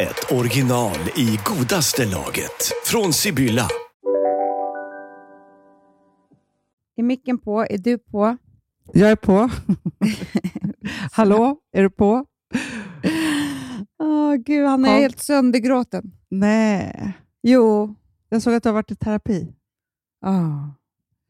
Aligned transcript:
ett 0.00 0.32
original 0.32 0.96
i 1.16 1.38
godaste 1.44 2.04
laget. 2.06 2.72
Från 2.84 3.12
Sibylla. 3.12 3.68
Är 6.96 7.02
micken 7.02 7.38
på? 7.38 7.60
Är 7.70 7.78
du 7.78 7.98
på? 7.98 8.36
Jag 8.92 9.10
är 9.10 9.16
på. 9.16 9.50
Hallå, 11.12 11.56
är 11.72 11.82
du 11.82 11.90
på? 11.90 12.26
Åh 13.98 14.34
gud, 14.34 14.66
han 14.66 14.84
är 14.84 14.88
Ja. 14.92 14.98
helt 14.98 15.18
söndergråten. 15.22 16.12
Nej. 16.28 17.12
Jo. 17.42 17.94
Jag 18.28 18.42
såg 18.42 18.54
att 18.54 18.62
du 18.62 18.68
har 18.68 18.74
varit 18.74 18.90
i 18.90 18.96
terapi. 18.96 19.54
Oh, 20.26 20.68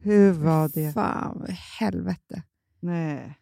Hur 0.03 0.33
var 0.33 0.69
det? 0.75 0.93
Fan, 0.93 1.47
helvete. 1.81 2.43
Nej. 2.81 3.39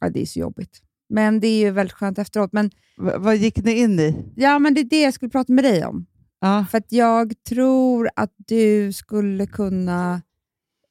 Ja, 0.00 0.08
det 0.08 0.22
är 0.22 0.26
så 0.26 0.38
jobbigt. 0.38 0.82
Men 1.08 1.40
det 1.40 1.46
är 1.48 1.58
ju 1.60 1.70
väldigt 1.70 1.92
skönt 1.92 2.18
efteråt. 2.18 2.52
Men, 2.52 2.70
V- 3.02 3.12
vad 3.16 3.36
gick 3.36 3.56
ni 3.64 3.72
in 3.78 4.00
i? 4.00 4.24
ja, 4.36 4.58
men 4.58 4.74
det 4.74 4.80
är 4.80 4.84
det 4.84 5.00
jag 5.02 5.14
skulle 5.14 5.30
prata 5.30 5.52
med 5.52 5.64
dig 5.64 5.84
om. 5.84 6.06
Ja. 6.40 6.66
För 6.70 6.82
jag 6.88 7.32
tror 7.48 8.10
att 8.16 8.32
du 8.36 8.92
skulle 8.92 9.46
kunna 9.46 10.22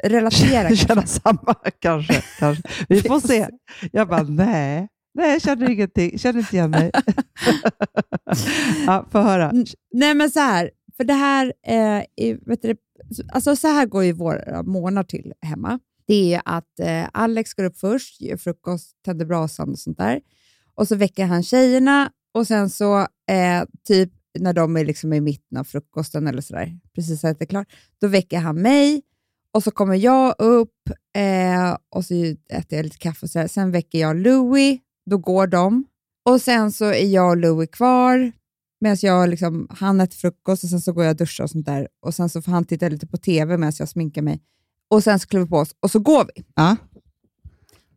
relatera. 0.04 0.70
Känna 0.76 1.06
samma 1.06 1.56
kanske, 1.80 2.22
kanske. 2.40 2.64
Vi 2.90 3.02
får 3.08 3.20
se. 3.20 3.48
Jag 3.92 4.08
bara, 4.08 4.24
nej. 4.24 4.88
Nej, 5.14 5.32
jag 5.32 5.42
känner 5.42 5.70
ingenting. 5.70 6.20
Känner 6.20 6.40
inte 6.40 6.56
igen 6.56 6.72
mig. 6.72 6.92
ja, 8.88 9.06
få 9.12 9.20
höra. 9.20 9.52
Nej, 9.94 10.14
men 10.14 10.32
så 10.32 10.40
här. 10.40 10.72
För 10.98 11.04
det 11.04 11.14
här, 11.14 11.54
eh, 11.68 12.38
vet 12.46 12.62
du, 12.62 12.76
alltså 13.34 13.56
så 13.56 13.68
här 13.68 13.86
går 13.86 14.04
ju 14.04 14.12
våra 14.12 14.64
månader 14.64 15.04
till 15.08 15.34
hemma. 15.42 15.80
Det 16.08 16.34
är 16.34 16.42
att 16.46 16.80
eh, 16.80 17.10
Alex 17.14 17.54
går 17.54 17.64
upp 17.64 17.78
först, 17.78 18.22
gör 18.22 18.38
frukost, 18.38 18.96
tänder 19.06 19.26
brasan 19.26 19.70
och 19.70 19.80
sånt 19.80 19.98
där. 19.98 20.22
Och 20.76 20.88
så 20.88 20.96
väcker 20.96 21.26
han 21.26 21.44
tjejerna 21.44 22.12
och 22.34 22.48
sen 22.48 22.70
så, 22.70 23.00
eh, 23.32 23.64
typ 23.88 24.14
när 24.40 24.54
de 24.54 24.78
är 24.78 24.86
liksom 24.86 25.14
i 25.14 25.22
mitten 25.22 25.58
av 25.58 25.64
frukosten 25.64 26.28
eller 26.28 26.42
sådär, 26.42 26.80
precis 26.96 27.22
så 27.22 27.28
att 27.28 27.40
det 27.40 27.46
är 27.46 27.48
klart, 27.48 27.68
då 28.02 28.08
väcker 28.08 28.40
han 28.40 28.62
mig 28.62 29.02
och 29.54 29.64
så 29.64 29.72
kommer 29.72 29.96
jag 29.96 30.36
upp 30.38 30.90
eh, 31.16 31.78
och 31.90 32.06
så 32.06 32.14
äter 32.50 32.78
jag 32.78 32.84
lite 32.84 32.98
kaffe 32.98 33.26
och 33.26 33.30
sådär. 33.30 33.48
Sen 33.48 33.72
väcker 33.72 34.00
jag 34.00 34.16
Louie, 34.16 34.80
då 35.06 35.18
går 35.18 35.48
de. 35.48 35.86
Och 36.26 36.42
sen 36.42 36.72
så 36.72 36.86
är 36.86 37.06
jag 37.06 37.30
och 37.30 37.38
Louie 37.38 37.68
kvar 37.68 38.32
medan 38.82 38.98
jag 39.02 39.30
liksom, 39.30 39.68
han 39.70 40.02
äter 40.02 40.16
frukost 40.16 40.64
och 40.64 40.70
sen 40.70 40.82
så 40.82 40.94
går 40.94 41.04
jag 41.04 41.12
och 41.12 41.18
duschar 41.18 41.44
och 41.44 41.50
sånt 41.50 41.66
där. 41.66 41.88
Och 42.02 42.16
sen 42.16 42.30
så 42.30 42.42
får 42.42 42.52
han 42.52 42.66
titta 42.66 42.90
lite 42.90 43.08
på 43.08 43.18
TV 43.18 43.58
medan 43.58 43.74
jag 43.80 43.90
sminkar 43.90 44.22
mig. 44.22 44.42
Och 44.90 45.04
sen 45.04 45.20
så 45.20 45.28
kliver 45.28 45.46
vi 45.46 45.50
på 45.50 45.58
oss 45.58 45.76
och 45.80 45.92
så 45.92 46.00
går 46.00 46.26
vi. 46.36 46.44
Ja. 46.56 46.76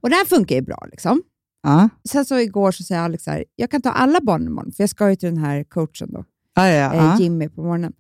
Och 0.01 0.11
det 0.11 0.17
här 0.17 0.25
funkar 0.25 0.55
ju 0.57 0.63
bra. 0.63 0.87
liksom. 0.91 1.23
Ja. 1.63 1.89
Sen 2.09 2.25
så 2.25 2.39
igår 2.39 2.73
så 2.73 2.83
säger 2.85 3.01
Alex 3.01 3.25
så 3.25 3.31
här, 3.31 3.45
jag 3.57 3.71
kan 3.71 3.83
ta 3.83 3.91
alla 3.91 4.21
barn 4.21 4.47
imorgon, 4.47 4.73
för 4.73 4.83
jag 4.83 4.91
ska 4.91 5.11
ju 5.11 5.17
till 5.17 5.29
den 5.29 5.45
här 5.45 5.65
coachen 5.65 6.13
då, 6.13 6.25
Ja, 6.55 6.69
ja, 6.69 6.95
eh, 6.95 7.05
ja. 7.05 7.19
Jimmy 7.19 7.49
på 7.49 7.63
morgonen. 7.63 7.93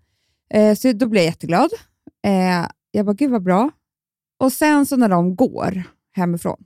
Eh, 0.54 0.74
så 0.74 0.92
då 0.92 1.06
blev 1.06 1.22
jag 1.22 1.30
jätteglad. 1.30 1.70
Eh, 2.26 2.66
jag 2.90 3.06
bara, 3.06 3.14
gud 3.14 3.30
vad 3.30 3.42
bra. 3.42 3.70
Och 4.38 4.52
sen 4.52 4.86
så 4.86 4.96
när 4.96 5.08
de 5.08 5.36
går 5.36 5.82
hemifrån, 6.12 6.64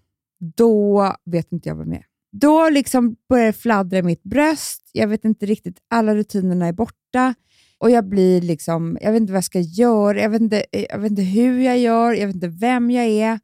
då 0.56 1.12
vet 1.24 1.52
inte 1.52 1.68
jag 1.68 1.76
vad 1.76 1.86
mer. 1.86 2.06
Då 2.32 2.68
liksom 2.68 3.16
börjar 3.28 3.46
det 3.46 3.52
fladdra 3.52 3.98
i 3.98 4.02
mitt 4.02 4.22
bröst. 4.22 4.90
Jag 4.92 5.08
vet 5.08 5.24
inte 5.24 5.46
riktigt, 5.46 5.78
alla 5.90 6.14
rutinerna 6.14 6.66
är 6.66 6.72
borta. 6.72 7.34
Och 7.84 7.90
jag 7.90 8.04
blir 8.04 8.40
liksom, 8.40 8.98
jag 9.00 9.12
vet 9.12 9.20
inte 9.20 9.32
vad 9.32 9.36
jag 9.36 9.44
ska 9.44 9.60
göra, 9.60 10.20
jag 10.20 10.30
vet 10.30 10.42
inte, 10.42 10.64
jag 10.90 10.98
vet 10.98 11.10
inte 11.10 11.22
hur 11.22 11.60
jag 11.60 11.78
gör, 11.78 12.12
jag 12.12 12.26
vet 12.26 12.34
inte 12.34 12.48
vem 12.48 12.90
jag 12.90 13.06
är. 13.06 13.40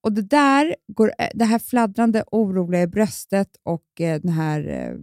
Och 0.00 0.12
det 0.12 0.22
där, 0.22 0.76
går, 0.86 1.12
eh, 1.18 1.28
det 1.34 1.44
här 1.44 1.58
fladdrande, 1.58 2.24
oroliga 2.32 2.82
i 2.82 2.86
bröstet 2.86 3.48
och 3.62 4.00
eh, 4.00 4.20
den 4.20 4.32
här, 4.32 4.68
eh, 4.68 4.96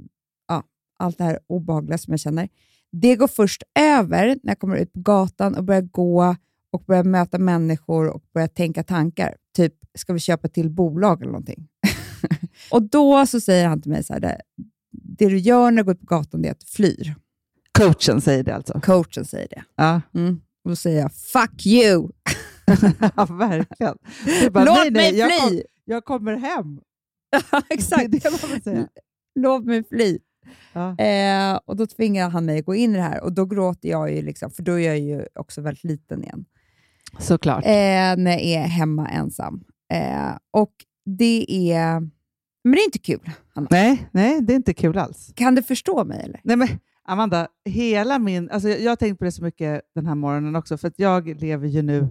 ja, 0.48 0.64
allt 1.00 1.18
det 1.18 1.24
här 1.24 1.40
obehagliga 1.48 1.98
som 1.98 2.12
jag 2.12 2.20
känner, 2.20 2.50
det 2.92 3.16
går 3.16 3.28
först 3.28 3.64
över 3.80 4.28
när 4.28 4.52
jag 4.52 4.60
kommer 4.60 4.76
ut 4.76 4.94
på 4.94 5.00
gatan 5.00 5.56
och 5.56 5.64
börjar 5.64 5.82
gå 5.82 6.36
och 6.72 6.84
börjar 6.88 7.04
möta 7.04 7.40
människor 7.40 8.08
och 8.10 8.24
börjar 8.34 8.48
tänka 8.48 8.84
tankar. 8.84 9.36
Typ, 9.56 9.74
ska 9.98 10.14
vi 10.14 10.20
köpa 10.20 10.48
till 10.48 10.70
bolag 10.70 11.22
eller 11.22 11.32
någonting? 11.32 11.68
och 12.72 12.84
då 12.84 13.26
så 13.26 13.42
säger 13.42 13.68
han 13.68 13.82
till 13.82 13.92
mig 13.92 14.04
så 14.04 14.14
här, 14.14 14.20
det, 14.20 14.42
det 14.92 15.30
du 15.30 15.38
gör 15.38 15.72
när 15.72 15.78
du 15.78 15.84
går 15.84 15.94
ut 15.94 16.00
på 16.00 16.16
gatan 16.16 16.46
är 16.46 16.52
att 16.52 16.60
du 16.60 16.66
flyr. 16.66 17.16
Coachen 17.78 18.22
säger 18.22 18.44
det 18.44 18.56
alltså? 18.56 18.80
Coachen 18.84 19.26
säger 19.26 19.48
det. 19.48 19.64
Ja, 19.76 20.02
Mm. 20.16 20.42
Och 20.64 20.70
då 20.70 20.76
säger 20.76 21.02
jag, 21.02 21.12
fuck 21.14 21.66
you! 21.66 22.10
ja 23.16 23.26
verkligen. 23.26 23.98
Bara, 24.52 24.64
Låt 24.66 24.76
nej, 24.78 24.92
nej, 24.92 25.12
mig 25.12 25.20
jag, 25.20 25.32
fly! 25.50 25.58
kom, 25.58 25.62
jag 25.86 26.06
kommer 26.06 26.36
hem. 26.38 26.80
Exakt. 27.70 28.12
Det 28.12 28.26
är 28.26 28.56
det 28.56 28.64
säga. 28.64 28.88
Låt 29.36 29.66
mig 29.66 29.84
fly. 29.84 30.20
Ja. 30.74 30.98
Eh, 30.98 31.60
och 31.66 31.76
Då 31.76 31.88
tvingar 31.88 32.30
han 32.30 32.46
mig 32.46 32.60
att 32.60 32.66
gå 32.66 32.76
in 32.76 32.92
i 32.92 32.96
det 32.96 33.02
här 33.04 33.24
och 33.24 33.34
då 33.34 33.46
gråter 33.46 33.90
jag 33.90 34.12
ju, 34.14 34.22
liksom, 34.22 34.52
för 34.52 34.64
då 34.64 34.80
är 34.80 34.88
jag 34.88 35.00
ju 35.00 35.26
också 35.36 35.62
väldigt 35.62 35.84
liten 35.84 36.24
igen. 36.24 36.46
Såklart. 37.20 37.66
eh, 37.66 37.70
när 38.18 38.32
jag 38.32 38.42
är 38.42 38.68
hemma 38.68 39.10
ensam. 39.10 39.64
Eh, 39.94 40.32
och 40.52 40.74
det 41.06 41.46
är... 41.74 42.00
Men 42.64 42.72
det 42.74 42.80
är 42.80 42.86
inte 42.86 43.00
kul, 43.00 43.30
Hanna. 43.56 43.68
Nej, 43.72 44.10
nej, 44.12 44.42
det 44.42 44.54
är 44.54 44.56
inte 44.56 44.74
kul 44.74 44.98
alls. 44.98 45.32
Kan 45.36 45.56
du 45.56 45.64
förstå 45.64 46.04
mig? 46.04 46.22
eller? 46.24 46.40
Nej, 46.44 46.56
men 46.56 46.68
Amanda, 47.08 47.48
hela 47.66 48.20
min, 48.20 48.50
alltså 48.50 48.70
jag, 48.70 48.82
jag 48.82 48.92
har 48.92 48.96
tänkt 48.96 49.20
på 49.20 49.26
det 49.26 49.32
så 49.32 49.44
mycket 49.44 49.82
den 49.96 50.06
här 50.06 50.16
morgonen 50.16 50.56
också, 50.56 50.78
för 50.78 50.92
jag 50.96 51.42
lever 51.42 51.68
ju 51.68 51.82
nu 51.82 52.08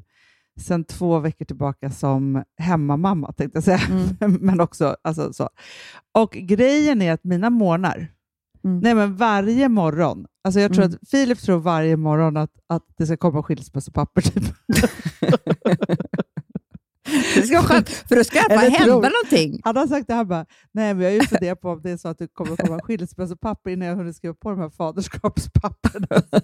sedan 0.60 0.84
två 0.84 1.18
veckor 1.18 1.44
tillbaka 1.44 1.90
som 1.90 2.42
hemmamamma, 2.58 3.32
tänkte 3.32 3.56
jag 3.56 3.64
säga. 3.64 3.80
men 4.40 4.60
också 4.60 4.96
alltså, 5.04 5.32
så. 5.32 5.48
Och 6.18 6.30
grejen 6.32 7.02
är 7.02 7.12
att 7.12 7.24
mina 7.24 7.50
morgnar, 7.50 8.08
Mm. 8.64 8.78
nej 8.80 8.94
men 8.94 9.16
varje 9.16 9.68
morgon, 9.68 10.26
alltså 10.44 10.60
jag 10.60 10.72
tror 10.74 10.84
Mm. 10.84 10.98
att 11.02 11.08
Filip 11.10 11.38
tror 11.38 11.58
varje 11.58 11.96
morgon 11.96 12.36
att, 12.36 12.50
att 12.66 12.82
det 12.98 13.06
ska 13.06 13.16
komma 13.16 13.42
skilsmässopapper. 13.42 14.22
Typ. 14.22 14.44
Det 17.34 17.42
ska 17.42 17.56
vara 17.56 17.66
skönt, 17.66 17.88
för 17.88 18.16
då 18.16 18.24
ska 18.24 18.40
det 18.40 18.48
bara 18.48 18.58
hända 18.60 18.78
tror- 18.84 18.94
någonting. 18.94 19.60
Han 19.64 19.76
har 19.76 19.86
sagt 19.86 20.06
det 20.06 20.14
här 20.14 20.24
bara, 20.24 20.46
nej 20.72 20.94
men 20.94 21.02
jag 21.04 21.12
är 21.12 21.20
ju 21.20 21.26
funderat 21.26 21.60
på 21.60 21.70
om 21.70 21.82
det 21.82 21.90
är 21.90 21.96
så 21.96 22.08
att 22.08 22.18
det 22.18 22.26
kommer 22.32 22.56
komma 22.56 22.80
skilsmässopapper 22.82 23.70
innan 23.70 23.88
jag 23.88 23.96
hunnit 23.96 24.16
skriva 24.16 24.34
på 24.34 24.50
de 24.50 24.58
här 24.60 24.70
faderskapspapperna. 24.70 26.22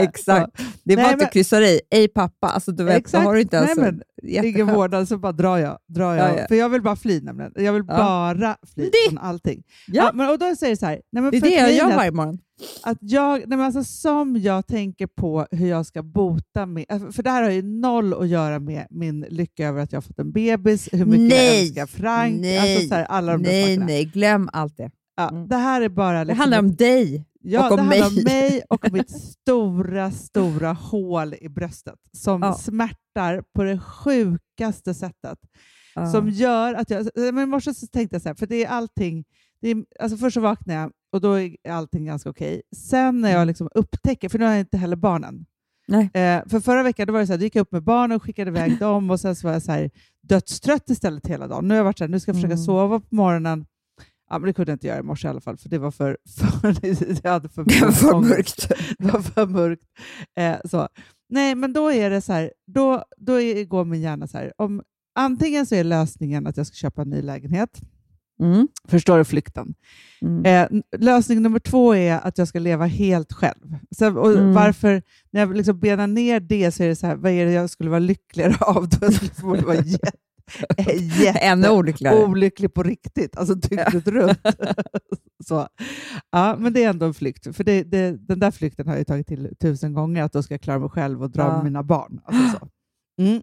Exakt. 0.00 0.58
så. 0.60 0.64
Det 0.84 0.92
är 0.92 0.96
bara 0.96 1.06
Nej, 1.06 1.14
att 1.14 1.20
du 1.20 1.26
kryssar 1.26 1.60
i, 1.62 1.80
ej 1.90 2.08
pappa. 2.08 2.48
Alltså, 2.48 2.72
du 2.72 2.84
vet, 2.84 2.96
Exakt. 2.96 3.24
Har 3.24 3.34
du 3.34 3.40
inte 3.40 3.56
ens 3.56 3.76
Nej, 3.76 3.88
en- 3.88 4.02
men 4.22 4.44
Ingen 4.44 4.66
vårdnad, 4.66 5.08
så 5.08 5.18
bara 5.18 5.32
drar 5.32 5.58
jag. 5.58 5.78
Drar 5.88 6.14
jag. 6.14 6.30
Ja, 6.30 6.38
ja. 6.40 6.46
För 6.48 6.54
jag 6.54 6.68
vill 6.68 6.82
bara 6.82 6.96
fly 6.96 7.20
nämligen. 7.20 7.52
Jag 7.56 7.72
vill 7.72 7.82
Ja. 7.88 7.96
bara 7.96 8.56
fly 8.74 8.84
Det- 8.84 9.08
från 9.10 9.18
allting. 9.18 9.62
Ja. 9.86 10.10
men, 10.14 10.30
och 10.30 10.38
då 10.38 10.56
säger 10.56 10.70
jag 10.70 10.78
så 10.78 10.86
här, 10.86 11.00
nej, 11.12 11.22
men 11.22 11.30
Det 11.30 11.36
är 11.36 11.40
det 11.40 11.50
jag 11.54 11.72
gör 11.72 11.88
att- 11.90 11.96
varje 11.96 12.10
morgon. 12.12 12.38
Att 12.82 12.98
jag, 13.00 13.38
nej 13.38 13.58
men 13.58 13.60
alltså, 13.60 13.84
som 13.84 14.36
jag 14.36 14.66
tänker 14.66 15.06
på 15.06 15.46
hur 15.50 15.66
jag 15.68 15.86
ska 15.86 16.02
bota 16.02 16.66
med, 16.66 16.84
alltså, 16.88 17.12
för 17.12 17.22
det 17.22 17.30
här 17.30 17.42
har 17.42 17.50
ju 17.50 17.62
noll 17.62 18.14
att 18.14 18.28
göra 18.28 18.58
med 18.58 18.86
min 18.90 19.20
lycka 19.28 19.68
över 19.68 19.82
att 19.82 19.92
jag 19.92 19.96
har 19.96 20.02
fått 20.02 20.18
en 20.18 20.32
bebis, 20.32 20.88
hur 20.92 21.04
mycket 21.04 21.28
Nej. 21.28 21.54
jag 21.54 21.60
älskar 21.60 21.86
Frank, 21.86 22.40
Nej. 22.40 22.58
alltså, 22.74 22.88
så 22.88 22.94
här, 22.94 23.04
alla 23.04 23.32
de 23.32 23.42
där 23.42 23.50
Nej, 23.50 23.64
sakerna. 23.74 23.86
nej, 23.86 24.04
glöm 24.04 24.50
allt 24.52 24.76
det. 24.76 24.90
Ja, 25.16 25.28
Mm. 25.30 25.48
Det 25.48 25.56
här 25.56 25.80
är 25.80 25.88
bara... 25.88 26.18
Det 26.18 26.24
Liksom 26.24 26.40
handlar 26.40 26.58
om 26.58 26.74
dig. 26.76 27.24
ja, 27.40 27.66
och 27.66 27.70
om 27.72 27.76
det 27.76 27.82
handlar 27.82 28.06
om 28.06 28.14
mig. 28.14 28.24
mig 28.24 28.62
och 28.68 28.92
mitt 28.92 29.10
stora, 29.20 30.10
stora 30.10 30.72
hål 30.72 31.34
i 31.40 31.48
bröstet 31.48 31.94
som 32.12 32.42
Ja. 32.42 32.54
smärtar 32.54 33.42
på 33.54 33.62
det 33.62 33.78
sjukaste 33.78 34.94
sättet. 34.94 35.38
Ja. 35.94 36.06
som 36.12 36.28
gör 36.28 36.74
att 36.74 36.90
jag... 36.90 37.06
Men 37.16 37.38
i 37.38 37.46
morse 37.46 37.74
så 37.74 37.86
tänkte 37.86 38.14
jag 38.14 38.22
så 38.22 38.28
här, 38.28 38.34
för 38.34 38.46
det 38.46 38.64
är 38.64 38.68
allting... 38.68 39.24
Är, 39.62 39.84
alltså 40.00 40.18
först 40.18 40.34
så 40.34 40.40
vaknar 40.40 40.74
jag 40.74 40.90
och 41.12 41.20
då 41.20 41.40
är 41.40 41.56
allting 41.70 42.04
ganska 42.04 42.30
okej. 42.30 42.62
Sen 42.76 43.20
när 43.20 43.30
jag 43.32 43.46
liksom 43.46 43.68
upptäcker, 43.74 44.28
för 44.28 44.38
nu 44.38 44.44
har 44.44 44.52
jag 44.52 44.60
inte 44.60 44.76
heller 44.76 44.96
barnen. 44.96 45.46
Nej. 45.88 46.04
Eh, 46.14 46.42
för 46.48 46.60
förra 46.60 46.82
veckan 46.82 47.06
då 47.06 47.12
var 47.12 47.20
det 47.20 47.26
så 47.26 47.32
här, 47.32 47.38
då 47.38 47.44
gick 47.44 47.56
jag 47.56 47.62
upp 47.62 47.72
med 47.72 47.82
barnen 47.82 48.16
och 48.16 48.22
skickade 48.22 48.50
iväg 48.50 48.78
dem 48.80 49.10
och 49.10 49.20
sen 49.20 49.36
så 49.36 49.46
var 49.46 49.52
jag 49.52 49.62
så 49.62 49.72
här, 49.72 49.90
dödstrött 50.22 50.90
istället 50.90 51.26
hela 51.26 51.48
dagen. 51.48 51.68
Nu 51.68 51.74
har 51.74 51.76
jag 51.76 51.84
varit 51.84 51.98
så 51.98 52.04
här, 52.04 52.08
nu 52.08 52.20
ska 52.20 52.28
jag 52.28 52.36
försöka 52.36 52.54
Mm. 52.54 52.64
sova 52.64 53.00
på 53.00 53.14
morgonen. 53.14 53.66
Ja, 54.30 54.38
men 54.38 54.46
det 54.46 54.52
kunde 54.52 54.70
jag 54.72 54.74
inte 54.74 54.86
göra 54.86 54.98
i 54.98 55.02
morse 55.02 55.28
i 55.28 55.30
alla 55.30 55.40
fall, 55.40 55.56
för 55.56 55.68
det 55.68 55.78
var 55.78 55.90
för, 55.90 56.18
för, 56.62 56.74
jag 57.24 57.30
hade 57.32 57.48
för, 57.48 57.64
Det 57.64 57.80
var 57.80 57.92
för 57.92 58.20
mörkt. 58.20 58.68
Det 58.98 59.12
var 59.12 59.20
för 59.20 59.46
mörkt. 59.46 59.82
Eh, 60.38 60.56
så. 60.64 60.88
Nej, 61.28 61.54
men 61.54 61.72
då 61.72 61.92
är 61.92 62.10
det 62.10 62.20
så 62.20 62.32
här, 62.32 62.52
då, 62.66 63.04
då 63.16 63.40
är, 63.40 63.64
går 63.64 63.84
min 63.84 64.00
hjärna 64.00 64.26
så 64.26 64.38
här, 64.38 64.52
om, 64.56 64.82
antingen 65.14 65.66
så 65.66 65.74
är 65.74 65.84
lösningen 65.84 66.46
att 66.46 66.56
jag 66.56 66.66
ska 66.66 66.74
köpa 66.74 67.02
en 67.02 67.10
ny 67.10 67.22
lägenhet, 67.22 67.80
Mm. 68.40 68.68
Förstår 68.88 69.18
du 69.18 69.24
flykten? 69.24 69.74
Mm. 70.22 70.44
Eh, 70.44 70.80
lösning 71.00 71.42
nummer 71.42 71.58
två 71.58 71.94
är 71.94 72.20
att 72.26 72.38
jag 72.38 72.48
ska 72.48 72.58
leva 72.58 72.86
helt 72.86 73.32
själv. 73.32 73.76
Så, 73.98 74.18
och 74.18 74.30
Mm. 74.32 74.52
Varför, 74.54 75.02
när 75.30 75.40
jag 75.40 75.56
liksom 75.56 75.78
benar 75.80 76.06
ner 76.06 76.40
det 76.40 76.72
så 76.72 76.82
är 76.82 76.88
det 76.88 76.96
så 76.96 77.06
här, 77.06 77.16
vad 77.16 77.32
är 77.32 77.46
det 77.46 77.52
jag 77.52 77.70
skulle 77.70 77.90
vara 77.90 77.98
lyckligare 78.00 78.56
av? 78.60 78.88
Då 78.88 78.96
jag 79.00 79.14
skulle 79.14 79.62
vara 79.62 79.74
jätte, 79.76 80.10
jätte 81.24 81.38
Ännu 81.38 81.68
olyckligare. 81.68 82.24
olycklig 82.24 82.74
på 82.74 82.82
riktigt, 82.82 83.36
alltså 83.36 83.54
dygnet 83.54 84.08
runt. 84.08 84.38
så. 85.48 85.68
Ja, 86.32 86.56
men 86.58 86.72
det 86.72 86.84
är 86.84 86.90
ändå 86.90 87.06
en 87.06 87.14
flykt, 87.14 87.56
för 87.56 87.64
det, 87.64 87.82
det, 87.82 88.16
den 88.28 88.38
där 88.40 88.50
flykten 88.50 88.88
har 88.88 88.96
jag 88.96 89.06
tagit 89.06 89.26
till 89.26 89.54
tusen 89.60 89.92
gånger, 89.94 90.22
att 90.22 90.32
då 90.32 90.42
ska 90.42 90.54
jag 90.54 90.60
klara 90.62 90.78
mig 90.78 90.88
själv 90.90 91.22
och 91.22 91.30
dra 91.30 91.42
Ja. 91.42 91.54
med 91.56 91.64
mina 91.64 91.82
barn. 91.82 92.20
Alltså 92.24 92.58
så. 92.58 92.68
Mm. 93.22 93.42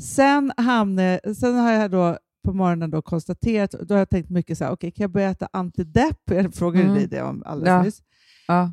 Sen, 0.00 0.52
hamne, 0.56 1.20
sen 1.40 1.54
har 1.54 1.72
jag 1.72 1.90
då 1.90 2.18
på 2.44 2.52
morgonen 2.52 2.90
då 2.90 3.02
konstaterat, 3.02 3.70
då 3.70 3.94
har 3.94 3.98
jag 3.98 4.10
tänkt 4.10 4.30
mycket 4.30 4.58
så 4.58 4.64
här, 4.64 4.72
okej, 4.72 4.90
kan 4.90 5.02
jag 5.04 5.10
börja 5.10 5.30
äta 5.30 5.48
antidepp? 5.52 6.18
Jag 6.30 6.54
frågade 6.54 6.84
Mm. 6.84 6.94
dig 6.96 7.06
det 7.06 7.22
om 7.22 7.42
alldeles 7.46 7.68
Ja. 7.68 7.82
nyss. 7.82 8.02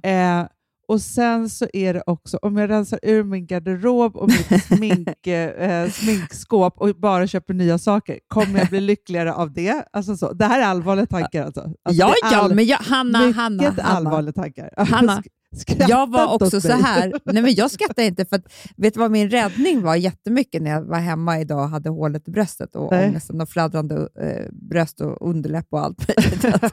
Ja. 0.03 0.09
Eh, 0.09 0.47
och 0.87 1.01
sen 1.01 1.49
så 1.49 1.67
är 1.73 1.93
det 1.93 2.03
också, 2.05 2.37
om 2.41 2.57
jag 2.57 2.69
rensar 2.69 2.99
ur 3.03 3.23
min 3.23 3.45
garderob 3.47 4.15
och 4.17 4.27
mitt 4.29 4.63
smink, 4.77 5.27
eh, 5.27 5.89
sminkskåp 5.89 6.73
och 6.77 6.95
bara 6.95 7.27
köper 7.27 7.53
nya 7.53 7.77
saker, 7.77 8.19
kommer 8.27 8.59
jag 8.59 8.67
bli 8.67 8.81
lyckligare 8.81 9.33
av 9.33 9.53
det? 9.53 9.83
Alltså 9.93 10.17
så. 10.17 10.33
Det 10.33 10.45
här 10.45 10.61
är 10.61 10.65
allvarliga 10.65 11.05
tankar. 11.05 11.45
Alltså. 11.45 11.61
alltså 11.61 11.75
ja, 12.05 12.13
ja, 12.31 12.37
all- 12.37 12.55
men 12.55 12.65
jag, 12.65 12.77
Hanna, 12.77 13.17
Hanna, 13.19 13.63
Hanna. 13.63 13.83
allvarliga 13.83 14.33
tankar. 14.33 14.73
Hanna, 14.77 15.23
Skratta 15.55 15.85
Jag 15.89 16.09
var 16.11 16.33
inte 16.33 16.45
också 16.45 16.61
så 16.61 16.71
här. 16.71 17.13
Nej, 17.25 17.43
men 17.43 17.53
jag 17.55 17.71
skrattar 17.71 18.03
inte, 18.03 18.25
för 18.25 18.35
att, 18.35 18.53
vet 18.77 18.93
du 18.93 18.99
vad 18.99 19.11
min 19.11 19.29
räddning 19.29 19.81
var 19.81 19.95
jättemycket 19.95 20.61
när 20.61 20.71
jag 20.71 20.81
var 20.81 20.99
hemma 20.99 21.39
idag 21.39 21.59
och 21.63 21.69
hade 21.69 21.89
hålet 21.89 22.27
i 22.27 22.31
bröstet 22.31 22.75
och 22.75 22.91
Nej. 22.91 23.07
ångesten 23.09 23.41
och 23.41 23.49
fladdrande 23.49 24.09
eh, 24.19 24.45
bröst 24.51 25.01
och 25.01 25.29
underläpp 25.29 25.67
och 25.69 25.79
allt 25.79 26.07
möjligt. 26.07 26.45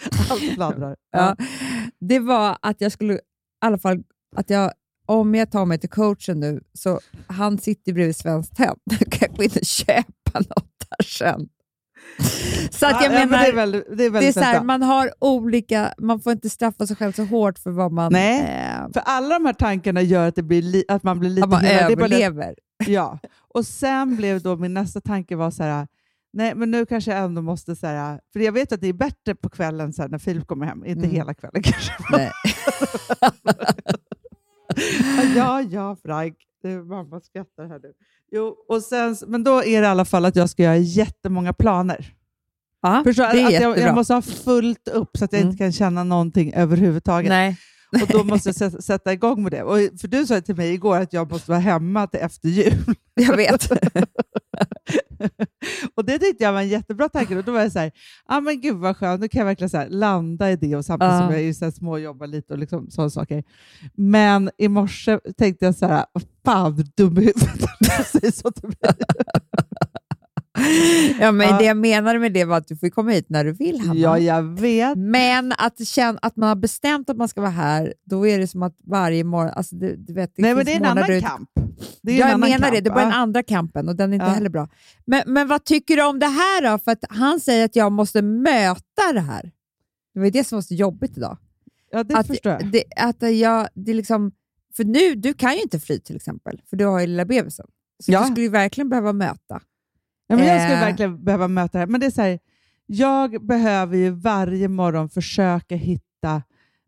Alltså, 0.00 0.32
Allt 0.32 0.54
fladdrar. 0.54 0.96
ja. 1.12 1.36
Det 2.00 2.18
var 2.18 2.58
att 2.62 2.80
jag 2.80 2.92
skulle, 2.92 3.14
i 3.14 3.18
alla 3.60 3.78
fall, 3.78 4.02
att 4.36 4.50
jag, 4.50 4.72
om 5.06 5.34
jag 5.34 5.50
tar 5.50 5.64
mig 5.66 5.78
till 5.78 5.90
coachen 5.90 6.40
nu, 6.40 6.60
så 6.72 7.00
han 7.26 7.58
sitter 7.58 7.92
bredvid 7.92 8.16
Svenskt 8.16 8.56
Tenn, 8.56 8.74
då 8.90 8.96
kan 8.96 9.28
jag 9.28 9.36
gå 9.36 9.42
in 9.42 9.50
och 9.60 9.66
köpa 9.66 10.32
något 10.34 10.72
där 10.78 11.04
sen. 11.04 11.48
Så 12.70 12.86
att 12.86 12.92
jag 12.92 13.02
Ja, 13.02 13.04
ja, 13.04 13.10
men 13.10 13.30
menar, 13.30 13.42
det 13.44 13.48
är 13.50 13.54
väldigt, 13.54 13.84
det 13.86 13.92
är 13.92 13.96
det 13.96 14.04
är 14.04 14.10
väldigt 14.10 14.34
så 14.34 14.40
här, 14.40 14.62
man 14.62 14.82
har 14.82 15.10
olika, 15.20 15.94
man 15.98 16.20
får 16.20 16.32
inte 16.32 16.50
straffa 16.50 16.86
sig 16.86 16.96
själv 16.96 17.12
så 17.12 17.24
hårt 17.24 17.58
för 17.58 17.70
vad 17.70 17.92
man, 17.92 18.12
Nej. 18.12 18.40
eh, 18.40 18.92
För 18.92 19.00
alla 19.04 19.34
de 19.38 19.46
här 19.46 19.52
tankarna 19.52 20.02
gör 20.02 20.28
att, 20.28 20.34
det 20.34 20.42
blir 20.42 20.62
li, 20.62 20.84
att 20.88 21.02
man 21.02 21.18
blir 21.20 21.30
lite 21.30 21.44
att 21.44 21.50
man 21.50 21.60
hela- 21.64 21.90
är 21.90 21.96
bara 21.96 22.04
överlever. 22.06 22.54
Ja, 22.86 23.18
och 23.54 23.66
sen 23.66 24.16
blev 24.16 24.42
då 24.42 24.56
min 24.56 24.74
nästa 24.74 25.00
tanke 25.00 25.36
var 25.36 25.50
så 25.50 25.62
här, 25.62 25.86
nej 26.32 26.54
men 26.54 26.70
nu 26.70 26.86
kanske 26.86 27.10
jag 27.10 27.24
ändå 27.24 27.42
måste 27.42 27.76
så 27.76 27.86
här, 27.86 28.20
för 28.32 28.40
jag 28.40 28.52
vet 28.52 28.72
att 28.72 28.80
det 28.80 28.88
är 28.88 28.92
bättre 28.92 29.34
på 29.34 29.48
kvällen 29.48 29.92
så 29.92 30.02
här, 30.02 30.08
när 30.08 30.18
Filip 30.18 30.46
kommer 30.46 30.66
hem, 30.66 30.84
inte 30.84 31.04
Mm. 31.04 31.10
hela 31.16 31.34
kvällen 31.34 31.62
kanske. 31.62 31.92
Nej. 32.10 32.30
ja, 35.36 35.60
ja 35.62 35.96
Frank, 36.04 36.36
Det 36.64 36.82
mamma 36.84 37.20
skrattar 37.20 37.66
här 37.68 37.78
nu. 37.82 37.92
Jo, 38.32 38.56
och 38.68 38.82
sen, 38.82 39.16
men 39.26 39.44
då 39.44 39.64
är 39.64 39.80
det 39.80 39.86
i 39.86 39.90
alla 39.90 40.04
fall 40.04 40.24
att 40.24 40.36
jag 40.36 40.50
ska 40.50 40.62
göra 40.62 40.76
jättemånga 40.76 41.52
planer. 41.52 42.14
Ja, 42.82 43.02
Förstår, 43.04 43.22
det 43.32 43.40
är 43.40 43.46
att 43.46 43.62
jag, 43.62 43.78
jag 43.78 43.94
måste 43.94 44.14
ha 44.14 44.22
fullt 44.22 44.88
upp 44.88 45.16
så 45.18 45.24
att 45.24 45.32
jag 45.32 45.40
Mm. 45.40 45.50
inte 45.50 45.64
kan 45.64 45.72
känna 45.72 46.04
någonting 46.04 46.52
överhuvudtaget. 46.54 47.28
Nej. 47.28 47.56
Och 48.02 48.08
då 48.08 48.24
måste 48.24 48.48
jag 48.48 48.84
sätta, 48.84 49.12
igång 49.12 49.42
med 49.42 49.52
det. 49.52 49.62
Och, 49.62 49.78
för 50.00 50.08
du 50.08 50.26
sa 50.26 50.40
till 50.40 50.56
mig 50.56 50.72
igår 50.74 50.96
att 50.96 51.12
jag 51.12 51.30
måste 51.30 51.50
vara 51.50 51.60
hemma 51.60 52.06
till 52.06 52.20
efter 52.20 52.48
jul. 52.48 52.94
Jag 53.14 53.36
vet. 53.36 53.70
och 55.94 56.04
det 56.04 56.18
tyckte 56.18 56.44
jag 56.44 56.52
var 56.52 56.60
en 56.60 56.68
jättebra 56.68 57.08
tanke. 57.08 57.36
Och 57.36 57.44
då 57.44 57.52
var 57.52 57.60
jag 57.60 57.72
så 57.72 57.78
här, 57.78 57.92
ah, 58.26 58.40
men 58.40 58.60
gud 58.60 58.76
vad 58.76 58.96
skönt, 58.96 59.20
nu 59.20 59.28
kan 59.28 59.38
jag 59.38 59.46
verkligen 59.46 59.70
så 59.70 59.84
landa 59.88 60.50
i 60.50 60.56
det 60.56 60.76
och 60.76 60.84
samtidigt 60.84 61.12
Ja. 61.12 61.20
som 61.20 61.30
jag 61.32 61.42
är 61.42 61.52
så 61.52 61.64
här, 61.64 61.72
småjobbar 61.72 62.26
lite 62.26 62.52
och 62.52 62.58
liksom, 62.58 62.90
sådana 62.90 63.10
saker. 63.10 63.44
Men 63.94 64.50
i 64.58 64.68
morse 64.68 65.18
tänkte 65.36 65.64
jag 65.64 65.74
så 65.74 65.86
här, 65.86 66.04
fan 66.44 66.84
dum 66.96 67.18
i 67.18 67.20
huvudet. 67.20 68.06
Säger 68.06 68.32
så 68.32 68.50
till 68.50 68.68
mig. 68.68 68.94
Ja, 71.20 71.32
men 71.32 71.48
Ja. 71.48 71.58
Det 71.58 71.64
jag 71.64 71.76
menade 71.76 72.18
med 72.18 72.32
det 72.32 72.44
var 72.44 72.56
att 72.56 72.68
du 72.68 72.76
får 72.76 72.88
komma 72.88 73.10
hit 73.10 73.26
när 73.28 73.44
du 73.44 73.52
vill, 73.52 73.80
Hanna. 73.80 73.94
Ja, 74.00 74.18
jag 74.18 74.42
vet. 74.60 74.98
Men 74.98 75.52
att, 75.58 75.86
känna, 75.86 76.18
att 76.22 76.36
man 76.36 76.48
har 76.48 76.56
bestämt 76.56 77.10
att 77.10 77.16
man 77.16 77.28
ska 77.28 77.40
vara 77.40 77.50
här, 77.50 77.94
då 78.04 78.26
är 78.26 78.38
det 78.38 78.46
som 78.46 78.62
att 78.62 78.76
varje 78.84 79.24
morgon... 79.24 79.52
Alltså 79.56 79.76
du, 79.76 79.96
du 79.96 80.12
vet, 80.14 80.32
det 80.36 80.42
Nej, 80.42 80.54
men 80.54 80.64
det 80.64 80.72
är 80.72 80.76
en 80.76 80.84
annan 80.84 81.06
du- 81.08 81.20
kamp. 81.20 81.50
Det 82.02 82.10
är 82.10 82.14
en 82.14 82.18
Ja, 82.20 82.26
jag 82.26 82.34
annan 82.34 82.40
menar 82.50 82.58
kamp. 82.62 82.74
det. 82.74 82.80
Det 82.80 82.90
var 82.90 83.00
den 83.00 83.12
andra 83.12 83.42
kampen 83.42 83.88
och 83.88 83.96
den 83.96 84.10
är 84.10 84.14
inte 84.14 84.26
Ja. 84.26 84.32
heller 84.32 84.48
bra. 84.50 84.68
Men, 85.04 85.22
men 85.26 85.48
vad 85.48 85.64
tycker 85.64 85.96
du 85.96 86.04
om 86.04 86.18
det 86.18 86.26
här 86.26 86.70
då? 86.72 86.78
För 86.78 86.90
att 86.92 87.04
han 87.08 87.40
säger 87.40 87.64
att 87.64 87.76
jag 87.76 87.92
måste 87.92 88.22
möta 88.22 89.12
det 89.14 89.20
här. 89.20 89.50
Det 90.14 90.20
var 90.20 90.24
ju 90.24 90.30
det 90.30 90.44
som 90.44 90.56
var 90.56 90.62
så 90.62 90.74
jobbigt 90.74 91.16
idag. 91.16 91.36
Ja, 91.90 92.04
det 92.04 92.16
att, 92.16 92.26
förstår 92.26 92.52
jag. 92.52 92.72
Det, 92.72 92.84
att 92.96 93.22
jag, 93.38 93.68
det 93.74 93.94
liksom, 93.94 94.32
för 94.76 94.84
nu, 94.84 95.14
du 95.14 95.34
kan 95.34 95.54
ju 95.54 95.60
inte 95.62 95.80
fly 95.80 96.00
till 96.00 96.16
exempel, 96.16 96.60
för 96.70 96.76
du 96.76 96.84
har 96.84 97.00
ju 97.00 97.06
lilla 97.06 97.24
bebisen. 97.24 97.66
Så 98.02 98.12
Ja. 98.12 98.20
du 98.20 98.26
skulle 98.26 98.42
ju 98.42 98.48
verkligen 98.48 98.88
behöva 98.88 99.12
möta. 99.12 99.60
Ja, 100.26 100.36
men 100.36 100.46
jag 100.46 100.60
skulle 100.60 100.74
Eh. 100.78 100.80
verkligen 100.86 101.24
behöva 101.24 101.48
möta 101.48 101.72
det 101.72 101.78
här. 101.78 101.86
Men 101.86 102.00
det 102.00 102.06
är 102.06 102.10
så 102.10 102.22
här, 102.22 102.38
jag 102.86 103.46
behöver 103.46 103.96
ju 103.96 104.10
varje 104.10 104.68
morgon 104.68 105.08
försöka 105.08 105.76
hitta 105.76 106.42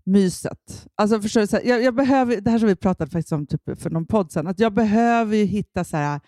myset. 0.04 0.86
Alltså 0.94 1.20
förstår 1.22 1.46
så 1.46 1.56
här, 1.56 1.64
jag, 1.64 1.82
jag 1.82 1.94
behöver, 1.94 2.40
det 2.40 2.50
här 2.50 2.58
som 2.58 2.68
vi 2.68 2.76
pratade 2.76 3.10
faktiskt 3.10 3.32
om 3.32 3.46
typ 3.46 3.80
för 3.82 3.90
någon 3.90 4.06
podd 4.06 4.32
sen, 4.32 4.46
att 4.46 4.58
jag 4.58 4.72
behöver 4.74 5.36
ju 5.36 5.44
hitta 5.44 5.84
så 5.84 5.96
här, 5.96 6.20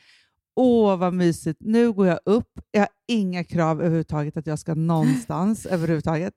åh 0.56 0.96
vad 0.96 1.14
mysigt, 1.14 1.58
nu 1.60 1.92
går 1.92 2.06
jag 2.06 2.18
upp, 2.24 2.60
jag 2.70 2.80
har 2.80 2.88
inga 3.08 3.44
krav 3.44 3.80
överhuvudtaget 3.80 4.36
att 4.36 4.46
jag 4.46 4.58
ska 4.58 4.74
någonstans 4.74 5.66
överhuvudtaget. 5.70 6.34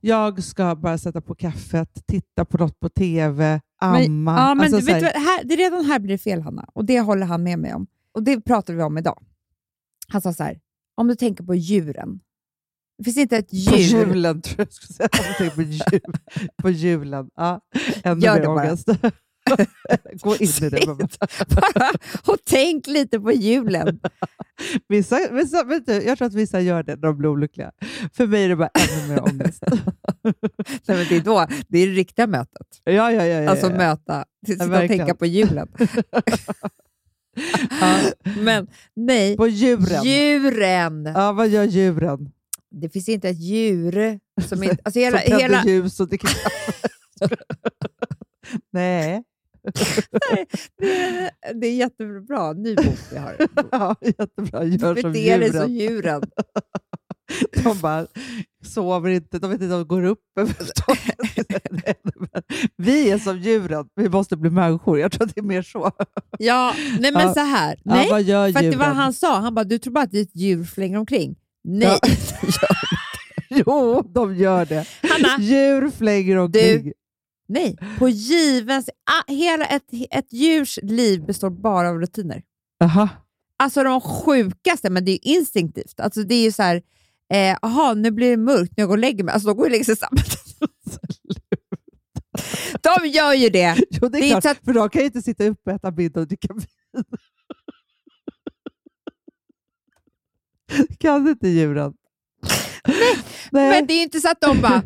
Jag 0.00 0.42
ska 0.42 0.74
bara 0.76 0.98
sätta 0.98 1.20
på 1.20 1.34
kaffet, 1.34 2.02
titta 2.06 2.44
på 2.44 2.58
något 2.58 2.80
på 2.80 2.88
TV, 2.88 3.60
amma. 3.80 3.92
Men, 3.98 4.34
ja, 4.34 4.54
men 4.54 4.60
alltså, 4.74 4.80
du 4.80 4.92
här- 4.92 5.00
vet, 5.00 5.14
vad, 5.14 5.22
här, 5.22 5.44
det 5.44 5.54
är 5.54 5.58
redan 5.58 5.84
här 5.84 5.98
blir 5.98 6.12
det 6.14 6.18
fel, 6.18 6.42
Hanna. 6.42 6.68
Och 6.72 6.84
det 6.84 7.00
håller 7.00 7.26
han 7.26 7.42
med 7.42 7.58
mig 7.58 7.74
om. 7.74 7.86
Och 8.14 8.22
det 8.22 8.40
pratade 8.40 8.76
vi 8.78 8.84
om 8.84 8.98
idag. 8.98 9.22
Han 10.08 10.20
sa 10.20 10.32
så 10.32 10.42
här, 10.42 10.58
om 10.96 11.08
du 11.08 11.14
tänker 11.14 11.44
på 11.44 11.54
djuren. 11.54 12.20
Det 12.98 13.04
finns 13.04 13.16
inte 13.16 13.36
ett 13.36 13.48
På 13.50 13.56
djur. 13.56 13.76
julen 14.06 14.42
tror 14.42 14.58
jag 14.60 14.72
skulle 14.72 14.94
säga. 14.94 15.08
Jag 15.12 15.36
tänker 15.36 15.54
på, 15.56 15.62
jul, 15.62 16.00
på 16.62 16.70
julen. 16.70 17.28
Ja, 17.34 17.60
ännu 18.04 18.20
Gör 18.20 18.38
mer 18.38 18.46
bara. 18.46 18.62
ångest. 18.68 18.88
Gå 20.22 20.36
in 20.36 20.48
i 20.62 20.68
det. 20.70 20.86
mamma. 20.86 21.08
Bara, 21.48 21.90
och 22.32 22.38
tänk 22.46 22.86
lite 22.86 23.20
på 23.20 23.32
julen. 23.32 24.00
Vissa, 24.88 25.18
vissa, 25.32 25.64
vet 25.64 25.86
du, 25.86 25.92
jag 25.92 26.18
tror 26.18 26.28
att 26.28 26.34
vissa 26.34 26.60
gör 26.60 26.82
det 26.82 26.94
när 26.96 27.02
de 27.02 27.18
blir 27.18 27.28
olyckliga. 27.28 27.72
För 28.12 28.26
mig 28.26 28.44
är 28.44 28.48
det 28.48 28.56
bara 28.56 28.68
ännu 28.68 29.08
mer 29.08 29.22
ångest. 29.22 29.62
Nej, 30.22 30.96
men 30.96 31.06
det, 31.08 31.16
är 31.16 31.20
då, 31.24 31.46
det 31.68 31.78
är 31.78 31.86
det 31.86 31.92
riktiga 31.92 32.26
mötet. 32.26 32.66
Ja, 32.84 32.92
ja, 32.92 33.12
ja. 33.12 33.24
ja, 33.24 33.50
Alltså 33.50 33.70
ja. 33.70 33.76
möta, 33.76 34.24
sitta 34.46 34.64
och 34.64 34.72
verkligen. 34.72 34.98
tänka 35.06 35.14
på 35.18 35.26
julen. 35.26 35.68
ja, 37.80 38.12
men 38.36 38.66
nej, 38.96 39.36
På 39.36 39.46
djuren. 39.48 40.04
djuren. 40.04 41.12
Ja, 41.14 41.32
vad 41.32 41.48
gör 41.48 41.64
djuren? 41.64 42.30
Det 42.70 42.88
finns 42.88 43.08
inte 43.08 43.28
ett 43.28 43.40
djur 43.40 44.20
som 44.48 44.62
inte... 44.62 44.76
Alltså 44.84 45.00
hela, 45.00 45.18
Som 45.20 45.26
tänder 45.30 45.42
hela, 45.42 45.64
ljus 45.64 46.00
och 46.00 46.08
dricker 46.08 46.28
kaffe. 46.28 46.88
Nej. 48.72 49.22
det, 50.78 50.90
är, 50.96 51.30
det 51.60 51.66
är 51.66 51.74
jättebra. 51.74 52.52
Ny 52.52 52.74
bok 52.74 52.98
vi 53.12 53.18
har. 53.18 53.36
Ja, 53.72 53.96
jättebra. 54.00 54.64
Gör 54.64 55.00
som 55.00 55.12
Bete 55.12 55.38
dig 55.38 55.52
som 55.52 55.72
djuren. 55.72 55.90
djuren. 55.92 56.22
De 57.64 57.78
bara 57.80 58.06
sover 58.66 59.10
inte, 59.10 59.38
de 59.38 59.50
vet 59.50 59.60
inte 59.62 59.74
om 59.74 59.80
de 59.80 59.88
går 59.88 60.04
upp 60.04 60.20
överhuvudtaget. 60.40 61.16
Vi 62.76 63.10
är 63.10 63.18
som 63.18 63.38
djuren, 63.38 63.86
vi 63.96 64.08
måste 64.08 64.36
bli 64.36 64.50
människor. 64.50 64.98
Jag 64.98 65.12
tror 65.12 65.26
att 65.28 65.34
det 65.34 65.40
är 65.40 65.44
mer 65.44 65.62
så. 65.62 65.90
Ja, 66.38 66.74
nej 67.00 67.12
men 67.12 67.22
Ja. 67.26 67.34
så 67.34 67.40
här. 67.40 67.76
Ja, 67.84 67.94
Nej, 67.94 68.10
vad 68.10 68.22
gör 68.22 68.52
för 68.52 68.62
det 68.62 68.76
var 68.76 68.84
han 68.86 69.12
sa. 69.12 69.38
Han 69.38 69.54
bara, 69.54 69.64
du 69.64 69.78
tror 69.78 69.92
bara 69.92 70.04
att 70.04 70.10
det 70.10 70.18
är 70.18 70.22
ett 70.22 70.36
djur 70.36 70.64
flänger 70.64 70.98
omkring. 70.98 71.36
Nej, 71.64 71.98
Jo, 73.50 74.02
de 74.14 74.36
gör 74.36 74.64
det. 74.66 74.86
Hanna. 75.02 75.42
Djur 75.44 75.90
flänger 75.90 76.36
omkring. 76.36 76.92
nej. 77.48 77.76
På 77.98 78.08
givens... 78.08 78.88
ah, 78.88 79.32
Hela 79.32 79.64
ett, 79.66 79.84
ett 80.10 80.32
djurs 80.32 80.78
liv 80.82 81.24
består 81.26 81.50
bara 81.50 81.88
av 81.88 81.98
rutiner. 82.00 82.42
Aha. 82.84 83.08
Alltså 83.58 83.82
de 83.82 84.00
sjukaste, 84.00 84.90
men 84.90 85.04
det 85.04 85.12
är 85.12 85.18
instinktivt. 85.36 86.00
Alltså 86.00 86.22
det 86.22 86.34
är 86.34 86.50
så 86.50 86.62
här, 86.62 86.82
eh, 87.32 87.56
aha, 87.62 87.94
nu 87.94 88.10
blir 88.10 88.30
det 88.30 88.36
mörkt 88.36 88.72
när 88.76 88.82
jag 88.82 88.88
går 88.88 88.94
och 88.94 88.98
lägger 88.98 89.24
mig. 89.24 89.32
Alltså 89.32 89.48
de 89.48 89.56
går 89.56 89.64
och 89.64 89.70
lägger 89.70 89.84
sig 89.84 89.96
samman. 89.96 90.24
De 92.80 93.08
gör 93.08 93.32
ju 93.34 93.48
det. 93.48 93.76
Jo, 93.90 94.08
det 94.08 94.18
är, 94.18 94.20
Det 94.20 94.26
är 94.26 94.40
klart, 94.40 94.44
att- 94.56 94.64
för 94.64 94.72
de 94.72 94.90
kan 94.90 95.00
ju 95.00 95.06
inte 95.06 95.22
sitta 95.22 95.44
uppe 95.44 95.70
och 95.70 95.76
äta 95.76 95.90
middag 95.90 96.20
och 96.20 96.28
dricka 96.28 96.54
vin. 96.54 97.04
kan 101.00 101.28
inte 101.28 101.48
djuren? 101.48 101.94
Nej. 103.50 103.70
Men 103.70 103.86
det 103.86 103.92
är 103.92 103.96
ju 103.96 104.02
inte 104.02 104.20
så 104.20 104.30
att 104.30 104.40
de 104.40 104.60
bara, 104.60 104.82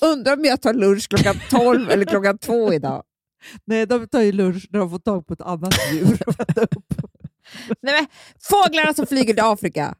undrar 0.00 0.36
om 0.36 0.44
jag 0.44 0.62
tar 0.62 0.74
lunch 0.74 1.08
klockan 1.08 1.34
12 1.50 1.90
eller 1.90 2.04
klockan 2.04 2.38
2 2.38 2.72
idag. 2.72 3.02
Nej, 3.64 3.86
de 3.86 4.08
tar 4.08 4.20
ju 4.20 4.32
lunch 4.32 4.66
när 4.70 4.78
de 4.80 4.90
får 4.90 4.98
tag 4.98 5.26
på 5.26 5.32
ett 5.34 5.40
annat 5.40 5.74
djur 5.92 6.18
äta 6.38 6.60
upp. 6.62 6.70
Nej, 7.82 7.94
men, 7.94 8.06
fåglarna 8.40 8.94
som 8.94 9.06
flyger 9.06 9.34
till 9.34 9.42
Afrika. 9.44 9.94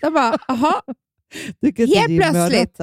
De 0.00 0.10
bara, 0.14 0.38
aha, 0.48 0.82
Tycker 0.82 0.90
inte 0.92 0.99
Helt 1.86 2.20
plötsligt. 2.20 2.80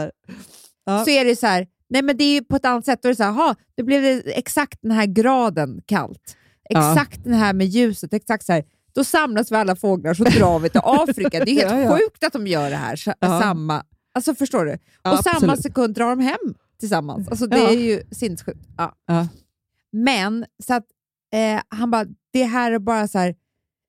Ja. 0.86 1.04
så 1.06 1.10
är 1.12 1.26
det 1.26 1.36
så 1.36 1.48
här, 1.48 1.68
nej 1.90 2.02
men 2.02 2.18
det 2.18 2.24
är 2.24 2.34
ju 2.34 2.42
på 2.44 2.56
ett 2.56 2.66
annat 2.66 2.86
sätt. 2.86 3.00
Då 3.02 3.08
är 3.08 3.12
det 3.12 3.16
så 3.16 3.24
här, 3.24 3.30
aha, 3.30 3.56
det 3.76 3.84
blev 3.84 4.02
det 4.02 4.38
exakt 4.38 4.80
den 4.82 4.92
här 4.92 5.06
graden 5.06 5.82
kallt. 5.86 6.38
Ja. 6.70 6.92
Exakt 6.94 7.24
den 7.24 7.34
här 7.34 7.54
med 7.54 7.68
ljuset. 7.68 8.14
Exakt 8.14 8.46
så 8.46 8.54
här. 8.54 8.64
Då 8.96 9.04
samlas 9.04 9.52
vi 9.52 9.56
alla 9.56 9.76
fåglar 9.76 10.14
så 10.14 10.24
drar 10.24 10.60
vi 10.60 10.70
till 10.70 10.82
Afrika. 10.84 11.46
Det 11.46 11.52
är 11.52 11.56
helt 11.56 11.72
Ja, 11.72 11.80
ja. 11.82 11.98
sjukt 11.98 12.24
att 12.24 12.34
de 12.34 12.48
gör 12.48 12.70
det 12.70 12.76
här. 12.76 12.96
sa- 12.96 13.14
Ja. 13.20 13.40
Samma, 13.42 13.84
alltså 14.14 14.36
förstår 14.36 14.66
du? 14.66 14.78
Ja, 15.04 15.12
och 15.18 15.24
samma 15.24 15.36
absolut. 15.36 15.62
sekund 15.62 15.94
drar 15.96 16.10
de 16.10 16.20
hem 16.20 16.56
tillsammans. 16.80 17.28
Alltså 17.28 17.48
det 17.48 17.58
Ja. 17.58 17.70
är 17.70 17.74
ju 17.78 18.04
sinnessjukt. 18.12 18.60
Ja. 18.78 18.94
Ja. 19.08 19.28
Men 19.92 20.46
så 20.64 20.74
att, 20.74 20.86
eh, 21.34 21.62
han 21.70 21.92
bara, 21.92 22.06
det 22.34 22.44
här 22.44 22.72
är 22.72 22.80
bara 22.80 23.08
så 23.08 23.18
här, 23.20 23.36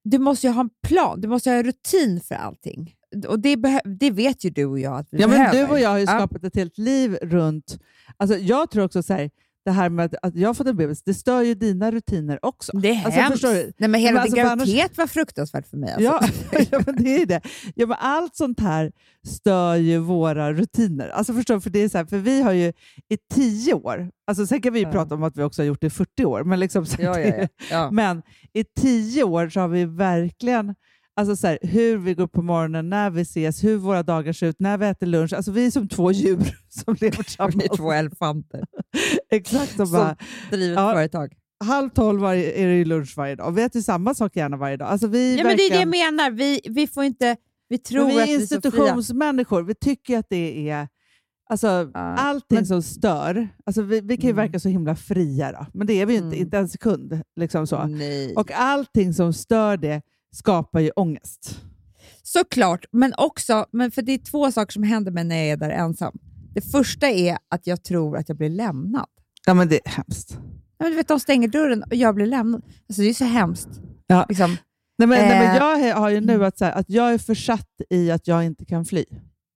du 0.04 0.18
måste 0.18 0.46
ju 0.46 0.52
ha 0.52 0.60
en 0.60 0.70
plan, 0.86 1.20
du 1.20 1.28
måste 1.28 1.50
ha 1.50 1.56
en 1.56 1.62
rutin 1.64 2.20
för 2.20 2.34
allting. 2.34 2.94
Och 3.28 3.40
det, 3.40 3.56
det 3.84 4.10
vet 4.10 4.44
ju 4.44 4.50
du 4.50 4.64
och 4.64 4.78
jag 4.80 4.96
att 4.98 5.08
vi 5.10 5.20
Ja, 5.20 5.28
men 5.28 5.38
behöver. 5.38 5.58
du 5.66 5.72
och 5.72 5.80
jag 5.80 5.90
har 5.90 5.98
ju 5.98 6.06
skapat 6.06 6.44
ett 6.44 6.56
helt 6.56 6.78
liv 6.78 7.18
runt... 7.22 7.78
Alltså, 8.16 8.36
jag 8.36 8.70
tror 8.70 8.84
också 8.84 9.02
så 9.02 9.12
här, 9.14 9.30
det 9.64 9.70
här 9.70 9.88
med 9.88 10.16
att, 10.22 10.34
jag 10.36 10.48
har 10.48 10.54
fått 10.54 10.66
en 10.66 10.76
bebis, 10.76 11.02
det 11.02 11.14
stör 11.14 11.42
ju 11.42 11.54
dina 11.54 11.90
rutiner 11.90 12.38
också. 12.44 12.72
Det 12.78 12.88
är 12.88 13.04
Alltså, 13.04 13.20
hemskt. 13.20 13.42
Nej, 13.78 13.88
men 13.88 13.94
hela 13.94 14.12
Men 14.12 14.22
alltså, 14.22 14.34
din 14.34 14.44
för 14.44 14.50
annars- 14.52 14.64
graviditet 14.68 14.98
var 14.98 15.06
fruktansvärt 15.06 15.66
för 15.66 15.76
mig. 15.76 15.92
Alltså. 15.92 16.04
Ja, 16.52 16.64
ja, 16.70 16.80
men 16.86 16.96
det 16.96 17.22
är 17.22 17.26
det. 17.26 17.40
Ja, 17.74 17.86
men 17.86 17.96
allt 18.00 18.36
sånt 18.36 18.60
här 18.60 18.92
stör 19.26 19.74
ju 19.76 19.98
våra 19.98 20.52
rutiner. 20.52 21.08
Alltså 21.08 21.32
förstår? 21.34 21.60
För, 21.60 21.70
det 21.70 21.78
är 21.78 21.88
så 21.88 21.98
här, 21.98 22.04
för 22.04 22.18
vi 22.18 22.42
har 22.42 22.52
ju 22.52 22.68
i 23.08 23.16
tio 23.34 23.74
år, 23.74 24.10
alltså 24.26 24.46
sen 24.46 24.60
kan 24.62 24.72
vi 24.72 24.78
ju 24.78 24.84
Ja. 24.84 24.92
prata 24.92 25.14
om 25.14 25.22
att 25.22 25.36
vi 25.36 25.42
också 25.42 25.62
har 25.62 25.66
gjort 25.66 25.80
det 25.80 25.86
i 25.86 25.90
40 25.90 26.24
år, 26.24 26.44
men, 26.44 26.60
liksom, 26.60 26.86
ja. 26.98 27.18
Ja. 27.70 27.90
men 27.90 28.22
i 28.52 28.64
tio 28.80 29.22
år 29.24 29.48
så 29.48 29.60
har 29.60 29.68
vi 29.68 29.84
verkligen 29.84 30.74
Alltså 31.18 31.36
så 31.36 31.46
här, 31.46 31.58
hur 31.62 31.98
vi 31.98 32.14
går 32.14 32.24
upp 32.24 32.32
på 32.32 32.42
morgonen, 32.42 32.88
när 32.90 33.10
vi 33.10 33.20
ses, 33.22 33.64
hur 33.64 33.76
våra 33.76 34.02
dagar 34.02 34.32
ser 34.32 34.46
ut, 34.46 34.56
när 34.60 34.78
vi 34.78 34.86
äter 34.86 35.06
lunch. 35.06 35.32
Alltså 35.32 35.52
vi 35.52 35.66
är 35.66 35.70
som 35.70 35.88
två 35.88 36.12
djur 36.12 36.38
som 36.68 36.96
lever 37.00 37.16
Vi 37.16 37.22
tillsammans. 37.24 37.64
är 37.64 37.76
två 37.76 37.92
elefanter 37.92 38.64
Exakt. 39.30 39.76
Som 39.76 39.86
som 39.86 39.96
bara, 39.96 40.16
driver 40.50 40.72
ett 40.72 40.78
Ja. 40.78 40.92
företag. 40.92 41.32
halv 41.64 41.88
tolv 41.90 42.20
varje, 42.20 42.52
är 42.52 42.66
det 42.66 42.74
ju 42.76 42.84
lunch 42.84 43.14
varje 43.16 43.34
dag. 43.36 43.52
Vi 43.52 43.62
äter 43.62 43.80
samma 43.80 44.14
sak 44.14 44.36
gärna 44.36 44.56
varje 44.56 44.76
dag. 44.76 44.88
Alltså 44.88 45.06
vi 45.06 45.36
Ja, 45.38 45.44
men 45.44 45.56
det 45.56 45.62
är 45.62 45.70
det 45.70 45.78
jag 45.80 45.88
menar. 45.88 46.30
Vi, 46.30 46.60
vi 46.70 46.86
får 46.86 47.04
inte... 47.04 47.36
Vi 47.68 47.78
tror 47.78 48.06
Men 48.06 48.16
vi 48.16 48.22
att 48.22 48.28
är 48.28 48.36
vi 48.36 48.40
institutionsmänniskor. 48.42 49.62
Vi 49.62 49.74
tycker 49.74 50.18
att 50.18 50.26
det 50.30 50.70
är... 50.70 50.88
Alltså, 51.50 51.66
Ja, 51.66 51.90
allting 52.00 52.56
men- 52.58 52.66
som 52.66 52.82
stör. 52.82 53.48
Alltså, 53.66 53.82
vi, 53.82 54.00
vi 54.00 54.16
kan 54.16 54.26
ju 54.28 54.32
Mm. 54.32 54.44
verka 54.46 54.58
så 54.60 54.68
himla 54.68 54.96
fria, 54.96 55.52
då. 55.52 55.66
men 55.74 55.86
det 55.86 55.92
är 56.00 56.06
vi 56.06 56.12
ju 56.12 56.18
inte, 56.18 56.28
Mm. 56.36 56.40
inte 56.40 56.58
en 56.58 56.68
sekund. 56.68 57.20
Liksom 57.36 57.66
så. 57.66 57.84
Nej. 57.86 58.34
Och 58.36 58.50
allting 58.52 59.14
som 59.14 59.32
stör 59.32 59.76
det 59.76 60.02
skapar 60.34 60.80
ju 60.80 60.90
ångest. 60.90 61.60
Såklart, 62.22 62.84
men 62.92 63.14
också, 63.18 63.66
men 63.72 63.90
för 63.90 64.02
det 64.02 64.12
är 64.12 64.18
två 64.18 64.52
saker 64.52 64.72
som 64.72 64.82
händer 64.82 65.12
mig 65.12 65.24
när 65.24 65.36
jag 65.36 65.46
är 65.46 65.56
där 65.56 65.70
ensam. 65.70 66.18
Det 66.54 66.60
första 66.60 67.08
är 67.08 67.38
att 67.48 67.66
jag 67.66 67.84
tror 67.84 68.16
att 68.16 68.28
jag 68.28 68.38
blir 68.38 68.48
lämnad. 68.50 69.06
Ja, 69.46 69.54
men 69.54 69.68
det 69.68 69.80
är 69.86 69.90
hemskt. 69.90 70.38
Ja, 70.78 70.84
men 70.84 70.90
du 70.90 70.96
vet, 70.96 71.08
de 71.08 71.20
stänger 71.20 71.48
dörren 71.48 71.82
och 71.82 71.94
jag 71.94 72.14
blir 72.14 72.26
lämnad. 72.26 72.62
Alltså, 72.88 73.02
det 73.02 73.08
är 73.08 73.14
så 73.14 73.24
hemskt. 73.24 73.68
Ja. 74.06 74.26
Liksom. 74.28 74.50
Nej, 74.98 75.08
men, 75.08 75.08
nej, 75.08 75.28
men 75.28 75.80
Eh, 75.82 75.86
jag 75.88 75.96
har 75.96 76.08
ju 76.10 76.20
nu 76.20 76.44
att, 76.44 76.58
så 76.58 76.64
här, 76.64 76.72
att 76.72 76.90
jag 76.90 77.12
är 77.14 77.18
försatt 77.18 77.70
i 77.90 78.10
att 78.10 78.26
jag 78.26 78.44
inte 78.44 78.64
kan 78.64 78.84
fly. 78.84 79.04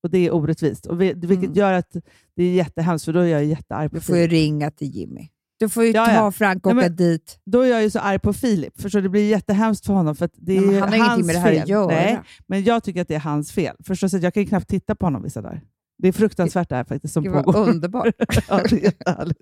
Och 0.02 0.10
Det 0.10 0.18
är 0.18 0.34
orättvist, 0.34 0.86
och 0.86 1.00
vi, 1.00 1.12
vilket 1.12 1.44
Mm. 1.44 1.52
gör 1.54 1.72
att 1.72 1.96
det 2.36 2.42
är 2.42 2.52
jättehemskt, 2.52 3.04
för 3.04 3.12
då 3.12 3.20
är 3.20 3.26
jag 3.26 3.44
jättearg 3.44 3.90
på 3.90 3.94
Du 3.96 4.00
får 4.00 4.16
ju 4.18 4.26
ringa 4.26 4.70
till 4.70 4.88
Jimmy. 4.96 5.28
Du 5.62 5.68
får 5.68 5.84
ju 5.84 5.90
Ja, 5.90 6.06
ta 6.06 6.12
ja. 6.12 6.32
Frank 6.32 6.66
och 6.66 6.76
Nej, 6.76 6.84
åka 6.84 6.94
dit. 6.94 7.38
Då 7.44 7.60
är 7.60 7.66
jag 7.70 7.82
ju 7.82 7.90
så 7.90 7.98
arg 7.98 8.18
på 8.18 8.32
Filip, 8.32 8.80
förstår? 8.80 9.00
Det 9.00 9.08
blir 9.08 9.28
jättehemskt 9.28 9.86
för 9.86 9.92
honom, 9.92 10.16
för 10.16 10.30
det 10.32 10.56
är 10.56 10.60
Nej, 10.60 10.74
ju 10.74 10.80
han 10.80 10.88
har 10.88 10.96
ingenting 10.96 11.26
med 11.26 11.34
det 11.34 11.38
här 11.38 11.62
att 11.62 11.68
göra. 11.68 11.86
Nej, 11.86 12.20
men 12.46 12.64
jag 12.64 12.84
tycker 12.84 13.02
att 13.02 13.08
det 13.08 13.14
är 13.14 13.20
hans 13.20 13.52
fel. 13.52 13.76
Förstår? 13.84 14.08
Så 14.08 14.18
jag 14.18 14.34
kan 14.34 14.42
ju 14.42 14.48
knappt 14.48 14.68
titta 14.68 14.94
på 14.94 15.06
honom 15.06 15.22
vissa 15.22 15.42
dagar. 15.42 15.60
Det 15.98 16.08
är 16.08 16.12
fruktansvärt 16.12 16.68
det 16.68 16.76
här 16.76 16.84
faktiskt 16.84 17.14
som 17.14 17.22
Gud 17.24 17.32
vad 17.32 17.44
pågår. 17.44 17.68
underbart. 17.68 18.14
ja, 18.48 18.60
det 18.70 18.76
är 18.76 18.84
jättehärligt. 18.84 19.40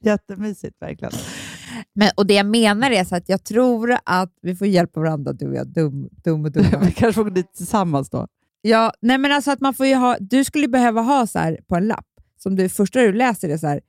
Jättemysigt 0.00 0.76
verkligen. 0.82 1.12
Men, 1.94 2.10
och 2.16 2.26
det 2.26 2.34
jag 2.34 2.46
menar 2.46 2.90
är 2.90 3.04
så 3.04 3.16
att 3.16 3.28
jag 3.28 3.44
tror 3.44 3.96
att 4.04 4.32
vi 4.42 4.56
får 4.56 4.66
hjälpa 4.66 5.00
varandra, 5.00 5.32
du 5.32 5.48
och 5.48 5.54
jag. 5.54 5.66
Dum, 5.66 6.08
dum 6.24 6.44
och 6.44 6.52
dum. 6.52 6.64
Vi 6.82 6.92
kanske 6.92 7.12
får 7.12 7.24
gå 7.24 7.30
dit 7.30 7.54
tillsammans 7.54 8.10
då. 8.10 8.26
Ja, 8.62 8.92
nej 9.02 9.18
men 9.18 9.32
alltså 9.32 9.50
att 9.50 9.60
man 9.60 9.74
får 9.74 9.86
ju 9.86 9.94
ha, 9.94 10.16
du 10.20 10.44
skulle 10.44 10.68
behöva 10.68 11.00
ha 11.00 11.26
så 11.26 11.38
här 11.38 11.58
på 11.68 11.76
en 11.76 11.86
lapp, 11.86 12.06
som 12.38 12.56
du 12.56 12.68
första 12.68 13.00
du 13.00 13.12
läser 13.12 13.48
det 13.48 13.58
så 13.58 13.66
här, 13.66 13.80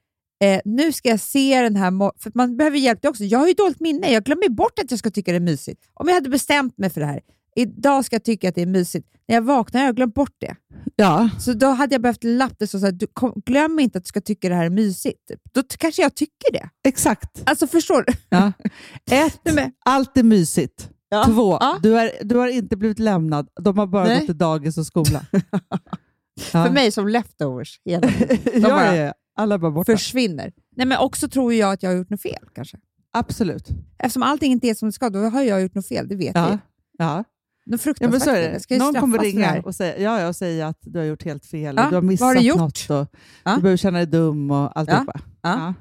eh, 0.43 0.61
nu 0.65 0.91
ska 0.91 1.09
jag 1.09 1.19
se 1.19 1.61
den 1.61 1.75
här, 1.75 2.19
för 2.21 2.29
att 2.29 2.35
man 2.35 2.57
behöver 2.57 2.77
hjälp 2.77 3.05
också. 3.05 3.23
Jag 3.23 3.39
har 3.39 3.47
ju 3.47 3.53
dåligt 3.53 3.79
minne, 3.79 4.11
jag 4.11 4.23
glömmer 4.23 4.49
bort 4.49 4.79
att 4.79 4.91
jag 4.91 4.99
ska 4.99 5.09
tycka 5.11 5.31
det 5.31 5.35
är 5.37 5.39
mysigt. 5.39 5.81
Om 5.93 6.07
jag 6.07 6.15
hade 6.15 6.29
bestämt 6.29 6.77
mig 6.77 6.89
för 6.89 7.01
det 7.01 7.07
här, 7.07 7.21
idag 7.55 8.05
ska 8.05 8.15
jag 8.15 8.23
tycka 8.23 8.49
att 8.49 8.55
det 8.55 8.61
är 8.61 8.65
mysigt. 8.65 9.07
När 9.27 9.35
jag 9.35 9.41
vaknar 9.41 9.79
har 9.81 9.87
jag 9.87 9.95
glömt 9.95 10.13
bort 10.13 10.35
det. 10.39 10.55
Ja, 10.95 11.29
Så 11.39 11.53
då 11.53 11.67
hade 11.67 11.93
jag 11.95 12.01
behövt 12.01 12.23
en 12.23 12.37
lapp 12.37 12.59
där 12.59 12.65
det 12.81 12.99
så 13.01 13.07
kom, 13.13 13.41
glöm 13.45 13.79
inte 13.79 13.97
att 13.97 14.03
du 14.03 14.07
ska 14.07 14.21
tycka 14.21 14.49
det 14.49 14.55
här 14.55 14.65
är 14.65 14.69
mysigt. 14.69 15.31
Då 15.53 15.61
t- 15.61 15.75
kanske 15.79 16.01
jag 16.01 16.15
tycker 16.15 16.51
det. 16.53 16.69
exakt. 16.87 17.41
Alltså 17.45 17.67
förstår 17.67 18.03
du? 18.07 18.13
Ja. 18.29 18.51
Ett, 19.11 19.41
allt 19.85 20.17
är 20.17 20.23
mysigt. 20.23 20.89
Ja. 21.09 21.25
Två, 21.25 21.57
Ja. 21.61 21.79
du, 21.83 21.97
är, 21.99 22.11
du 22.23 22.35
har 22.35 22.47
inte 22.47 22.77
blivit 22.77 22.99
lämnad. 22.99 23.47
De 23.61 23.77
har 23.77 23.87
bara 23.87 24.03
Nej. 24.03 24.17
gått 24.17 24.25
till 24.25 24.37
dagis 24.37 24.77
och 24.77 24.85
skola. 24.85 25.25
För 26.39 26.69
mig 26.69 26.91
som 26.91 27.07
leftovers 27.07 27.81
hela. 27.85 28.07
De 28.27 28.37
ja, 28.53 28.69
bara 28.69 28.95
ja. 28.95 29.13
Alla 29.37 29.59
bara 29.59 29.71
borta. 29.71 29.91
försvinner. 29.91 30.51
Nej, 30.75 30.87
men 30.87 30.97
också 30.97 31.27
tror 31.29 31.53
jag 31.53 31.73
att 31.73 31.83
jag 31.83 31.89
har 31.89 31.97
gjort 31.97 32.09
något 32.09 32.21
fel 32.21 32.45
kanske. 32.55 32.77
Absolut. 33.13 33.67
Eftersom 33.99 34.23
allting 34.23 34.51
inte 34.51 34.67
är 34.67 34.73
som 34.73 34.87
det 34.89 34.93
ska, 34.93 35.09
då 35.09 35.19
har 35.19 35.41
jag 35.41 35.61
gjort 35.61 35.75
något 35.75 35.87
fel, 35.87 36.07
det 36.07 36.15
vet. 36.15 36.35
Ja. 36.35 36.51
ju. 36.51 36.57
Ja. 36.97 37.17
Något 37.17 37.25
Ja, 37.65 37.77
fruktansvärt 37.77 38.11
men 38.11 38.19
så 38.21 38.29
är 38.29 38.77
det. 38.77 38.77
Någon 38.85 38.93
kommer 39.01 39.19
ringa 39.19 39.61
och 39.65 39.75
säga, 39.75 39.97
ja, 39.99 40.21
ja, 40.21 40.27
och 40.27 40.35
säga 40.35 40.67
att 40.67 40.77
du 40.81 40.99
har 40.99 41.05
gjort 41.05 41.23
helt 41.23 41.45
fel, 41.45 41.75
Ja, 41.77 41.89
du 41.89 41.95
har 41.95 42.01
missat 42.01 42.25
har 42.27 42.35
du 42.35 42.41
gjort? 42.41 42.57
något 42.57 42.89
och 42.89 43.07
Ja. 43.43 43.55
du 43.55 43.61
behöver 43.61 43.77
känna 43.77 43.97
dig 43.97 44.07
dum 44.07 44.51
och 44.51 44.77
alltihopa. 44.79 45.19
Ja. 45.41 45.73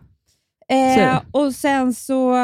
Eh, 0.69 1.21
och 1.31 1.55
sen 1.55 1.95
så 1.95 2.35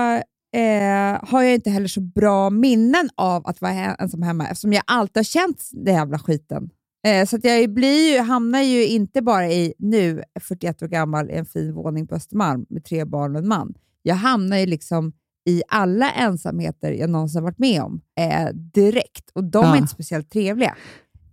eh, 0.57 1.19
har 1.29 1.43
jag 1.43 1.55
inte 1.55 1.71
heller 1.71 1.89
så 1.89 2.01
bra 2.01 2.51
minnen 2.51 3.09
av 3.17 3.47
att 3.47 3.61
vara 3.61 3.73
ensam 3.73 4.23
hemma 4.23 4.45
eftersom 4.49 4.73
jag 4.73 4.83
alltid 4.87 5.17
har 5.17 5.25
känt 5.25 5.69
den 5.73 5.95
jävla 5.95 6.19
skiten. 6.19 6.71
Eh, 7.07 7.27
så 7.27 7.39
jag 7.43 7.75
blir 7.75 8.13
ju, 8.15 8.21
hamnar 8.21 8.61
ju 8.63 8.87
inte 8.87 9.23
bara 9.23 9.49
i, 9.49 9.75
nu 9.79 10.23
41 10.41 10.83
år 10.83 10.87
gammal, 10.89 11.31
i 11.31 11.35
en 11.35 11.47
fin 11.47 11.75
våning 11.75 12.07
på 12.07 12.15
Östermalm 12.15 12.67
med 12.69 12.85
tre 12.85 13.05
barn 13.05 13.37
och 13.37 13.43
en 13.43 13.49
man. 13.49 13.75
Jag 14.03 14.15
hamnar 14.15 14.57
ju 14.59 14.67
liksom 14.67 15.13
i 15.49 15.63
alla 15.69 16.11
ensamheter 16.11 16.93
jag 16.93 17.11
någonsin 17.11 17.43
varit 17.43 17.59
med 17.59 17.83
om 17.83 18.01
eh, 18.21 18.49
direkt 18.55 19.31
och 19.35 19.45
de 19.45 19.65
Ja. 19.65 19.73
är 19.75 19.79
inte 19.79 19.93
speciellt 19.93 20.31
trevliga. 20.31 20.77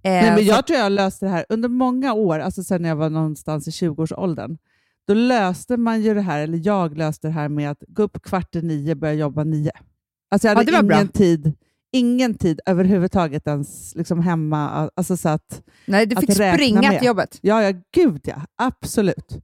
Eh, 0.04 0.12
Nej, 0.12 0.26
men 0.32 0.38
så 0.38 0.44
jag 0.44 0.68
tror 0.68 0.78
jag 0.78 0.86
har 0.86 0.90
löst 0.90 1.20
det 1.20 1.28
här 1.30 1.46
under 1.50 1.70
många 1.70 2.14
år, 2.14 2.40
alltså 2.40 2.64
sen 2.64 2.84
jag 2.86 2.96
var 2.96 3.10
någonstans 3.10 3.68
i 3.68 3.72
20-årsåldern. 3.72 4.58
Då 5.08 5.14
löste 5.14 5.78
man 5.78 6.02
ju 6.02 6.14
det 6.14 6.22
här, 6.22 6.40
eller 6.40 6.62
jag 6.64 6.98
löste 6.98 7.28
det 7.28 7.32
här 7.32 7.50
med 7.50 7.72
att 7.72 7.84
gå 7.88 8.04
upp 8.04 8.22
kvart 8.24 8.56
i 8.56 8.62
nio 8.62 8.92
och 8.92 8.98
börja 8.98 9.14
jobba 9.14 9.44
nio. 9.44 9.72
Alltså 10.32 10.48
jag 10.48 10.56
Ja, 10.56 10.60
hade 10.60 10.72
det 10.72 10.76
var 10.78 10.84
bra. 10.84 10.96
ingen 10.96 11.08
tid, 11.08 11.54
ingen 11.92 12.34
tid 12.34 12.60
överhuvudtaget 12.66 13.48
ens 13.48 13.96
liksom 13.96 14.20
hemma. 14.20 14.90
Alltså 14.96 15.18
så 15.18 15.30
att, 15.30 15.62
Nej, 15.86 16.06
du 16.06 16.16
fick 16.16 16.34
springa 16.34 16.82
med. 16.82 16.98
till 17.00 17.08
jobbet. 17.08 17.40
ja, 17.42 17.64
ja, 17.64 17.74
gud 17.96 18.22
ja, 18.24 18.42
absolut. 18.56 19.38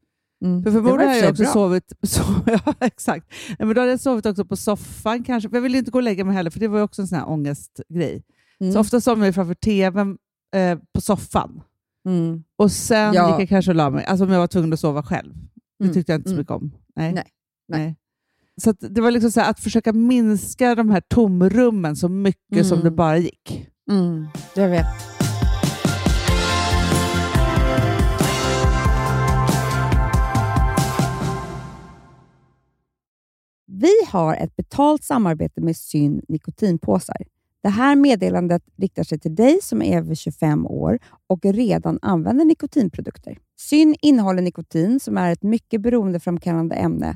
Mm. 0.45 0.63
För 0.63 0.71
förmodligen 0.71 1.09
har 1.09 1.15
jag 1.17 1.29
också 1.31 1.43
bra. 1.43 1.51
sovit, 1.53 1.93
så, 2.03 2.21
ja, 2.45 2.73
exakt. 2.79 3.25
Nej, 3.49 3.55
men 3.67 3.75
då 3.75 3.81
hade 3.81 3.91
jag 3.91 3.99
sovit 3.99 4.25
också 4.25 4.45
på 4.45 4.55
soffan 4.55 5.23
kanske, 5.23 5.49
för 5.49 5.57
jag 5.57 5.61
ville 5.61 5.77
inte 5.77 5.91
gå 5.91 5.97
och 5.97 6.03
lägga 6.03 6.23
mig 6.25 6.35
heller, 6.35 6.49
för 6.49 6.59
det 6.59 6.67
var 6.67 6.77
ju 6.77 6.83
också 6.83 7.01
en 7.01 7.07
sån 7.07 7.17
här 7.19 7.29
ångestgrej. 7.29 8.23
Mm. 8.59 8.73
Så 8.73 8.79
ofta 8.79 9.01
somnade 9.01 9.27
jag 9.27 9.35
framför 9.35 9.53
tvn 9.53 10.17
eh, 10.55 10.79
på 10.93 11.01
soffan. 11.01 11.61
Mm. 12.07 12.43
Och 12.57 12.71
sen 12.71 13.13
Ja. 13.13 13.31
gick 13.31 13.41
jag 13.41 13.49
kanske 13.49 13.71
och 13.71 13.75
la 13.75 13.89
mig, 13.89 14.05
alltså 14.05 14.25
om 14.25 14.31
jag 14.31 14.39
var 14.39 14.47
tvungen 14.47 14.73
att 14.73 14.79
sova 14.79 15.03
själv. 15.03 15.33
Det 15.79 15.83
Mm. 15.85 15.93
tyckte 15.93 16.11
jag 16.11 16.19
inte 16.19 16.29
så 16.29 16.33
Mm. 16.33 16.39
mycket 16.41 16.51
om. 16.51 16.71
Nej. 16.95 17.13
Nej. 17.13 17.25
Nej. 17.67 17.95
Så 18.61 18.69
att 18.69 18.77
det 18.79 19.01
var 19.01 19.11
liksom 19.11 19.31
så 19.31 19.41
att 19.41 19.59
försöka 19.59 19.93
minska 19.93 20.75
de 20.75 20.89
här 20.89 21.01
tomrummen 21.01 21.95
så 21.95 22.09
mycket 22.09 22.65
som 22.65 22.77
Mm. 22.77 22.83
det 22.83 22.91
bara 22.91 23.17
gick. 23.17 23.67
Mm. 23.91 24.27
Jag 24.55 24.69
vet. 24.69 24.85
Vi 33.67 33.91
har 34.07 34.35
ett 34.35 34.55
betalt 34.55 35.03
samarbete 35.03 35.61
med 35.61 35.77
Syn 35.77 36.21
nikotinpåsar. 36.27 37.17
Det 37.63 37.69
här 37.69 37.95
meddelandet 37.95 38.63
riktar 38.77 39.03
sig 39.03 39.19
till 39.19 39.35
dig 39.35 39.59
som 39.61 39.81
är 39.81 39.97
över 39.97 40.15
25 40.15 40.65
år 40.65 40.99
och 41.27 41.45
redan 41.45 41.99
använder 42.01 42.45
nikotinprodukter. 42.45 43.37
Syn 43.59 43.95
innehåller 44.01 44.41
nikotin 44.41 44.99
som 44.99 45.17
är 45.17 45.31
ett 45.31 45.43
mycket 45.43 45.81
beroendeframkallande 45.81 46.75
ämne 46.75 47.15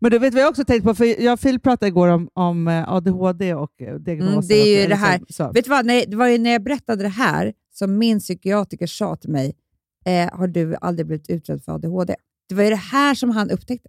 Men 0.00 0.10
du 0.10 0.18
vet 0.18 0.34
vad 0.34 0.42
jag 0.42 0.50
också 0.50 0.64
tänkt 0.64 0.84
på? 0.84 0.94
För 0.94 1.22
jag 1.22 1.32
och 1.32 1.40
Phil 1.40 1.60
pratade 1.60 1.88
igår 1.88 2.08
om, 2.08 2.28
om 2.34 2.68
eh, 2.68 2.88
ADHD 2.92 3.54
och 3.54 3.82
eh, 3.82 3.94
diagnoser. 3.94 4.32
Mm, 4.36 4.46
det 4.48 4.54
är 4.54 4.66
ju 4.66 4.72
och- 4.72 4.78
det 4.78 4.84
eller 4.84 4.96
här. 4.96 5.18
så- 5.18 5.24
så. 5.32 5.52
Vet 5.52 5.64
du 5.64 5.70
vad, 5.70 5.86
när, 5.86 6.06
det 6.06 6.16
var 6.16 6.26
ju 6.28 6.38
när 6.38 6.50
jag 6.50 6.62
berättade 6.62 7.02
det 7.02 7.08
här 7.08 7.52
som 7.72 7.98
min 7.98 8.18
psykiatriker 8.18 8.86
sa 8.86 9.16
till 9.16 9.30
mig, 9.30 9.56
eh, 10.04 10.38
har 10.38 10.46
du 10.46 10.76
aldrig 10.80 11.06
blivit 11.06 11.30
utredd 11.30 11.64
för 11.64 11.72
ADHD? 11.72 12.14
Det 12.48 12.54
var 12.54 12.62
ju 12.64 12.70
det 12.70 12.76
här 12.76 13.14
som 13.14 13.30
han 13.30 13.50
upptäckte. 13.50 13.88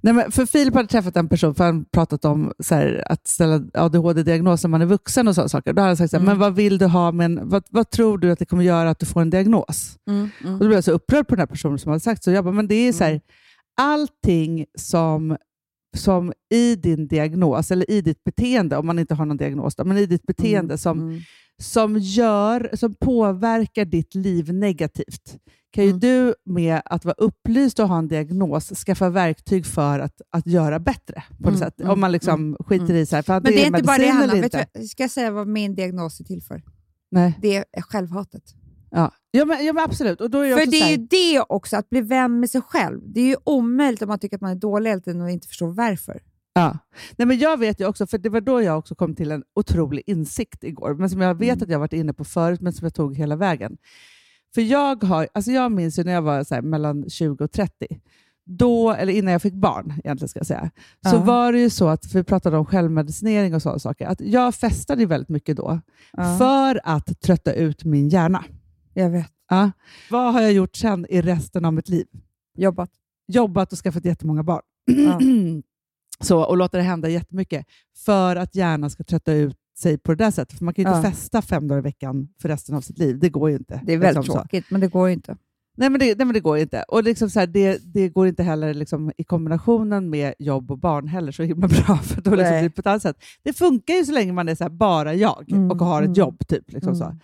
Nej, 0.00 0.14
men 0.14 0.32
för 0.32 0.46
Filip 0.46 0.74
hade 0.74 0.88
träffat 0.88 1.16
en 1.16 1.28
person, 1.28 1.54
för 1.54 1.64
han 1.64 1.84
pratat 1.84 2.24
om 2.24 2.52
så 2.58 2.74
här, 2.74 3.04
att 3.06 3.26
ställa 3.26 3.62
ADHD-diagnos 3.74 4.62
när 4.64 4.68
man 4.68 4.82
är 4.82 4.86
vuxen 4.86 5.28
och 5.28 5.34
sådana 5.34 5.48
saker. 5.48 5.72
Då 5.72 5.80
hade 5.82 5.90
han 5.90 5.96
sagt 5.96 6.10
så 6.10 6.16
här, 6.16 6.22
Mm. 6.22 6.32
men 6.32 6.38
vad 6.40 6.54
vill 6.54 6.78
du 6.78 6.86
ha, 6.86 7.12
men 7.12 7.48
vad, 7.48 7.62
vad 7.70 7.90
tror 7.90 8.18
du 8.18 8.30
att 8.30 8.38
det 8.38 8.46
kommer 8.46 8.64
göra 8.64 8.90
att 8.90 8.98
du 8.98 9.06
får 9.06 9.20
en 9.20 9.30
diagnos? 9.30 9.96
Och 10.44 10.50
då 10.50 10.58
blev 10.58 10.72
jag 10.72 10.84
så 10.84 10.92
upprörd 10.92 11.28
på 11.28 11.34
den 11.34 11.40
här 11.40 11.46
personen 11.46 11.78
som 11.78 11.88
hade 11.90 12.00
sagt 12.00 12.24
så. 12.24 12.30
Jag 12.30 12.44
bara, 12.44 12.54
men 12.54 12.68
det 12.68 12.74
är 12.74 12.92
så 12.92 13.04
här, 13.04 13.20
allting 13.80 14.66
som, 14.78 15.36
som 15.96 16.32
i 16.54 16.76
din 16.76 17.08
diagnos, 17.08 17.70
eller 17.70 17.90
i 17.90 18.00
ditt 18.00 18.24
beteende, 18.24 18.76
om 18.76 18.86
man 18.86 18.98
inte 18.98 19.14
har 19.14 19.26
någon 19.26 19.36
diagnos, 19.36 19.74
då, 19.76 19.84
men 19.84 19.98
i 19.98 20.06
ditt 20.06 20.26
beteende 20.26 20.78
som, 20.78 20.98
Mm. 21.00 21.20
som, 21.62 21.98
gör, 21.98 22.70
som 22.72 22.94
påverkar 22.94 23.84
ditt 23.84 24.14
liv 24.14 24.52
negativt, 24.54 25.36
kan 25.70 25.84
ju 25.84 25.90
Mm. 25.90 26.00
du 26.00 26.34
med 26.44 26.80
att 26.84 27.04
vara 27.04 27.14
upplyst 27.18 27.78
och 27.78 27.88
ha 27.88 27.98
en 27.98 28.08
diagnos 28.08 28.68
skaffa 28.86 29.08
verktyg 29.10 29.66
för 29.66 29.98
att, 29.98 30.20
att 30.30 30.46
göra 30.46 30.78
bättre. 30.78 31.22
på 31.42 31.48
Mm, 31.48 31.60
sätt. 31.60 31.80
mm, 31.80 31.92
Om 31.92 32.00
man 32.00 32.12
liksom 32.12 32.56
skiter 32.60 32.94
i 32.94 33.06
så 33.06 33.16
här, 33.16 33.24
Men 33.28 33.42
det 33.42 33.62
är 33.62 33.66
inte 33.66 33.82
bara 33.82 33.98
det, 33.98 34.08
Hanna. 34.08 34.36
inte. 34.36 34.66
du, 34.74 34.86
ska 34.88 35.02
jag 35.02 35.10
säga 35.10 35.30
vad 35.30 35.46
min 35.48 35.74
diagnos 35.74 36.20
är 36.20 36.24
till 36.24 36.42
för? 36.42 36.62
Nej. 37.10 37.38
Det 37.42 37.56
är 37.56 37.82
självhatet. 37.82 38.42
Ja. 38.90 39.10
Ja, 39.30 39.44
men, 39.44 39.66
ja, 39.66 39.72
men 39.72 39.84
absolut. 39.84 40.20
Och 40.20 40.30
då 40.30 40.38
är 40.38 40.56
För 40.56 40.66
det 40.70 40.80
är 40.80 40.90
ju 40.90 40.96
det 40.96 41.40
också, 41.48 41.76
att 41.76 41.90
bli 41.90 42.00
vän 42.00 42.40
med 42.40 42.50
sig 42.50 42.60
själv. 42.60 43.00
Det 43.06 43.20
är 43.20 43.26
ju 43.26 43.36
omöjligt 43.44 44.02
om 44.02 44.08
man 44.08 44.18
tycker 44.18 44.36
att 44.36 44.40
man 44.42 44.50
är 44.50 44.54
dålig 44.54 44.90
hela 44.90 45.00
tiden 45.02 45.20
och 45.20 45.30
inte 45.30 45.48
förstår 45.48 45.72
varför. 45.72 46.22
Ja. 46.52 46.78
Nej, 47.16 47.26
men 47.26 47.38
jag 47.38 47.58
vet 47.58 47.80
ju 47.80 47.86
också, 47.86 48.06
för 48.06 48.18
det 48.18 48.28
var 48.28 48.40
då 48.40 48.62
jag 48.62 48.78
också 48.78 48.94
kom 48.94 49.14
till 49.14 49.30
en 49.30 49.42
otrolig 49.54 50.02
insikt 50.06 50.64
igår, 50.64 50.94
men 50.94 51.10
som 51.10 51.20
jag 51.20 51.34
vet 51.34 51.48
Mm. 51.52 51.62
att 51.62 51.68
jag 51.70 51.78
varit 51.78 51.92
inne 51.92 52.12
på 52.12 52.24
förut, 52.24 52.60
men 52.60 52.72
som 52.72 52.84
jag 52.84 52.94
tog 52.94 53.16
hela 53.16 53.36
vägen. 53.36 53.76
För 54.54 54.60
jag, 54.60 55.02
har, 55.04 55.28
alltså 55.32 55.50
jag 55.50 55.72
minns 55.72 55.98
ju 55.98 56.04
när 56.04 56.12
jag 56.12 56.22
var 56.22 56.54
här, 56.54 56.62
mellan 56.62 57.10
20 57.10 57.44
och 57.44 57.52
30, 57.52 57.72
då, 58.46 58.92
eller 58.92 59.12
innan 59.12 59.32
jag 59.32 59.42
fick 59.42 59.54
barn 59.54 59.92
egentligen 60.04 60.28
ska 60.28 60.38
jag 60.38 60.46
säga, 60.46 60.70
så 61.10 61.16
Ja. 61.16 61.20
var 61.24 61.52
det 61.52 61.60
ju 61.60 61.70
så 61.70 61.88
att, 61.88 62.06
för 62.06 62.18
vi 62.18 62.24
pratade 62.24 62.56
om 62.58 62.66
självmedicinering 62.66 63.54
och 63.54 63.62
sådana 63.62 63.78
saker, 63.78 64.06
att 64.06 64.20
jag 64.20 64.54
festade 64.54 65.06
väldigt 65.06 65.28
mycket 65.28 65.56
då 65.56 65.80
Ja, 66.12 66.38
för 66.38 66.80
att 66.84 67.20
trötta 67.20 67.52
ut 67.52 67.84
min 67.84 68.08
hjärna. 68.08 68.44
jag 68.94 69.10
vet. 69.10 69.26
Ja. 69.50 69.70
Vad 70.10 70.32
har 70.32 70.40
jag 70.40 70.52
gjort 70.52 70.76
sen 70.76 71.06
i 71.08 71.22
resten 71.22 71.64
av 71.64 71.72
mitt 71.72 71.88
liv? 71.88 72.06
Jobbat. 72.58 72.90
Jobbat 73.28 73.72
och 73.72 73.78
skaffat 73.78 74.04
jättemånga 74.04 74.42
barn. 74.42 74.62
Ja. 74.84 75.20
så, 76.24 76.42
och 76.44 76.56
låter 76.56 76.78
det 76.78 76.84
hända 76.84 77.08
jättemycket 77.08 77.66
för 78.04 78.36
att 78.36 78.54
hjärnan 78.54 78.90
ska 78.90 79.04
trötta 79.04 79.32
ut 79.32 79.56
sig 79.80 79.98
på 79.98 80.14
det 80.14 80.24
där 80.24 80.30
sättet. 80.30 80.58
För 80.58 80.64
man 80.64 80.74
kan 80.74 80.84
ju 80.84 80.88
inte 80.90 81.06
Ja. 81.08 81.10
festa 81.12 81.42
fem 81.42 81.68
dagar 81.68 81.78
i 81.78 81.82
veckan 81.82 82.28
för 82.42 82.48
resten 82.48 82.74
av 82.74 82.80
sitt 82.80 82.98
liv. 82.98 83.18
Det 83.18 83.28
går 83.28 83.50
ju 83.50 83.56
inte. 83.56 83.80
Det 83.84 83.92
är 83.92 83.98
väldigt 83.98 84.16
Liksom 84.24 84.34
så. 84.34 84.40
tråkigt, 84.40 84.64
men 84.70 84.80
det 84.80 84.88
går 84.88 85.08
ju 85.08 85.14
inte. 85.14 85.36
Nej, 85.76 85.90
men 85.90 86.00
det, 86.00 86.06
nej, 86.18 86.26
men 86.26 86.34
det 86.34 86.40
går 86.40 86.58
inte. 86.58 86.82
Och 86.88 87.04
liksom 87.04 87.30
så 87.30 87.40
här, 87.40 87.46
det, 87.46 87.78
det 87.94 88.08
går 88.08 88.26
inte 88.26 88.42
heller 88.42 88.74
liksom, 88.74 89.12
i 89.16 89.24
kombinationen 89.24 90.10
med 90.10 90.34
jobb 90.38 90.70
och 90.70 90.78
barn 90.78 91.08
heller 91.08 91.32
så 91.32 91.42
himla 91.42 91.68
bra. 91.86 91.96
För 91.96 92.20
då 92.20 92.30
liksom 92.34 92.54
det 92.62 92.70
på 92.70 92.80
ett 92.80 92.86
annat 92.86 93.02
sätt. 93.02 93.16
Det 93.42 93.52
funkar 93.52 93.94
ju 93.94 94.04
så 94.04 94.12
länge 94.12 94.32
man 94.32 94.48
är 94.48 94.54
så 94.54 94.64
här, 94.64 94.70
bara 94.70 95.14
jag 95.14 95.52
Mm, 95.52 95.70
och 95.70 95.76
har 95.78 96.02
ett 96.02 96.06
mm. 96.06 96.14
jobb. 96.14 96.46
Typ, 96.48 96.72
liksom 96.72 96.96
så. 96.96 97.04
Mm. 97.04 97.18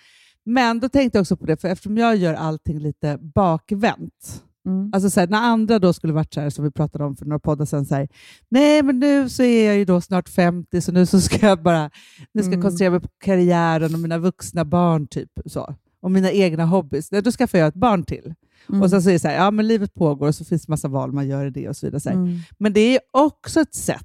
Men 0.45 0.81
då 0.81 0.89
tänkte 0.89 1.19
jag 1.19 1.23
också 1.23 1.37
på 1.37 1.47
det, 1.47 1.57
för 1.57 1.69
eftersom 1.69 1.99
jag 1.99 2.17
gör 2.17 2.35
allting 2.35 2.79
lite 2.79 3.19
bakvänt, 3.35 4.43
Mm. 4.67 4.91
Alltså 4.93 5.11
så 5.11 5.21
här, 5.21 5.27
när 5.27 5.39
andra 5.43 5.79
då 5.79 5.93
skulle 5.93 6.13
varit 6.13 6.35
så 6.35 6.41
här, 6.41 6.51
som 6.51 6.65
vi 6.65 6.71
pratade 6.71 7.05
om 7.05 7.17
för 7.17 7.25
några 7.27 7.39
poddar 7.39 7.65
sedan, 7.65 7.87
så 7.87 7.95
här, 7.95 8.09
nej 8.49 8.83
men 8.83 8.99
nu 8.99 9.29
så 9.29 9.43
är 9.43 9.67
jag 9.67 9.77
ju 9.77 9.85
då 9.85 10.01
snart 10.01 10.29
50 10.29 10.81
så 10.81 10.93
nu 10.93 11.07
så 11.07 11.21
ska 11.21 11.47
jag 11.47 11.63
bara 11.63 11.91
nu 12.35 12.43
ska 12.43 12.53
Mm. 12.53 12.63
koncentrera 12.63 12.91
mig 12.91 13.01
på 13.01 13.09
karriären 13.25 13.95
och 13.95 14.01
mina 14.01 14.19
vuxna 14.19 14.65
barn 14.65 15.07
typ 15.07 15.31
så. 15.47 15.75
och 16.01 16.11
mina 16.11 16.31
egna 16.33 16.65
hobbys. 16.65 17.13
Nej, 17.13 17.23
då 17.23 17.31
skaffar 17.33 17.59
jag 17.59 17.69
ett 17.69 17.75
barn 17.75 18.05
till. 18.05 18.35
Mm. 18.69 18.83
Och 18.83 18.91
sen 18.91 19.03
så 19.03 19.09
är 19.09 19.13
det 19.13 19.19
så 19.19 19.29
här, 19.29 19.35
ja 19.37 19.51
men 19.51 19.69
livet 19.69 19.95
pågår 19.95 20.29
och 20.29 20.35
så 20.35 20.45
finns 20.45 20.67
det 20.67 20.71
massa 20.73 20.89
val 20.89 21.13
man 21.13 21.29
gör 21.29 21.47
i 21.47 21.51
det 21.51 21.69
och 21.69 21.77
så 21.77 21.87
vidare. 21.87 22.01
Så. 22.01 22.11
Mm. 22.11 22.39
Men 22.59 22.73
det 22.73 22.81
är 22.81 23.01
också 23.11 23.61
ett 23.61 23.75
sätt. 23.75 24.03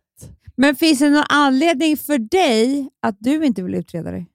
Men 0.55 0.75
finns 0.75 0.99
det 0.99 1.09
någon 1.09 1.23
anledning 1.29 1.97
för 1.97 2.17
dig 2.17 2.89
att 3.01 3.15
du 3.19 3.45
inte 3.45 3.63
vill 3.63 3.75
utreda 3.75 4.11
dig? 4.11 4.27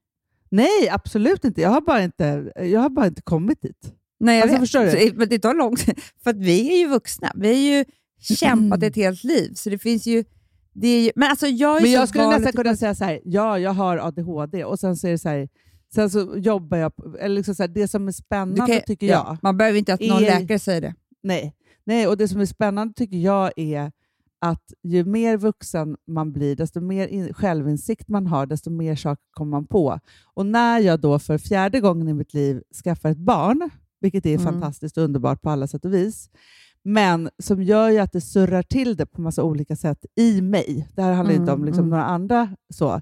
Nej, 0.50 0.88
absolut 0.90 1.44
inte. 1.44 1.60
Jag 1.60 1.70
har 1.70 1.80
bara 1.80 2.02
inte, 2.02 2.52
jag 2.56 2.80
har 2.80 2.88
bara 2.90 3.06
inte 3.06 3.22
kommit 3.22 3.62
dit. 3.62 3.92
Nej, 4.20 4.37
jag 4.37 4.42
Alltså, 4.42 4.55
vet. 4.55 4.61
förstår 4.62 4.85
du? 4.85 4.90
Så, 5.11 5.14
men 5.18 5.29
det 5.29 5.38
tar 5.38 5.55
långt 5.55 5.81
För 6.22 6.31
att 6.31 6.37
vi 6.37 6.74
är 6.74 6.79
ju 6.79 6.88
vuxna. 6.88 7.33
Vi 7.35 7.48
har 7.48 7.55
ju 7.79 7.85
kämpat 8.20 8.83
ett 8.83 8.96
helt 8.96 9.24
liv. 9.24 9.52
Så 9.55 9.70
det 9.70 9.79
finns 9.79 10.07
ju... 10.07 10.24
Det 10.72 10.88
är 10.88 11.00
ju 11.02 11.11
men 11.16 11.31
alltså 11.31 11.46
jag 11.46 11.76
är 11.76 11.83
Men 11.83 11.90
jag 11.90 12.09
skulle 12.09 12.26
nästan 12.29 12.52
kunna 12.52 12.76
säga 12.76 12.94
så 12.94 13.05
här, 13.05 13.20
ja, 13.24 13.59
jag 13.59 13.70
har 13.72 13.96
ADHD 13.98 14.64
och 14.64 14.79
sen 14.81 14.96
så 14.96 15.07
är 15.07 15.11
det 15.11 15.18
så 15.18 15.29
här, 15.29 15.48
sen 15.94 16.11
så 16.11 16.35
jobbar 16.37 16.79
jag, 16.79 16.92
eller 17.20 17.35
liksom 17.37 17.55
så 17.55 17.62
här, 17.62 17.68
det 17.68 17.88
som 17.88 18.09
är 18.09 18.12
spännande 18.12 18.66
kan- 18.74 18.83
tycker 18.87 19.07
ja, 19.07 19.12
jag, 19.29 19.38
Man 19.42 19.57
behöver 19.57 19.79
inte 19.79 19.94
att 19.94 20.00
någon 20.00 20.24
är- 20.24 20.40
läkare 20.40 20.59
säger 20.59 20.81
det. 20.81 20.94
nej, 21.22 21.55
nej, 21.85 22.07
och 22.07 22.16
det 22.16 22.29
som 22.29 22.40
är 22.40 22.46
spännande 22.46 22.94
tycker 22.94 23.16
jag 23.16 23.50
är 23.57 23.92
att 24.38 24.72
ju 24.83 25.05
mer 25.05 25.37
vuxen 25.37 25.96
man 26.07 26.33
blir, 26.33 26.57
desto 26.57 26.81
mer 26.81 27.09
in, 27.09 27.35
självinsikt 27.35 28.09
man 28.09 28.26
har, 28.26 28.46
desto 28.46 28.70
mer 28.70 28.96
saker 28.96 29.24
kommer 29.31 29.50
man 29.50 29.66
på. 29.66 29.98
Och 30.35 30.46
när 30.46 30.81
jag 30.81 31.00
då 31.00 31.18
för 31.18 31.38
fjärde 31.38 31.81
gången 31.81 32.09
i 32.09 32.14
mitt 32.14 32.35
liv 32.35 32.62
skaffar 32.85 33.11
ett 33.11 33.18
barn, 33.18 33.70
vilket 34.00 34.26
är 34.26 34.35
Mm. 34.38 34.44
fantastiskt 34.44 34.96
och 34.98 35.04
underbart 35.04 35.42
på 35.42 35.50
alla 35.50 35.66
sätt 35.66 35.85
och 35.85 35.94
vis, 35.94 36.30
men 36.82 37.30
som 37.38 37.62
gör 37.62 37.90
ju 37.90 37.98
att 37.98 38.12
det 38.12 38.20
surrar 38.20 38.62
till 38.62 38.96
det 38.96 39.06
på 39.06 39.20
massa 39.20 39.42
olika 39.42 39.76
sätt 39.76 40.04
i 40.16 40.40
mig. 40.40 40.88
Det 40.94 41.02
här 41.02 41.12
handlar 41.12 41.35
inte 41.35 41.52
om 41.52 41.59
Mm, 41.59 41.64
liksom 41.66 41.85
mm. 41.85 41.90
några 41.90 42.04
andra 42.04 42.56
så. 42.74 43.00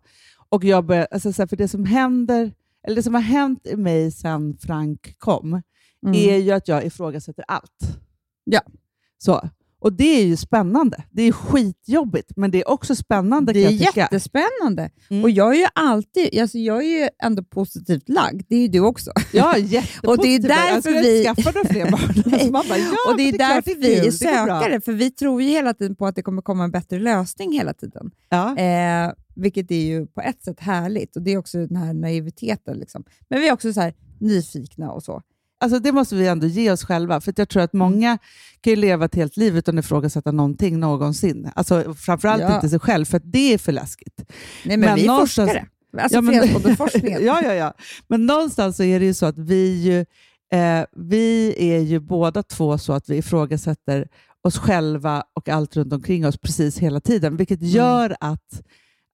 Och 0.49 0.65
jag 0.65 0.85
börjar, 0.87 1.07
alltså, 1.11 1.33
så 1.33 1.43
här, 1.43 1.47
för 1.47 1.57
det 1.57 1.69
som 1.69 1.85
händer, 1.85 2.53
eller 2.87 2.97
det 2.97 3.03
som 3.03 3.15
har 3.15 3.21
hänt 3.21 3.67
i 3.67 3.77
mig 3.77 4.11
sedan 4.11 4.57
Frank 4.61 5.15
kom, 5.19 5.63
Mm. 6.07 6.15
är 6.17 6.37
ju 6.37 6.51
att 6.53 6.69
jag 6.69 6.85
ifrågasätter 6.87 7.45
allt. 7.49 7.99
Ja. 8.45 8.61
Så. 9.19 9.49
Och 9.85 9.93
det 9.93 10.21
är 10.21 10.27
ju 10.27 10.37
spännande. 10.37 11.05
Det 11.11 11.23
är 11.23 11.33
skitjobbigt, 11.33 12.31
men 12.37 12.51
det 12.51 12.61
är 12.61 12.69
också 12.69 12.95
spännande 12.95 13.53
Det 13.53 13.65
är 13.65 13.71
jättespännande. 13.97 14.91
Mm. 15.11 15.23
Och 15.25 15.31
jag 15.31 15.55
är 15.55 15.59
ju 15.59 15.67
alltid, 15.75 16.41
alltså 16.41 16.59
jag 16.59 16.85
är 16.85 17.03
ju 17.03 17.09
ändå 17.23 17.43
positivt 17.45 18.09
lagd. 18.09 18.43
Det 18.49 18.57
är 18.57 18.61
ju 18.61 18.69
du 18.69 18.81
också. 18.81 19.13
Ja. 19.33 19.55
Och 20.03 20.19
det 20.23 20.29
är 20.29 20.39
därför 20.39 20.91
jag 20.91 21.03
vi- 21.03 21.25
skaffa 21.25 21.51
några 21.51 21.69
fler 21.69 21.91
barn. 21.91 22.23
Nej. 22.27 22.41
Så 22.41 22.53
man 22.53 22.65
bara, 22.69 22.79
ja, 22.79 23.11
och 23.11 23.17
det 23.17 23.29
är, 23.29 23.39
därför 23.39 23.75
vi 23.81 23.95
är 23.99 24.03
bra. 24.03 24.11
sökare, 24.13 24.81
för 24.81 24.93
vi 24.93 25.11
tror 25.11 25.43
ju 25.43 25.49
hela 25.49 25.75
tiden 25.75 25.97
på 25.97 26.07
att 26.07 26.17
det 26.17 26.23
kommer 26.23 26.43
komma 26.43 26.65
en 26.65 26.71
bättre 26.71 26.99
lösning 26.99 27.53
hela 27.53 27.75
tiden. 27.75 28.11
Ja. 28.29 28.57
Eh, 28.59 29.13
vilket 29.37 29.71
är 29.71 29.85
ju 29.87 30.07
på 30.07 30.21
ett 30.21 30.45
sätt 30.45 30.61
härligt 30.61 31.17
och 31.17 31.23
det 31.23 31.33
är 31.33 31.39
också 31.39 31.67
den 31.67 31.77
här 31.77 31.93
naiviteten. 31.95 32.79
Liksom. 32.79 33.05
Men 33.29 33.41
vi 33.41 33.49
är 33.49 33.53
också 33.53 33.73
så 33.73 33.81
här 33.81 33.95
nyfikna 34.21 34.93
och 34.93 35.03
så. 35.03 35.23
Alltså 35.65 35.79
det 35.79 35.93
måste 35.93 36.15
vi 36.15 36.27
ändå 36.27 36.47
ge 36.47 36.71
oss 36.71 36.85
själva, 36.85 37.21
för 37.21 37.35
jag 37.37 37.49
tror 37.49 37.63
att 37.63 37.73
många 37.73 38.19
kan 38.61 38.71
ju 38.71 38.77
leva 38.77 39.05
ett 39.05 39.15
helt 39.15 39.37
liv 39.37 39.57
utan 39.57 39.79
att 39.79 39.85
ifrågasätta 39.85 40.33
någonting 40.33 40.81
någonsin. 40.81 41.51
Alltså 41.55 41.95
framförallt 41.95 42.43
Ja. 42.43 42.55
inte 42.55 42.69
sig 42.69 42.79
själv, 42.81 43.05
för 43.05 43.17
att 43.17 43.23
det 43.33 43.55
är 43.55 43.59
för 43.59 43.73
läskigt. 43.73 44.15
Nej, 44.65 44.77
men, 44.77 44.81
Men 44.81 44.95
vi 44.97 45.07
är 45.07 45.19
forskare. 45.21 45.67
Alltså 45.99 46.17
Ja, 46.17 46.21
men- 46.21 46.35
ja, 47.25 47.41
ja, 47.45 47.55
ja. 47.55 47.75
Men 48.09 48.27
någonstans 48.27 48.77
så 48.77 48.83
är 48.83 49.01
det 49.01 49.07
ju 49.07 49.15
så 49.15 49.27
att 49.27 49.39
vi, 49.39 49.83
ju, 49.83 50.01
eh, 50.59 50.85
vi 50.97 51.55
är 51.59 51.79
ju 51.81 52.01
båda 52.01 52.43
två 52.43 52.79
så 52.79 52.93
att 52.93 53.09
vi 53.09 53.17
ifrågasätter 53.17 54.09
oss 54.45 54.59
själva 54.59 55.25
och 55.35 55.49
allt 55.49 55.77
runt 55.77 55.93
omkring 55.93 56.27
oss 56.27 56.39
precis 56.39 56.79
hela 56.79 57.01
tiden, 57.01 57.37
vilket 57.37 57.61
Mm. 57.61 57.71
gör 57.73 58.17
att, 58.21 58.63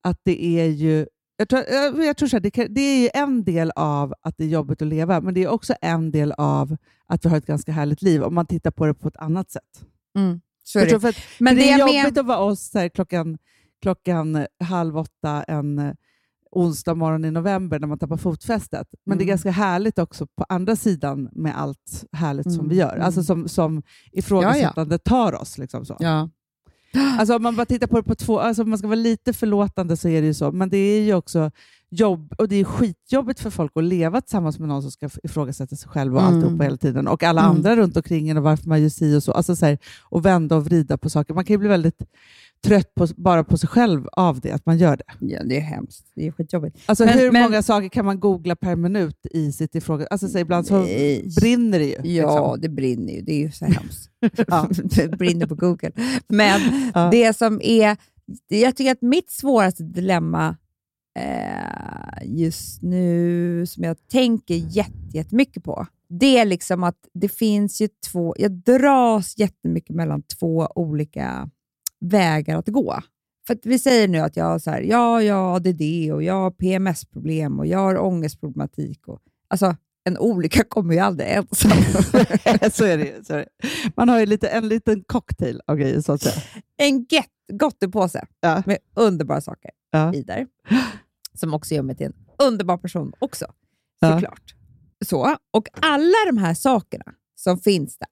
att 0.05 0.21
det 0.25 0.45
är 0.45 0.67
ju 0.67 1.07
jag 1.41 1.49
tror, 1.49 1.63
jag, 1.71 2.05
jag 2.05 2.17
tror 2.17 2.29
så 2.29 2.37
här, 2.37 2.41
det, 2.41 2.51
kan, 2.51 2.67
det 2.75 2.81
är 3.17 3.23
en 3.23 3.45
del 3.45 3.73
av 3.77 4.15
att 4.23 4.35
det 4.37 4.45
är 4.45 4.49
jobbigt 4.49 4.83
att 4.83 4.89
leva, 4.89 5.21
men 5.21 5.35
det 5.35 5.45
är 5.45 5.49
också 5.49 5.75
en 5.81 6.11
del 6.11 6.33
av 6.33 6.77
att 7.07 7.25
vi 7.25 7.29
har 7.29 7.37
ett 7.37 7.47
ganska 7.47 7.73
härligt 7.73 8.03
liv 8.03 8.23
om 8.23 8.35
man 8.35 8.47
tittar 8.47 8.71
på 8.71 8.87
det 8.87 8.95
på 8.95 9.09
ett 9.09 9.17
annat 9.17 9.51
sätt. 9.51 9.85
Mm, 10.19 10.41
Jag 10.75 10.89
tror 10.89 10.99
för 11.01 11.09
att, 11.09 11.17
Men 11.39 11.55
för 11.57 11.63
det 11.63 11.71
är 11.71 11.79
jobbigt 11.79 12.03
men- 12.15 12.21
att 12.21 12.27
vara 12.27 12.39
oss 12.39 12.71
här, 12.75 12.89
klockan, 12.89 13.39
klockan 13.83 14.47
halv 14.65 14.99
åtta 14.99 15.43
en 15.43 15.79
eh, 15.79 15.93
onsdag 16.53 16.95
morgon 16.95 17.25
i 17.25 17.31
november 17.31 17.79
när 17.79 17.87
man 17.87 17.99
tappar 17.99 18.17
fotfästet. 18.17 18.89
Men 19.07 19.19
det 19.19 19.23
är 19.23 19.25
Mm. 19.27 19.29
ganska 19.33 19.51
härligt 19.51 19.99
också 19.99 20.27
på 20.27 20.45
andra 20.49 20.77
sidan 20.77 21.29
med 21.33 21.59
allt 21.61 22.05
härligt 22.13 22.45
som 22.53 22.55
Mm, 22.55 22.69
vi 22.69 22.77
gör. 22.77 22.93
mm. 22.95 23.07
Alltså 23.07 23.23
som, 23.23 23.49
som 23.49 23.83
ifrågasättande 24.13 24.99
tar 24.99 25.33
oss. 25.35 25.59
Liksom 25.59 25.85
så. 25.87 25.97
Ja. 26.01 26.29
Alltså 26.95 27.37
om 27.37 27.43
man 27.43 27.57
bara 27.57 27.67
tittar 27.67 27.87
på 27.87 27.97
det 27.97 28.03
på 28.03 28.15
två, 28.15 28.41
alltså 28.41 28.63
om 28.63 28.69
man 28.71 28.79
ska 28.79 28.89
vara 28.89 28.95
lite 28.97 29.33
förlåtande 29.33 29.97
så 29.97 30.09
är 30.09 30.21
det 30.21 30.27
ju 30.27 30.35
så, 30.35 30.53
men 30.53 30.69
det 30.69 30.77
är 30.79 31.01
ju 31.03 31.15
också 31.15 31.51
jobb, 31.91 32.35
och 32.39 32.49
det 32.49 32.57
är 32.57 32.65
skitjobbigt 32.65 33.41
för 33.41 33.51
folk 33.51 33.73
att 33.75 33.85
leva 33.85 34.21
tillsammans 34.21 34.59
med 34.59 34.69
någon 34.69 34.83
som 34.83 34.91
ska 34.91 35.09
ifrågasätta 35.23 35.77
sig 35.77 35.89
själv 35.89 36.17
och 36.17 36.23
Mm. 36.23 36.35
alltihopa 36.35 36.65
hela 36.65 36.77
tiden, 36.77 37.09
och 37.09 37.23
alla 37.23 37.41
Mm. 37.41 37.57
andra 37.57 37.77
runt 37.77 37.97
omkring 37.97 38.29
en 38.29 38.37
och 38.37 38.43
varför 38.43 38.69
man 38.69 38.83
gör 38.83 38.89
si 38.89 39.17
och 39.17 39.23
så. 39.23 39.33
Alltså 39.33 39.57
så 39.57 39.67
här, 39.67 39.79
och 40.03 40.27
vända 40.27 40.57
och 40.57 40.65
vrida 40.65 40.99
på 40.99 41.11
saker. 41.11 41.35
Man 41.35 41.45
kan 41.45 41.55
ju 41.55 41.59
bli 41.59 41.69
väldigt 41.69 42.03
trött 42.67 42.95
på, 42.95 43.07
bara 43.17 43.45
på 43.45 43.59
sig 43.59 43.69
själv 43.69 44.07
av 44.13 44.41
det, 44.41 44.53
att 44.53 44.67
man 44.67 44.79
gör 44.79 44.97
det. 44.97 45.05
ja, 45.27 45.43
det 45.45 45.57
är 45.57 45.61
hemskt. 45.61 46.07
Det 46.15 46.27
är 46.27 46.33
skitjobbigt. 46.33 46.79
Alltså 46.87 47.05
Men- 47.05 47.19
hur 47.19 47.33
men- 47.33 47.43
många 47.43 47.63
saker 47.63 47.89
kan 47.89 48.05
man 48.05 48.21
googla 48.21 48.57
per 48.57 48.77
minut 48.77 49.27
i 49.31 49.53
sitt 49.53 49.75
ifrågasättande? 49.75 50.09
Alltså 50.11 50.29
så 50.29 50.39
ibland 50.39 50.67
så 50.67 50.79
Nej. 50.83 51.29
brinner 51.41 51.79
det 51.79 51.85
ju. 51.85 51.93
Ja, 51.93 52.01
liksom. 52.53 52.61
det 52.61 52.69
brinner 52.69 53.13
ju. 53.13 53.21
Det 53.23 53.33
är 53.33 53.39
ju 53.39 53.51
så 53.53 53.65
hemskt. 53.65 54.11
Ja. 54.49 54.69
det 54.85 55.09
brinner 55.19 55.47
på 55.47 55.55
Google. 55.55 55.93
Men 56.29 56.61
Ja. 56.95 57.09
det 57.13 57.37
som 57.37 57.61
är... 57.63 57.97
Jag 58.49 58.77
tycker 58.77 58.93
att 58.93 59.03
mitt 59.03 59.31
svåraste 59.31 59.83
dilemma 59.83 60.57
eh, 61.19 62.25
just 62.25 62.83
nu, 62.83 63.67
som 63.67 63.85
jag 63.85 63.97
tänker 64.09 64.55
jätte- 64.55 64.93
jättemycket 65.13 65.65
på, 65.65 65.87
det 66.09 66.39
är 66.39 66.45
liksom 66.45 66.85
att 66.85 66.97
det 67.15 67.29
finns 67.29 67.81
ju 67.81 67.89
två... 68.13 68.35
Jag 68.39 68.53
dras 68.53 69.35
jättemycket 69.39 69.97
mellan 69.97 70.23
två 70.23 70.69
olika 70.75 71.51
vägar 72.01 72.59
att 72.59 72.69
gå. 72.69 73.01
För 73.47 73.59
vi 73.63 73.79
säger 73.79 74.09
nu 74.09 74.19
att 74.19 74.37
jag 74.37 74.45
har 74.45 74.59
så 74.59 74.71
här, 74.71 74.81
ja, 74.81 75.23
jag 75.23 75.35
har 75.35 75.57
ADD 75.57 76.13
och 76.13 76.23
jag 76.23 76.35
har 76.35 76.51
PMS-problem 76.51 77.59
och 77.59 77.67
jag 77.67 77.79
har 77.79 77.99
ångestproblematik. 77.99 79.09
Och, 79.09 79.21
alltså, 79.49 79.77
en 80.05 80.19
olycka 80.19 80.65
kommer 80.65 80.95
ju 80.95 81.01
aldrig 81.01 81.29
ensam. 81.29 81.71
så 82.73 82.85
är 82.85 82.99
det 82.99 83.05
ju. 83.05 83.45
Man 83.97 84.09
har 84.09 84.21
ju 84.21 84.27
lite, 84.27 84.49
en 84.49 84.69
liten 84.69 85.05
cocktail 85.07 85.61
av 85.67 85.77
grejer 85.77 86.01
så 86.01 86.13
att 86.13 86.23
säga. 86.23 86.43
en 86.77 87.07
get, 87.11 87.27
gottepåse 87.53 88.27
Ja. 88.41 88.63
med 88.67 88.79
underbara 88.97 89.41
saker 89.41 89.71
Ja. 89.91 90.15
i 90.15 90.23
där. 90.23 90.47
Som 91.35 91.55
också 91.55 91.75
gör 91.75 91.83
mig 91.83 91.97
till 91.97 92.07
en 92.07 92.15
underbar 92.39 92.77
person 92.77 93.13
också, 93.19 93.47
Ja. 94.01 94.13
såklart. 94.13 94.55
Så, 95.07 95.37
och 95.51 95.69
alla 95.83 96.15
de 96.27 96.37
här 96.39 96.55
sakerna 96.55 97.05
som 97.35 97.59
finns 97.59 97.99
där, 97.99 98.09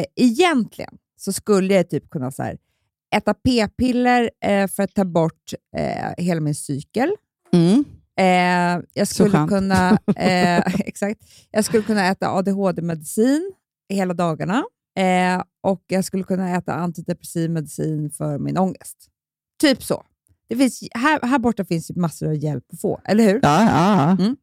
eh, 0.00 0.04
egentligen 0.16 0.98
så 1.16 1.32
skulle 1.32 1.74
jag 1.74 1.90
typ 1.90 2.10
kunna 2.10 2.30
så 2.30 2.42
här, 2.42 2.58
äta 3.14 3.34
p-piller 3.34 4.30
eh, 4.44 4.68
för 4.68 4.82
att 4.82 4.94
ta 4.94 5.04
bort 5.04 5.52
eh, 5.76 6.24
hela 6.24 6.40
min 6.40 6.54
cykel. 6.54 7.10
Mm. 7.52 7.84
Eh, 8.18 8.84
jag 8.94 9.08
skulle 9.08 9.46
kunna 9.48 9.90
eh, 10.16 10.58
exakt. 10.80 11.20
Jag 11.50 11.64
skulle 11.64 11.82
kunna 11.82 12.06
äta 12.06 12.28
ADHD-medicin 12.30 13.52
hela 13.88 14.14
dagarna 14.14 14.64
eh, 14.98 15.42
och 15.62 15.84
jag 15.86 16.04
skulle 16.04 16.24
kunna 16.24 16.56
äta 16.56 16.74
antidepressiv 16.74 17.50
medicin 17.50 18.10
för 18.10 18.38
min 18.38 18.58
ångest. 18.58 18.96
Typ 19.60 19.82
så. 19.82 20.04
Det 20.48 20.56
finns, 20.56 20.82
här, 20.94 21.20
här 21.26 21.38
borta 21.38 21.64
finns 21.64 21.90
ju 21.90 21.94
massor 21.94 22.26
av 22.28 22.34
hjälp 22.34 22.64
att 22.72 22.80
få, 22.80 23.00
eller 23.04 23.24
hur? 23.24 23.40
Ja, 23.42 23.62
ja. 23.64 24.10
Mm. 24.24 24.36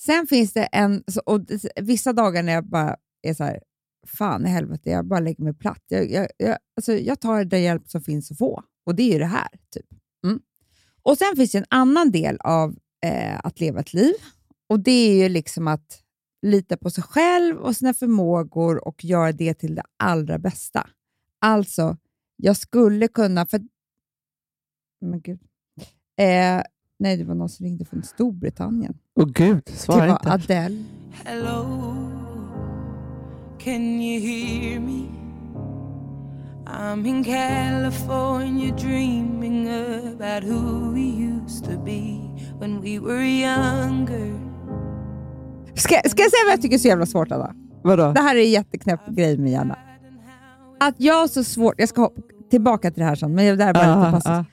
Sen 0.00 0.26
finns 0.26 0.52
det 0.52 0.62
en, 0.64 1.04
så- 1.06 1.20
och 1.26 1.40
vissa 1.80 2.12
dagar 2.12 2.42
när 2.42 2.52
jag 2.52 2.64
bara 2.68 2.96
är 3.22 3.34
så 3.34 3.44
här, 3.44 3.60
fan 4.06 4.46
i 4.46 4.48
helvete, 4.48 4.90
jag 4.90 5.06
bara 5.06 5.20
lägger 5.20 5.44
mig 5.44 5.54
platt. 5.54 5.82
Jag, 5.88 6.10
jag, 6.10 6.28
jag, 6.36 6.58
alltså 6.76 6.92
jag 6.92 7.20
tar 7.20 7.44
den 7.44 7.62
hjälp 7.62 7.88
som 7.88 8.00
finns 8.00 8.30
att 8.30 8.38
få 8.38 8.62
och 8.86 8.94
det 8.94 9.02
är 9.02 9.12
ju 9.12 9.18
det 9.18 9.26
här. 9.26 9.48
typ. 9.70 9.86
Mm. 10.26 10.40
Och 11.02 11.18
Sen 11.18 11.36
finns 11.36 11.52
det 11.52 11.58
en 11.58 11.64
annan 11.70 12.10
del 12.10 12.36
av 12.40 12.76
eh, 13.06 13.40
att 13.44 13.60
leva 13.60 13.80
ett 13.80 13.94
liv 13.94 14.14
och 14.68 14.80
det 14.80 14.90
är 14.90 15.22
ju 15.22 15.28
liksom 15.28 15.68
att 15.68 16.00
lita 16.46 16.76
på 16.76 16.90
sig 16.90 17.04
själv 17.04 17.56
och 17.58 17.76
sina 17.76 17.94
förmågor 17.94 18.88
och 18.88 19.04
göra 19.04 19.32
det 19.32 19.54
till 19.54 19.74
det 19.74 19.82
allra 19.96 20.38
bästa. 20.38 20.86
Alltså, 21.40 21.96
jag 22.36 22.56
skulle 22.56 23.08
kunna... 23.08 23.46
För, 23.46 23.60
men 25.00 25.20
gud. 25.20 25.40
Eh, 26.20 26.62
nej, 26.98 27.16
det 27.16 27.24
var 27.24 27.34
någon 27.34 27.48
som 27.48 27.64
ringde 27.64 27.84
från 27.84 28.02
Storbritannien. 28.02 28.98
Åh 29.20 29.26
gud, 29.26 29.62
Det 29.66 29.72
svara 29.72 30.06
var 30.06 30.12
inte. 30.12 30.32
Adele. 30.32 30.84
Hello, 31.24 31.66
can 33.64 34.00
you 34.02 34.20
hear 34.20 34.80
me? 34.80 35.06
I'm 36.66 37.06
in 37.06 37.24
California 37.24 38.72
dreaming 38.72 39.68
about 39.68 40.42
who 40.44 40.92
we 40.94 41.00
used 41.00 41.64
to 41.64 41.78
be 41.84 42.20
when 42.58 42.80
we 42.80 42.98
were 42.98 43.24
younger. 43.24 44.40
Ska, 45.74 46.00
ska 46.08 46.22
jag 46.22 46.30
säga 46.30 46.44
vad 46.46 46.52
jag 46.52 46.62
tycker 46.62 46.74
är 46.74 46.78
så 46.78 46.88
jävla 46.88 47.06
svårt, 47.06 47.32
Anna? 47.32 47.54
Vadå? 47.82 48.12
Det 48.12 48.20
här 48.20 48.36
är 48.36 48.40
en 48.40 48.50
jätteknäpp 48.50 49.06
grej 49.08 49.38
med 49.38 49.52
hjärna. 49.52 49.78
Att 50.80 50.94
jag 50.98 51.14
har 51.14 51.28
så 51.28 51.44
svårt, 51.44 51.74
jag 51.78 51.88
ska 51.88 52.00
hoppa 52.02 52.20
tillbaka 52.50 52.90
till 52.90 53.00
det 53.00 53.06
här 53.06 53.14
sen, 53.14 53.34
men 53.34 53.58
det 53.58 53.64
här 53.64 53.70
är 53.70 53.74
bara 53.74 53.86
Ja, 53.86 53.98
lite 54.00 54.10
passus. 54.10 54.44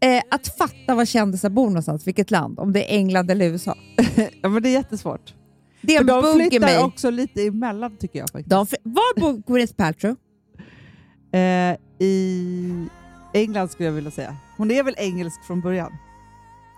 ja. 0.00 0.08
Eh, 0.08 0.22
att 0.30 0.48
fatta 0.58 0.94
var 0.94 1.04
kändisar 1.04 1.50
bor 1.50 1.66
någonstans, 1.66 2.06
vilket 2.06 2.30
land, 2.30 2.58
om 2.58 2.72
det 2.72 2.92
är 2.94 2.96
England 2.98 3.30
eller 3.30 3.46
USA. 3.46 3.74
Ja, 4.42 4.48
men 4.48 4.62
det 4.62 4.68
är 4.68 4.72
jättesvårt. 4.72 5.34
Det 5.88 5.96
är 5.96 6.00
en 6.00 6.06
de 6.06 6.22
bugg 6.22 6.40
i 6.40 6.48
flyttar 6.50 6.66
mig. 6.66 6.78
också 6.84 7.10
lite 7.10 7.42
emellan 7.42 7.96
tycker 7.96 8.18
jag 8.18 8.28
faktiskt. 8.30 8.48
De, 8.50 8.66
var 8.82 9.20
bor 9.20 9.42
Gwyneth 9.46 9.74
Paltrow? 9.74 10.16
Eh, 11.32 11.76
I 11.98 12.88
England 13.34 13.68
skulle 13.70 13.86
jag 13.88 13.92
vilja 13.94 14.10
säga. 14.10 14.36
Hon 14.56 14.70
är 14.70 14.82
väl 14.82 14.94
engelsk 14.98 15.44
från 15.44 15.60
början? 15.60 15.92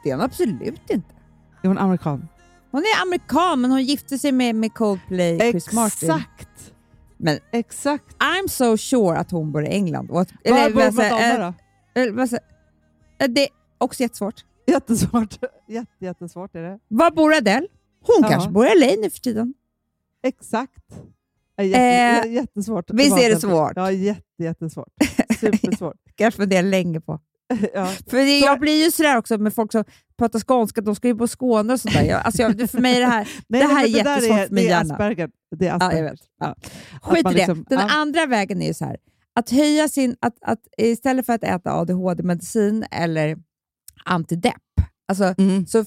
Det 0.05 0.11
är 0.11 0.15
hon 0.15 0.25
absolut 0.25 0.91
inte. 0.91 1.15
Är 1.63 1.69
hon 1.69 1.79
amerikan? 1.79 2.29
Hon 2.71 2.81
är 2.81 3.03
amerikan, 3.03 3.61
men 3.61 3.71
hon 3.71 3.83
gifte 3.83 4.19
sig 4.19 4.33
med, 4.33 4.55
med 4.55 4.75
Coldplay, 4.75 5.39
Chris 5.51 5.73
Martin. 5.73 6.11
Exakt! 6.11 6.73
Men 7.17 7.39
Exakt. 7.53 8.17
I'm 8.19 8.49
so 8.49 8.77
sure 8.77 9.17
att 9.19 9.31
hon 9.31 9.53
bor 9.53 9.65
i 9.65 9.69
England. 9.69 10.11
Att, 10.11 10.33
Var 10.45 10.71
bor 10.71 10.81
vad 10.83 10.95
säger- 10.95 11.39
Madonna 11.39 11.55
då? 11.95 12.01
eh, 13.25 13.29
Det 13.31 13.43
är 13.43 13.49
också 13.79 14.03
jättesvårt. 14.03 14.45
Jättesvårt. 14.67 15.35
Jätte, 15.69 15.93
jättesvårt 16.05 16.55
är 16.55 16.63
det. 16.63 16.79
Var 16.89 17.11
bor 17.11 17.35
Adele? 17.35 17.67
Hon 18.07 18.17
Ja. 18.23 18.29
kanske 18.29 18.51
bor 18.51 18.67
i 18.67 18.79
LA 18.81 18.87
nu 19.03 19.11
för 19.11 19.19
tiden. 19.21 19.55
Exakt. 20.23 20.85
Ja, 21.57 21.65
Jätte, 21.65 22.29
Eh, 22.29 22.33
jättesvårt. 22.35 22.91
visst 22.91 23.19
är 23.19 23.31
det 23.31 23.41
svårt? 23.41 23.73
Ja, 23.77 23.93
jätte, 23.93 24.23
jättesvårt. 24.43 24.89
Supersvårt. 25.41 25.97
Kanske 26.15 26.41
funderar 26.43 26.63
länge 26.63 27.01
på. 27.01 27.21
ja. 27.75 27.87
För 27.87 28.17
det, 28.17 28.39
jag 28.39 28.61
blir 28.61 28.85
ju 28.85 28.91
sådär 28.91 29.17
också 29.17 29.39
med 29.39 29.55
folk 29.55 29.73
som 29.73 29.85
pratar 30.19 30.39
skånska, 30.41 30.81
de 30.81 30.95
ska 30.95 31.09
ju 31.09 31.25
i 31.25 31.29
Skåne 31.29 31.73
och 31.73 31.81
sådär. 31.81 32.03
Jag, 32.05 32.23
alltså 32.27 32.43
jag, 32.43 32.71
för 32.71 32.79
mig 32.81 32.97
är 32.97 33.01
det 33.01 33.07
här, 33.07 33.29
Nej, 33.49 33.61
det 33.61 33.67
nej, 33.67 33.77
här 33.77 33.85
är 33.85 33.93
men 33.93 34.05
där 34.05 34.11
jättesvårt 34.15 34.39
för 34.39 34.55
min 34.55 34.65
Det 34.65 34.69
är 34.69 34.69
hjärna. 34.71 34.95
Asperger. 34.95 35.31
Det 35.57 35.65
är 35.67 35.69
Ja, 35.69 35.75
Asperger. 35.75 36.05
jag 36.05 36.11
vet. 36.11 36.21
Ja. 36.41 36.55
Skit 37.03 37.19
i 37.21 37.23
man 37.23 37.33
det. 37.33 37.39
liksom- 37.39 37.65
Den 37.69 37.79
ja. 37.79 37.89
andra 37.91 38.27
vägen 38.27 38.63
är 38.63 38.67
ju 38.67 38.75
så 38.75 38.85
här, 38.85 38.97
att 39.35 39.51
höja 39.51 39.89
sin, 39.89 40.17
att, 40.21 40.35
att 40.41 40.61
istället 40.79 41.27
för 41.27 41.33
att 41.33 41.45
äta 41.45 41.73
ADHD-medicin 41.73 42.85
eller 42.91 43.37
antidepp, 44.05 44.55
alltså, 45.09 45.35
Mm. 45.39 45.67
så, 45.67 45.79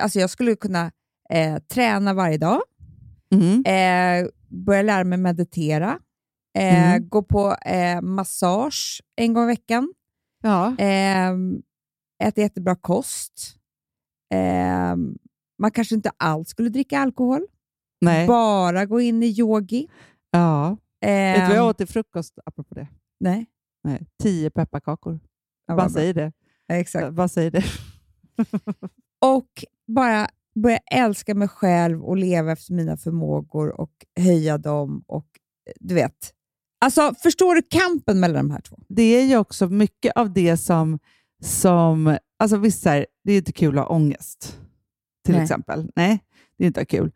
alltså 0.00 0.18
jag 0.20 0.30
skulle 0.30 0.56
kunna 0.56 0.90
eh, 1.32 1.58
träna 1.58 2.14
varje 2.14 2.38
dag, 2.38 2.60
Mm. 3.34 3.62
eh, 3.66 4.28
börja 4.48 4.82
lära 4.82 5.04
mig 5.04 5.18
meditera, 5.18 5.98
eh, 6.58 6.92
Mm. 6.94 7.08
gå 7.08 7.22
på 7.22 7.54
eh, 7.54 8.00
massage 8.00 9.02
en 9.16 9.32
gång 9.34 9.44
i 9.44 9.46
veckan, 9.46 9.92
Ja. 10.42 10.76
eh, 10.78 11.30
äta 12.24 12.40
jättebra 12.40 12.76
kost. 12.76 13.56
Eh, 14.34 14.96
man 15.58 15.70
kanske 15.72 15.94
inte 15.94 16.10
alls 16.16 16.48
skulle 16.48 16.68
dricka 16.68 16.98
alkohol, 16.98 17.46
Nej. 18.00 18.26
bara 18.26 18.86
gå 18.86 19.00
in 19.00 19.22
i 19.22 19.26
yogi. 19.26 19.88
ja. 20.30 20.76
Vet 21.00 21.36
du 21.40 21.46
vad 21.46 21.56
jag 21.56 21.68
åt 21.68 21.78
till 21.78 21.86
frukost 21.88 22.38
apropå 22.44 22.74
det? 22.74 22.88
Nej. 23.20 23.46
Nej. 23.84 24.06
Tio 24.22 24.50
pepparkakor. 24.50 25.20
Ja, 25.66 25.74
vad 25.74 25.76
bra. 25.76 25.88
säg 25.88 26.12
det. 26.12 26.32
Ja, 26.66 26.74
Exakt. 26.74 27.12
Bara 27.12 27.28
säg 27.28 27.50
det. 27.50 27.64
Och 29.24 29.64
bara 29.86 30.28
börja 30.54 30.78
älska 30.78 31.34
mig 31.34 31.48
själv 31.48 32.02
och 32.04 32.16
leva 32.16 32.52
efter 32.52 32.72
mina 32.72 32.96
förmågor 32.96 33.80
och 33.80 33.92
höja 34.20 34.58
dem. 34.58 35.04
Och 35.06 35.26
eh, 35.66 35.72
du 35.80 35.94
vet. 35.94 36.32
Alltså, 36.80 37.14
förstår 37.22 37.54
du 37.54 37.62
kampen 37.62 38.20
mellan 38.20 38.48
de 38.48 38.52
här 38.52 38.60
två? 38.60 38.78
Det 38.88 39.02
är 39.02 39.24
ju 39.24 39.36
också 39.36 39.68
mycket 39.68 40.12
av 40.16 40.32
det 40.32 40.56
som... 40.56 40.98
som 41.42 42.18
alltså 42.38 42.56
visst, 42.56 42.84
här, 42.84 43.06
det 43.24 43.32
är 43.32 43.38
inte 43.38 43.52
kul 43.52 43.78
att 43.78 43.88
ha 43.88 43.94
ångest, 43.94 44.58
till 45.24 45.34
Nej. 45.34 45.42
exempel. 45.42 45.90
Nej, 45.96 46.24
det 46.58 46.64
är 46.64 46.66
inte 46.66 46.84
kul. 46.84 47.12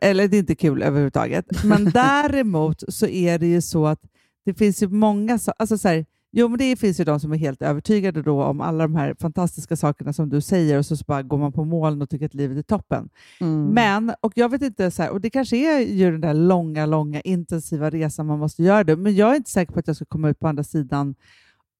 Eller 0.00 0.28
det 0.28 0.36
är 0.36 0.38
inte 0.38 0.54
kul 0.54 0.82
överhuvudtaget. 0.82 1.64
Men 1.64 1.84
däremot 1.94 2.82
så 2.88 3.06
är 3.06 3.38
det 3.38 3.46
ju 3.46 3.60
så 3.60 3.86
att 3.86 4.00
det 4.44 4.54
finns 4.54 4.82
ju 4.82 4.88
många... 4.88 5.38
Så, 5.38 5.52
alltså 5.58 5.78
så 5.78 5.88
här, 5.88 6.06
jo, 6.36 6.48
men 6.48 6.58
det 6.58 6.76
finns 6.76 7.00
ju 7.00 7.04
de 7.04 7.20
som 7.20 7.32
är 7.32 7.36
helt 7.36 7.62
övertygade 7.62 8.22
då 8.22 8.42
om 8.42 8.60
alla 8.60 8.84
de 8.84 8.96
här 8.96 9.14
fantastiska 9.20 9.76
sakerna 9.76 10.12
som 10.12 10.28
du 10.28 10.40
säger 10.40 10.78
och 10.78 10.86
så, 10.86 10.96
så 10.96 11.04
bara 11.06 11.22
går 11.22 11.38
man 11.38 11.52
på 11.52 11.64
moln 11.64 12.02
och 12.02 12.10
tycker 12.10 12.26
att 12.26 12.34
livet 12.34 12.58
är 12.58 12.62
toppen. 12.62 13.08
Men, 13.74 14.14
och 14.20 14.32
jag 14.36 14.48
vet 14.48 14.62
inte, 14.62 14.90
så 14.90 15.02
här, 15.02 15.10
och 15.10 15.20
det 15.20 15.30
kanske 15.30 15.56
är 15.56 15.80
ju 15.80 16.10
den 16.10 16.20
där 16.20 16.34
långa, 16.34 16.86
långa 16.86 17.20
intensiva 17.20 17.90
resan 17.90 18.26
man 18.26 18.38
måste 18.38 18.62
göra 18.62 18.84
det, 18.84 18.96
men 18.96 19.14
jag 19.14 19.30
är 19.32 19.36
inte 19.36 19.50
säker 19.50 19.72
på 19.72 19.78
att 19.78 19.86
jag 19.86 19.96
ska 19.96 20.04
komma 20.04 20.28
ut 20.30 20.38
på 20.38 20.48
andra 20.48 20.64
sidan 20.64 21.14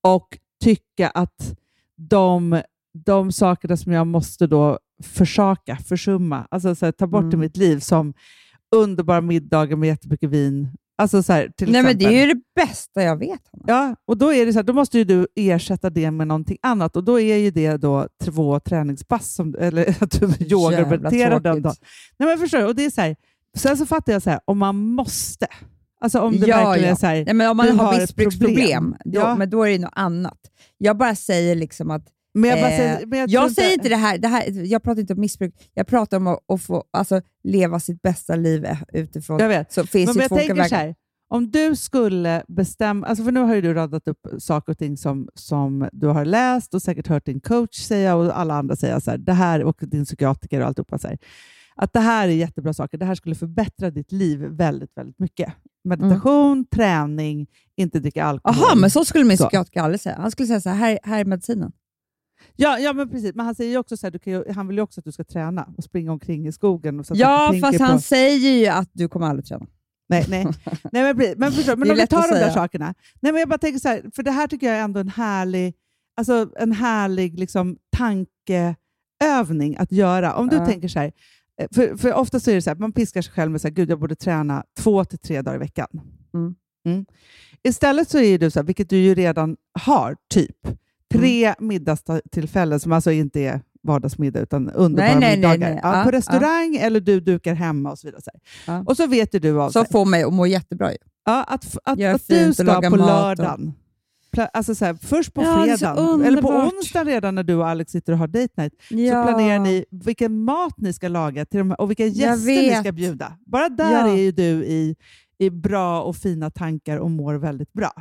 och 0.03 0.39
tycka 0.65 1.09
att 1.09 1.57
de, 1.97 2.63
de 3.05 3.33
sakerna 3.33 3.77
som 3.77 3.93
jag 3.93 4.07
måste 4.07 4.47
då 4.47 4.79
försaka, 5.03 5.77
försumma, 5.77 6.47
alltså 6.51 6.75
så 6.75 6.85
här, 6.85 6.93
ta 6.93 7.07
bort 7.07 7.23
i 7.23 7.27
Mm. 7.27 7.41
mitt 7.41 7.57
liv 7.57 7.79
som 7.79 8.15
underbara 8.77 9.21
middagar 9.21 9.77
med 9.77 9.87
jättemycket 9.87 10.31
vin. 10.31 10.69
Alltså 10.99 11.23
så 11.23 11.33
här, 11.33 11.49
till 11.57 11.73
Nej, 11.73 11.83
men 11.83 11.91
exempel. 11.91 12.09
det 12.13 12.19
är 12.21 12.27
ju 12.27 12.35
det 12.35 12.41
bästa 12.67 13.03
jag 13.03 13.17
vet. 13.17 13.41
Hanna. 13.53 13.65
Ja, 13.67 13.97
och 14.07 14.19
då 14.19 14.33
är 14.33 14.47
det 14.47 14.53
så 14.53 14.59
här, 14.59 14.65
då 14.65 14.73
måste 14.73 14.99
ju 14.99 15.05
du 15.05 15.27
ersätta 15.37 15.91
det 15.91 16.11
med 16.11 16.27
någonting 16.29 16.57
annat 16.63 16.97
och 16.97 17.05
då 17.05 17.21
är 17.21 17.37
ju 17.37 17.51
det 17.51 17.77
då 17.77 18.09
två 18.25 18.61
träningspass, 18.61 19.35
som, 19.35 19.55
eller 19.59 19.97
att 20.03 20.11
du 20.21 20.27
yogar 20.45 20.67
och 20.67 20.73
Jävla 20.73 20.87
mediterar 20.87 21.41
den 21.41 21.63
dagen. 21.63 21.75
Nej, 22.19 22.29
men 22.29 22.39
förstår 22.39 22.59
du? 22.59 22.65
Och 22.65 22.75
det 22.77 22.85
är 22.85 22.91
så 22.91 23.01
här, 23.01 23.17
sen 23.57 23.77
så 23.77 23.87
fattar 23.87 24.13
jag 24.13 24.23
så 24.23 24.31
här, 24.31 24.41
om 24.45 24.59
man 24.59 24.77
måste, 24.77 25.47
alltså 26.01 26.21
om 26.21 26.41
det 26.41 26.47
Ja, 26.47 26.57
verkligen 26.69 26.89
ja. 26.89 26.95
är 26.95 26.99
så 26.99 27.07
här, 27.07 27.25
Nej, 27.25 27.35
men 27.35 27.51
om 27.51 27.57
man 27.57 27.79
har, 27.79 28.01
missbruksproblem, 28.01 28.97
Ja. 29.05 29.35
men 29.37 29.51
då 29.51 29.63
är 29.63 29.71
det 29.71 29.79
något 29.79 29.93
annat. 29.95 30.39
Jag 30.79 30.97
bara 30.97 31.15
säger 31.17 31.55
liksom 31.55 31.91
att 31.91 32.07
men 32.35 32.51
jag, 32.51 32.59
Eh, 32.59 32.77
säger, 32.77 33.07
men 33.07 33.19
jag, 33.19 33.29
jag, 33.29 33.53
säger 33.53 33.73
inte 33.73 33.89
det 33.89 33.97
här, 33.97 34.19
det 34.19 34.29
här, 34.29 34.67
jag 34.67 34.83
pratar 34.83 35.01
inte 35.01 35.13
om 35.13 35.21
missbruk, 35.21 35.55
jag 35.75 35.87
pratar 35.87 36.17
om 36.17 36.27
att, 36.27 36.39
att 36.49 36.63
få 36.63 36.85
alltså, 36.91 37.21
leva 37.45 37.81
sitt 37.81 38.03
bästa 38.03 38.37
liv 38.37 38.65
eh, 38.65 38.79
utifrån. 38.93 39.39
Jag 39.41 39.49
vet. 39.49 39.73
Så 39.73 39.87
finns 39.87 40.07
Men, 40.07 40.17
men 40.17 40.23
jag 40.23 40.39
tänker 40.39 40.55
vägar. 40.55 40.69
så 40.69 40.75
här, 40.75 40.95
om 41.29 41.51
du 41.51 41.77
skulle 41.77 42.45
bestämma, 42.49 43.07
alltså 43.07 43.25
för 43.25 43.33
nu 43.33 43.41
har 43.41 43.55
ju 43.55 43.61
du 43.61 43.75
radat 43.75 44.09
upp 44.09 44.27
saker 44.39 44.73
och 44.73 44.79
ting 44.79 44.97
som, 44.97 45.29
som 45.35 45.89
du 45.93 46.07
har 46.07 46.25
läst 46.25 46.75
och 46.75 46.83
säkert 46.83 47.07
hört 47.07 47.25
din 47.25 47.41
coach 47.41 47.77
säga 47.77 48.17
och 48.17 48.39
alla 48.39 48.55
andra 48.55 48.77
säga 48.77 49.01
så 49.01 49.11
här, 49.11 49.19
det 49.19 49.33
här 49.33 49.65
och 49.65 49.77
din 49.81 50.05
psykiatriker 50.05 50.61
och 50.61 50.67
alltihopa 50.67 50.99
så 50.99 51.09
här, 51.09 51.19
att 51.77 51.93
det 51.93 52.01
här 52.01 52.29
är 52.29 52.33
jättebra 52.33 52.73
saker, 52.73 52.99
det 52.99 53.05
här 53.05 53.15
skulle 53.15 53.35
förbättra 53.35 53.91
ditt 53.91 54.13
liv 54.13 54.39
väldigt, 54.41 54.97
väldigt 54.97 55.19
mycket. 55.19 55.53
Meditation, 55.85 56.67
träning, 56.67 57.47
inte 57.77 58.01
dricka 58.01 58.25
alkohol. 58.25 58.57
Jaha, 58.61 58.75
men 58.75 58.91
så 58.91 59.05
skulle 59.05 59.25
min 59.25 59.37
psykiatriker 59.37 59.81
aldrig 59.81 60.01
säga. 60.01 60.17
Han 60.21 60.31
skulle 60.31 60.47
säga 60.47 60.61
så 60.61 60.71
här, 60.71 60.99
här 61.03 61.21
är 61.21 61.25
medicinen. 61.25 61.73
Ja, 62.57 62.79
ja, 62.79 62.93
men 62.93 63.11
precis. 63.11 63.35
Men 63.35 63.47
han 63.47 63.55
säger 63.55 63.71
ju 63.71 63.79
också 63.79 63.97
så 63.97 64.07
här, 64.07 64.11
du 64.11 64.19
kan 64.19 64.33
ju, 64.33 64.53
han 64.53 64.67
vill 64.69 64.77
ju 64.77 64.83
också 64.83 65.01
att 65.01 65.05
du 65.05 65.13
ska 65.13 65.25
träna 65.25 65.69
och 65.77 65.85
springa 65.85 66.13
omkring 66.13 66.47
i 66.47 66.53
skogen. 66.53 67.01
Och 67.01 67.07
så 67.07 67.13
att 67.15 67.19
Ja, 67.19 67.49
fast 67.61 67.63
tänker 67.63 67.85
han 67.85 67.97
på, 67.97 68.03
säger 68.03 68.51
ju 68.51 68.67
att 68.67 68.91
du 68.93 69.09
kommer 69.09 69.27
aldrig 69.27 69.47
träna. 69.47 69.67
Nej, 70.09 70.27
nej. 70.29 70.47
nej 70.93 71.03
men, 71.03 71.17
precis. 71.17 71.35
men, 71.37 71.53
förstår, 71.53 71.77
men 71.77 71.91
om 71.91 71.97
vi 71.97 72.03
att 72.03 72.11
tar 72.11 72.29
de 72.33 72.35
där 72.35 72.51
sakerna. 72.51 72.95
Nej, 73.21 73.33
men 73.33 73.41
jag 73.41 73.49
bara 73.49 73.59
tänker 73.59 73.79
så 73.81 73.89
här, 73.89 74.03
för 74.15 74.23
det 74.23 74.31
här 74.31 74.47
tycker 74.47 74.67
jag 74.67 74.77
är 74.77 74.83
ändå 74.83 75.01
en 75.01 75.09
härlig, 75.09 75.75
alltså 76.17 76.51
en 76.59 76.73
härlig 76.73 77.39
liksom, 77.39 77.77
tankeövning 77.97 79.77
att 79.77 79.93
göra. 79.93 80.35
Om 80.35 80.49
du 80.49 80.57
Ja. 80.57 80.67
tänker 80.67 80.89
så 80.89 80.99
här, 80.99 81.13
eh, 81.61 81.67
för, 81.75 81.97
för 81.97 82.15
ofta 82.15 82.41
så 82.41 82.51
är 82.51 82.55
det 82.55 82.63
så 82.63 82.71
här, 82.71 82.77
man 82.77 82.93
piskar 82.93 83.23
sig 83.23 83.33
själv 83.33 83.51
med 83.53 83.61
så 83.61 83.69
här, 83.69 83.75
gud 83.75 83.91
jag 83.91 83.99
borde 84.01 84.17
träna 84.17 84.65
två 84.79 85.05
till 85.05 85.19
tre 85.19 85.43
dagar 85.43 85.57
i 85.57 85.59
veckan. 85.59 85.89
Mm. 86.35 86.55
Mm. 86.87 87.05
Istället 87.63 88.11
så 88.11 88.19
är 88.19 88.39
du 88.39 88.51
så 88.51 88.59
här, 88.59 88.67
vilket 88.67 88.91
du 88.91 88.97
ju 88.97 89.15
redan 89.15 89.57
har, 89.81 90.17
typ 90.35 90.57
tre 91.13 91.55
middagstillfällen 91.59 92.81
som 92.81 92.93
alltså 92.93 93.11
inte 93.13 93.41
är 93.41 93.61
vardagsmiddag, 93.83 94.41
utan 94.41 94.71
underbara 94.71 95.07
Nej, 95.07 95.21
nej, 95.21 95.37
middagar. 95.37 95.71
nej. 95.71 95.81
Ja, 95.83 96.03
på 96.05 96.11
restaurang 96.11 96.77
eller 96.77 97.01
du 97.01 97.21
dukar 97.21 97.55
hemma 97.55 97.91
och 97.91 97.99
så 97.99 98.07
vidare. 98.09 98.23
Så. 98.67 98.83
Och 98.87 98.97
så 98.97 99.07
vet 99.07 99.35
ju 99.35 99.39
du 99.39 99.61
av 99.61 99.71
Så 99.71 99.83
sig. 99.85 99.93
får 99.93 100.05
mig 100.05 100.23
att 100.23 100.33
må 100.33 100.47
jättebra. 100.47 100.91
Ja, 101.25 101.43
att, 101.45 101.77
att, 101.85 102.01
att 102.03 102.23
fint 102.23 102.29
du 102.29 102.49
och 102.49 102.55
ska 102.55 102.81
på 102.81 102.87
och- 102.87 102.97
lördagen, 103.07 103.73
pla- 104.37 104.49
alltså 104.53 104.75
så 104.75 104.85
här, 104.85 104.95
först 104.95 105.35
på 105.35 105.43
Ja, 105.43 105.63
fredagen, 105.65 106.23
eller 106.25 106.43
på 106.43 106.49
onsdagen 106.49 107.07
redan 107.07 107.35
när 107.35 107.43
du 107.43 107.55
och 107.55 107.69
Alex 107.69 107.93
sitter 107.93 108.13
och 108.13 108.19
har 108.19 108.27
date 108.27 108.49
night, 108.57 108.73
Ja. 108.91 109.23
så 109.25 109.29
planerar 109.29 109.59
ni 109.59 109.85
vilken 109.91 110.39
mat 110.45 110.75
ni 110.79 110.93
ska 110.93 111.09
laga 111.09 111.45
till 111.47 111.59
de 111.59 111.71
här, 111.71 111.81
och 111.81 111.91
vilka 111.91 112.07
gäster 112.07 112.47
ni 112.47 112.75
ska 112.81 112.93
bjuda. 112.93 113.33
Bara 113.47 113.69
där 113.69 113.93
Ja. 113.93 114.09
är 114.09 114.17
ju 114.17 114.33
du 114.33 114.65
i, 114.65 114.97
i 115.39 115.51
bra 115.51 116.03
och 116.03 116.17
fina 116.17 116.51
tankar 116.51 116.97
och 116.99 117.11
mår 117.11 117.35
väldigt 117.35 117.73
bra. 117.73 117.93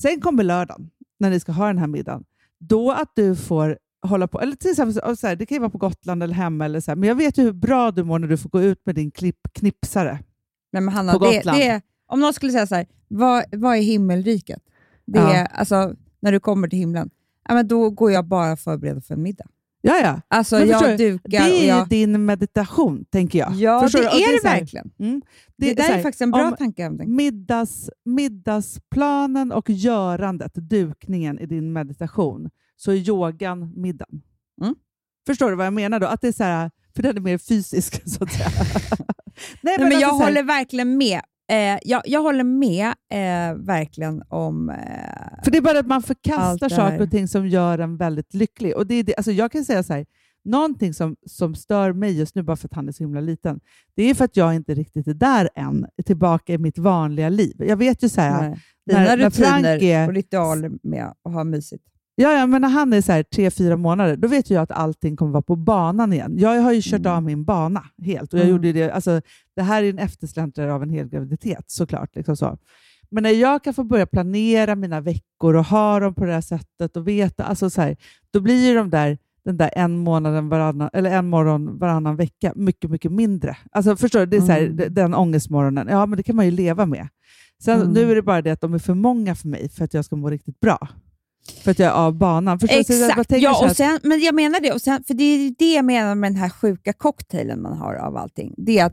Sen 0.00 0.20
kommer 0.20 0.44
lördagen, 0.44 0.90
när 1.18 1.30
ni 1.30 1.40
ska 1.40 1.52
ha 1.52 1.66
den 1.66 1.78
här 1.78 1.86
middagen. 1.86 2.24
Då 2.58 2.92
att 2.92 3.12
du 3.14 3.36
får 3.36 3.78
hålla 4.02 4.28
på, 4.28 4.40
eller 4.40 4.56
till 4.56 4.70
exempel, 4.70 5.16
så- 5.16 5.26
här, 5.26 5.36
det 5.36 5.46
kan 5.46 5.56
ju 5.56 5.60
vara 5.60 5.70
på 5.70 5.78
Gotland 5.78 6.22
eller 6.22 6.34
hemma, 6.34 6.64
eller 6.64 6.80
så 6.80 6.90
här, 6.90 6.96
men 6.96 7.08
jag 7.08 7.16
vet 7.16 7.38
ju 7.38 7.42
hur 7.42 7.52
bra 7.52 7.90
du 7.90 8.04
mår 8.04 8.18
när 8.18 8.28
du 8.28 8.36
får 8.36 8.48
gå 8.50 8.62
ut 8.62 8.86
med 8.86 8.94
din 8.94 9.10
klipp, 9.10 9.38
knipsare. 9.52 10.18
Nej, 10.72 10.82
men 10.82 10.94
Hanna, 10.94 11.12
På 11.12 11.18
det, 11.18 11.36
Gotland. 11.36 11.58
det 11.58 11.66
är, 11.68 11.82
om 12.06 12.20
någon 12.20 12.32
skulle 12.34 12.52
säga 12.52 12.66
så 12.66 12.74
här, 12.74 12.86
vad, 13.08 13.44
vad 13.52 13.76
är 13.76 13.80
himmelriket? 13.82 14.62
Det 15.04 15.18
Ja. 15.18 15.34
är, 15.34 15.46
alltså, 15.46 15.94
när 16.20 16.32
du 16.32 16.40
kommer 16.40 16.68
till 16.68 16.78
himlen, 16.78 17.10
ja, 17.48 17.54
men 17.54 17.68
då 17.68 17.90
går 17.90 18.12
jag 18.12 18.24
bara 18.24 18.56
förbereda 18.56 19.00
för 19.00 19.14
en 19.14 19.22
middag. 19.22 19.46
Ja, 19.88 20.00
ja. 20.02 20.20
Alltså, 20.28 20.58
Men 20.58 20.68
jag 20.68 20.82
du, 20.82 20.96
dukar 20.96 21.28
Det 21.28 21.36
är 21.64 21.68
jag... 21.68 21.88
din 21.88 22.24
meditation, 22.24 23.04
tänker 23.10 23.38
jag. 23.38 23.52
Ja, 23.54 23.80
Förstår 23.80 23.98
det 23.98 24.04
du? 24.12 24.22
Är 24.22 24.32
det, 24.32 24.40
så 24.42 24.48
här- 24.48 24.60
verkligen. 24.60 24.90
Mm. 24.98 25.22
Det, 25.56 25.74
där 25.74 25.84
så 25.84 25.90
är 25.90 25.94
här, 25.94 26.02
faktiskt 26.02 26.20
en 26.22 26.30
bra 26.30 26.50
tankeövning. 26.50 27.16
middags, 27.16 27.90
middagsplanen 28.04 29.52
och 29.52 29.70
görandet, 29.70 30.54
dukningen 30.54 31.38
i 31.38 31.46
din 31.46 31.72
meditation, 31.72 32.50
så 32.76 32.90
är 32.92 32.96
yogan 32.96 33.72
middagen. 33.76 34.22
Mm. 34.62 34.74
Förstår 35.26 35.50
du 35.50 35.56
vad 35.56 35.66
jag 35.66 35.72
menar 35.72 36.00
då? 36.00 36.06
Att 36.06 36.20
det 36.20 36.28
är 36.28 36.32
så 36.32 36.44
här, 36.44 36.70
för 36.94 37.02
den 37.02 37.16
är 37.16 37.20
mer 37.20 37.38
fysisk, 37.38 38.02
så 38.10 38.24
att 38.24 38.32
säga. 38.32 38.48
Nej, 39.62 39.76
Nej, 39.78 39.78
men 39.78 39.86
alltså 39.86 40.00
jag 40.00 40.12
håller 40.12 40.42
verkligen 40.42 40.98
med. 40.98 41.20
Eh, 41.50 41.78
jag, 41.82 42.02
jag 42.04 42.22
håller 42.22 42.44
med 42.44 42.86
eh, 42.88 43.54
verkligen 43.56 44.22
om... 44.28 44.70
Eh, 44.70 45.44
För 45.44 45.50
det 45.50 45.58
är 45.58 45.62
bara 45.62 45.78
att 45.78 45.86
man 45.86 46.02
förkastar 46.02 46.68
saker 46.68 47.02
och 47.02 47.10
ting 47.10 47.28
som 47.28 47.48
gör 47.48 47.78
en 47.78 47.96
väldigt 47.96 48.34
lycklig. 48.34 48.76
Och 48.76 48.86
det 48.86 48.94
är 48.94 49.02
det, 49.02 49.14
alltså 49.16 49.32
jag 49.32 49.52
kan 49.52 49.64
säga 49.64 49.82
så 49.82 49.92
här, 49.92 50.06
någonting 50.44 50.94
som, 50.94 51.16
som 51.26 51.54
stör 51.54 51.92
mig 51.92 52.18
just 52.18 52.34
nu, 52.34 52.42
bara 52.42 52.56
för 52.56 52.68
att 52.68 52.74
han 52.74 52.88
är 52.88 52.92
så 52.92 53.04
himla 53.04 53.20
liten, 53.20 53.60
det 53.94 54.02
är 54.02 54.14
för 54.14 54.24
att 54.24 54.36
jag 54.36 54.54
inte 54.54 54.74
riktigt 54.74 55.06
är 55.06 55.14
där 55.14 55.48
än, 55.54 55.86
tillbaka 56.06 56.52
i 56.52 56.58
mitt 56.58 56.78
vanliga 56.78 57.28
liv. 57.28 57.56
Jag 57.58 57.76
vet 57.76 58.02
ju 58.02 58.08
så 58.08 58.20
här, 58.20 58.48
nej, 58.48 58.58
när, 58.86 59.04
när 59.04 59.16
rutiner 59.16 59.30
Frank 59.30 59.82
är, 59.82 60.08
och 60.08 60.14
ritualer 60.14 60.70
med 60.82 61.12
att 61.24 61.32
ha 61.32 61.44
mysigt. 61.44 61.84
Ja, 62.22 62.32
ja, 62.32 62.46
men 62.46 62.60
när 62.62 62.68
han 62.68 62.92
är 62.92 63.00
så 63.00 63.12
här, 63.12 63.22
tre, 63.22 63.50
fyra 63.50 63.76
månader, 63.76 64.16
då 64.16 64.28
vet 64.28 64.50
jag 64.50 64.62
att 64.62 64.70
allting 64.70 65.16
kommer 65.16 65.32
vara 65.32 65.42
på 65.42 65.56
banan 65.56 66.12
igen. 66.12 66.34
Jag 66.38 66.60
har 66.62 66.72
ju 66.72 66.80
kört 66.82 67.00
Mm. 67.00 67.12
av 67.12 67.22
min 67.22 67.44
bana 67.44 67.84
helt. 68.04 68.32
Och 68.32 68.38
jag 68.38 68.44
Mm. 68.46 68.56
gjorde 68.56 68.72
det, 68.72 68.90
alltså, 68.90 69.20
det 69.56 69.62
här 69.62 69.82
är 69.82 69.90
en 69.90 69.98
eftersläntrare 69.98 70.72
av 70.74 70.82
en 70.82 70.90
hel 70.90 71.08
graviditet 71.08 71.64
såklart. 71.66 72.16
Liksom 72.16 72.36
så. 72.36 72.58
Men 73.10 73.22
när 73.22 73.30
jag 73.30 73.64
kan 73.64 73.74
få 73.74 73.84
börja 73.84 74.06
planera 74.06 74.74
mina 74.74 75.00
veckor 75.00 75.54
och 75.56 75.64
ha 75.64 76.00
dem 76.00 76.14
på 76.14 76.24
det 76.24 76.32
här 76.32 76.40
sättet 76.40 76.96
och 76.96 77.08
veta, 77.08 77.44
alltså 77.44 77.70
så 77.70 77.80
här, 77.80 77.96
då 78.30 78.40
blir 78.40 78.68
ju 78.68 78.74
de 78.74 78.90
där, 78.90 79.18
den 79.44 79.56
där 79.56 79.70
en, 79.76 79.98
månaden 79.98 80.48
varannan, 80.48 80.90
eller 80.92 81.10
en 81.10 81.28
morgon 81.28 81.78
varannan 81.78 82.16
vecka 82.16 82.52
mycket, 82.56 82.90
mycket 82.90 83.12
mindre. 83.12 83.56
Alltså, 83.72 83.96
förstår 83.96 84.20
du? 84.20 84.26
Det 84.26 84.36
är 84.36 84.40
så 84.40 84.52
här, 84.52 84.62
Mm. 84.66 84.94
den 84.94 85.14
ångestmorgonen, 85.14 85.88
ja 85.90 86.06
men 86.06 86.16
det 86.16 86.22
kan 86.22 86.36
man 86.36 86.44
ju 86.44 86.50
leva 86.50 86.86
med. 86.86 87.08
Sen, 87.62 87.80
Mm. 87.80 87.92
Nu 87.92 88.10
är 88.10 88.14
det 88.14 88.22
bara 88.22 88.42
det 88.42 88.50
att 88.50 88.60
de 88.60 88.74
är 88.74 88.78
för 88.78 88.94
många 88.94 89.34
för 89.34 89.48
mig 89.48 89.68
för 89.68 89.84
att 89.84 89.94
jag 89.94 90.04
ska 90.04 90.16
må 90.16 90.30
riktigt 90.30 90.60
bra. 90.60 90.88
För 91.50 91.70
att 91.70 91.78
jag 91.78 91.88
är 91.88 91.92
av 91.92 92.14
banan. 92.14 92.58
Förstår 92.58 92.76
jag 92.76 92.80
Exakt, 92.80 93.30
så 93.30 93.36
ja, 93.36 93.66
och 93.66 93.76
sen, 93.76 94.00
men 94.02 94.20
jag 94.20 94.34
menar 94.34 94.60
det. 94.60 94.72
Och 94.72 94.80
sen, 94.80 95.04
för 95.04 95.14
det 95.14 95.24
är 95.24 95.54
det 95.58 95.74
jag 95.74 95.84
menar 95.84 96.14
med 96.14 96.32
den 96.32 96.40
här 96.40 96.48
sjuka 96.50 96.92
cocktailen 96.92 97.62
man 97.62 97.78
har 97.78 97.94
av 97.94 98.16
allting. 98.16 98.54
Det 98.56 98.78
är 98.78 98.84
att 98.86 98.92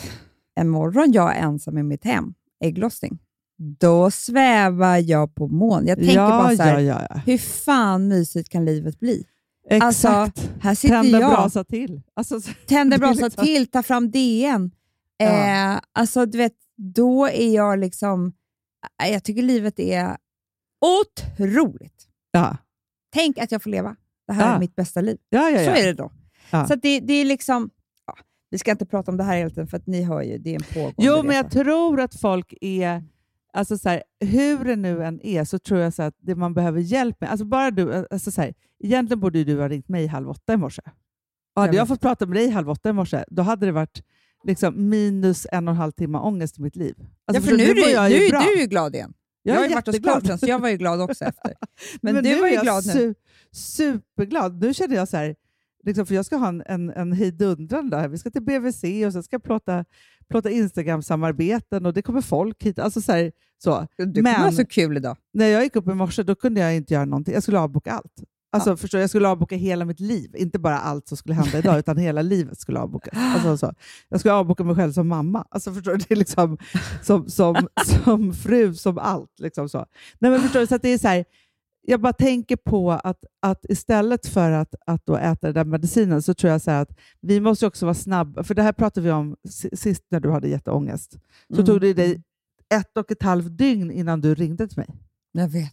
en 0.56 0.68
morgon 0.68 1.12
jag 1.12 1.36
är 1.36 1.40
ensam 1.40 1.78
i 1.78 1.82
mitt 1.82 2.04
hem, 2.04 2.34
ägglossning, 2.64 3.18
då 3.58 4.10
svävar 4.10 4.96
jag 4.96 5.34
på 5.34 5.48
moln. 5.48 5.86
Jag 5.86 5.98
tänker 5.98 6.14
ja, 6.14 6.28
bara 6.28 6.56
så 6.56 6.62
här, 6.62 6.80
ja, 6.80 7.00
ja, 7.00 7.06
ja. 7.10 7.20
hur 7.26 7.38
fan 7.38 8.08
mysigt 8.08 8.48
kan 8.48 8.64
livet 8.64 9.00
bli? 9.00 9.24
Alltså, 9.70 10.08
Exakt. 10.08 10.50
Här 10.60 10.74
sitter 10.74 11.02
Tända 11.02 11.20
jag, 11.20 11.30
brasa 11.30 11.64
till. 11.64 12.02
Alltså, 12.14 12.40
så- 12.40 12.52
tänder 12.66 12.98
brasa 12.98 13.24
liksom- 13.24 13.44
till, 13.44 13.66
tar 13.66 13.82
fram 13.82 14.10
DN. 14.10 14.70
Ja. 15.18 15.26
Eh, 15.26 15.80
alltså, 15.92 16.26
du 16.26 16.38
vet, 16.38 16.54
då 16.76 17.26
är 17.28 17.54
jag 17.54 17.78
liksom... 17.78 18.32
Jag 19.10 19.24
tycker 19.24 19.42
livet 19.42 19.80
är 19.80 20.16
otroligt. 20.80 22.08
ja. 22.30 22.56
Tänk 23.12 23.38
att 23.38 23.52
jag 23.52 23.62
får 23.62 23.70
leva. 23.70 23.96
Det 24.26 24.32
här 24.32 24.48
Ja. 24.48 24.54
är 24.54 24.58
mitt 24.60 24.76
bästa 24.76 25.00
liv. 25.00 25.18
Ja, 25.28 25.50
ja. 25.50 25.64
Så 25.64 25.80
är 25.80 25.86
det 25.86 25.92
då. 25.92 26.12
Så 26.68 26.74
det, 26.74 27.00
det 27.00 27.12
är 27.12 27.24
liksom... 27.24 27.70
Vi 28.50 28.58
ska 28.58 28.70
inte 28.70 28.86
prata 28.86 29.10
om 29.10 29.16
det 29.16 29.24
här 29.24 29.36
hela 29.36 29.50
tiden, 29.50 29.66
för 29.66 29.76
att 29.76 29.86
ni 29.86 30.02
hör 30.02 30.22
ju, 30.22 30.38
det 30.38 30.50
är 30.50 30.54
en 30.54 30.62
pågående 30.74 30.94
Jo, 30.98 31.22
men 31.22 31.36
jag 31.36 31.46
resa. 31.46 31.62
tror 31.62 32.00
att 32.00 32.20
folk 32.20 32.54
är... 32.60 33.04
Alltså 33.52 33.78
så 33.78 33.88
här, 33.88 34.02
hur 34.20 34.64
det 34.64 34.76
nu 34.76 35.04
än 35.04 35.20
är 35.26 35.44
så 35.44 35.58
tror 35.58 35.80
jag 35.80 35.94
så 35.94 36.02
att 36.02 36.14
det 36.18 36.34
man 36.34 36.54
behöver 36.54 36.80
hjälp 36.80 37.20
med... 37.20 37.30
Alltså 37.30 37.46
bara 37.46 37.70
du, 37.70 38.06
alltså 38.10 38.30
så 38.30 38.40
här, 38.40 38.54
egentligen 38.84 39.20
borde 39.20 39.44
du 39.44 39.60
ha 39.60 39.68
ringt 39.68 39.88
mig 39.88 40.06
halv 40.06 40.30
åtta 40.30 40.52
i 40.52 40.56
morse. 40.56 40.82
Och 41.54 41.62
hade 41.62 41.76
Jag 41.76 41.80
jag 41.80 41.88
fått 41.88 42.00
prata 42.00 42.26
med 42.26 42.36
dig 42.36 42.50
halv 42.50 42.70
åtta 42.70 42.88
i 42.88 42.92
morse, 42.92 43.24
då 43.28 43.42
hade 43.42 43.66
det 43.66 43.72
varit 43.72 44.02
liksom 44.44 44.88
minus 44.88 45.46
en 45.52 45.68
och 45.68 45.72
en 45.74 45.78
halv 45.78 45.92
timme 45.92 46.18
ångest 46.18 46.58
i 46.58 46.62
mitt 46.62 46.76
liv. 46.76 46.94
Alltså, 46.98 47.10
ja, 47.26 47.32
för 47.32 47.40
förstår 47.40 47.56
nu, 47.56 47.64
du, 47.64 47.82
är 47.82 47.86
nu 47.86 47.92
jag 47.92 48.10
ju 48.10 48.16
är 48.16 48.56
du 48.60 48.66
glad 48.66 48.94
igen. 48.94 49.14
Jag, 49.46 49.54
Jag 49.54 49.60
har 49.60 49.68
ju 49.68 49.74
varit 49.74 49.86
hos 49.86 49.98
coachen, 50.00 50.38
så 50.38 50.46
jag 50.46 50.58
var 50.58 50.68
ju 50.68 50.76
glad 50.76 51.00
också 51.00 51.24
efter. 51.24 51.54
Men, 52.02 52.14
du 52.14 52.22
nu 52.22 52.40
var 52.40 52.48
ju 52.48 52.60
glad 52.60 52.86
nu. 52.86 52.92
su- 52.92 53.14
superglad. 53.52 54.60
Nu 54.62 54.74
känner 54.74 54.96
jag 54.96 55.08
så 55.08 55.16
här, 55.16 55.34
liksom, 55.84 56.06
för 56.06 56.14
jag 56.14 56.26
ska 56.26 56.36
ha 56.36 56.48
en, 56.48 56.62
en, 56.66 56.90
en 56.90 57.12
hejdundrande 57.12 57.96
här. 57.96 58.08
Vi 58.08 58.18
ska 58.18 58.30
till 58.30 58.42
BVC 58.42 58.84
och 59.06 59.12
sen 59.12 59.22
ska 59.22 59.34
jag 59.34 59.42
plåta, 59.42 59.84
plåta 60.28 60.50
Instagram-samarbeten 60.50 61.86
och 61.86 61.92
det 61.92 62.02
kommer 62.02 62.20
folk 62.20 62.62
hit. 62.62 62.78
Alltså 62.78 63.00
så 63.00 63.12
här, 63.12 63.32
så. 63.64 63.86
Du 63.96 64.04
kommer 64.04 64.22
Men- 64.22 64.34
ha 64.40 64.52
så 64.52 64.66
kul 64.66 64.96
idag. 64.96 65.16
När 65.32 65.46
jag 65.46 65.62
gick 65.62 65.76
upp 65.76 65.88
i 65.88 65.94
morse 65.94 66.22
då 66.22 66.34
kunde 66.34 66.60
jag 66.60 66.76
inte 66.76 66.94
göra 66.94 67.04
någonting. 67.04 67.34
Jag 67.34 67.42
skulle 67.42 67.58
avboka 67.58 67.92
allt. 67.92 68.22
Alltså, 68.52 68.76
förstår, 68.76 68.98
du? 68.98 69.02
jag 69.02 69.10
skulle 69.10 69.28
avboka 69.28 69.56
hela 69.56 69.84
mitt 69.84 70.00
liv. 70.00 70.30
Inte 70.36 70.58
bara 70.58 70.78
allt 70.78 71.08
som 71.08 71.16
skulle 71.16 71.34
hända 71.34 71.58
idag, 71.58 71.78
utan 71.78 71.96
hela 71.96 72.22
livet 72.22 72.60
skulle 72.60 72.78
avbokas. 72.80 73.12
Alltså, 73.16 73.56
så. 73.56 73.74
Jag 74.08 74.20
skulle 74.20 74.34
avboka 74.34 74.64
mig 74.64 74.76
själv 74.76 74.92
som 74.92 75.08
mamma. 75.08 75.44
Alltså, 75.50 75.72
förstår? 75.72 75.96
Det 75.96 76.10
är 76.10 76.16
liksom 76.16 76.58
som, 77.02 77.28
som, 77.28 77.68
som 78.04 78.34
fru, 78.34 78.74
som 78.74 78.98
allt. 78.98 79.40
Liksom 79.40 79.68
så. 79.68 79.86
Nej, 80.18 80.30
men 80.30 80.40
förstår? 80.40 80.66
Så 80.66 80.78
det 80.78 80.88
är 80.88 80.98
så 80.98 81.08
här, 81.08 81.24
jag 81.88 82.00
bara 82.00 82.12
tänker 82.12 82.56
på 82.56 82.92
att, 82.92 83.24
att 83.42 83.64
istället 83.68 84.26
för 84.26 84.50
att, 84.50 84.74
att 84.86 85.06
då 85.06 85.16
äta 85.16 85.46
den 85.46 85.54
där 85.54 85.64
medicinen 85.64 86.22
så 86.22 86.34
tror 86.34 86.52
jag 86.52 86.62
så 86.62 86.70
att 86.70 86.98
vi 87.20 87.40
måste 87.40 87.66
också 87.66 87.86
vara 87.86 87.94
snabba. 87.94 88.42
För 88.44 88.54
det 88.54 88.62
här 88.62 88.72
pratade 88.72 89.04
vi 89.06 89.10
om 89.12 89.36
si- 89.48 89.76
sist 89.76 90.04
när 90.10 90.20
du 90.20 90.30
hade 90.30 90.48
jätteångest. 90.48 91.12
Så 91.48 91.54
Mm. 91.54 91.66
tog 91.66 91.80
det 91.80 91.92
dig 91.94 92.22
ett 92.74 92.96
och 92.96 93.10
ett 93.10 93.22
halvt 93.22 93.58
dygn 93.58 93.90
innan 93.90 94.20
du 94.20 94.34
ringde 94.34 94.68
till 94.68 94.78
mig. 94.78 94.88
Jag 95.32 95.48
vet. 95.48 95.72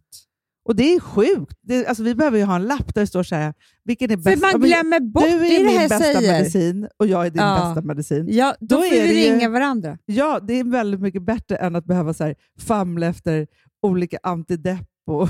Och 0.65 0.75
det 0.75 0.93
är 0.95 0.99
sjukt. 0.99 1.57
Det, 1.61 1.85
alltså, 1.87 2.03
vi 2.03 2.15
behöver 2.15 2.37
ju 2.37 2.43
ha 2.43 2.55
en 2.55 2.63
lapp 2.63 2.93
där 2.95 3.01
det 3.01 3.07
står 3.07 3.23
så 3.23 3.35
här, 3.35 3.53
vilken 3.83 4.11
är 4.11 4.17
För 4.17 4.23
bäst? 4.23 4.43
Ja, 4.43 4.51
man 4.57 4.61
glömmer 4.61 4.99
bort, 4.99 5.23
du 5.23 5.29
är 5.29 5.39
det 5.59 5.65
min 5.65 5.77
här 5.77 5.89
bästa 5.89 6.03
säger. 6.13 6.31
medicin 6.33 6.87
och 6.97 7.07
jag 7.07 7.25
är 7.25 7.29
din 7.29 7.41
Ja. 7.41 7.65
bästa 7.75 7.87
medicin. 7.87 8.25
Ja, 8.29 8.55
då, 8.59 8.75
Då 8.75 8.81
får 8.81 8.89
vi 8.91 8.97
det 8.99 9.13
ju- 9.13 9.33
ringa 9.33 9.49
varandra. 9.49 9.97
Ja, 10.05 10.39
det 10.39 10.53
är 10.59 10.63
väldigt 10.63 11.01
mycket 11.01 11.21
bättre 11.25 11.55
än 11.55 11.75
att 11.75 11.85
behöva 11.85 12.13
så 12.13 12.23
här, 12.23 12.35
famla 12.59 13.05
efter 13.07 13.47
olika 13.81 14.17
antidepp 14.23 14.87
och 15.07 15.29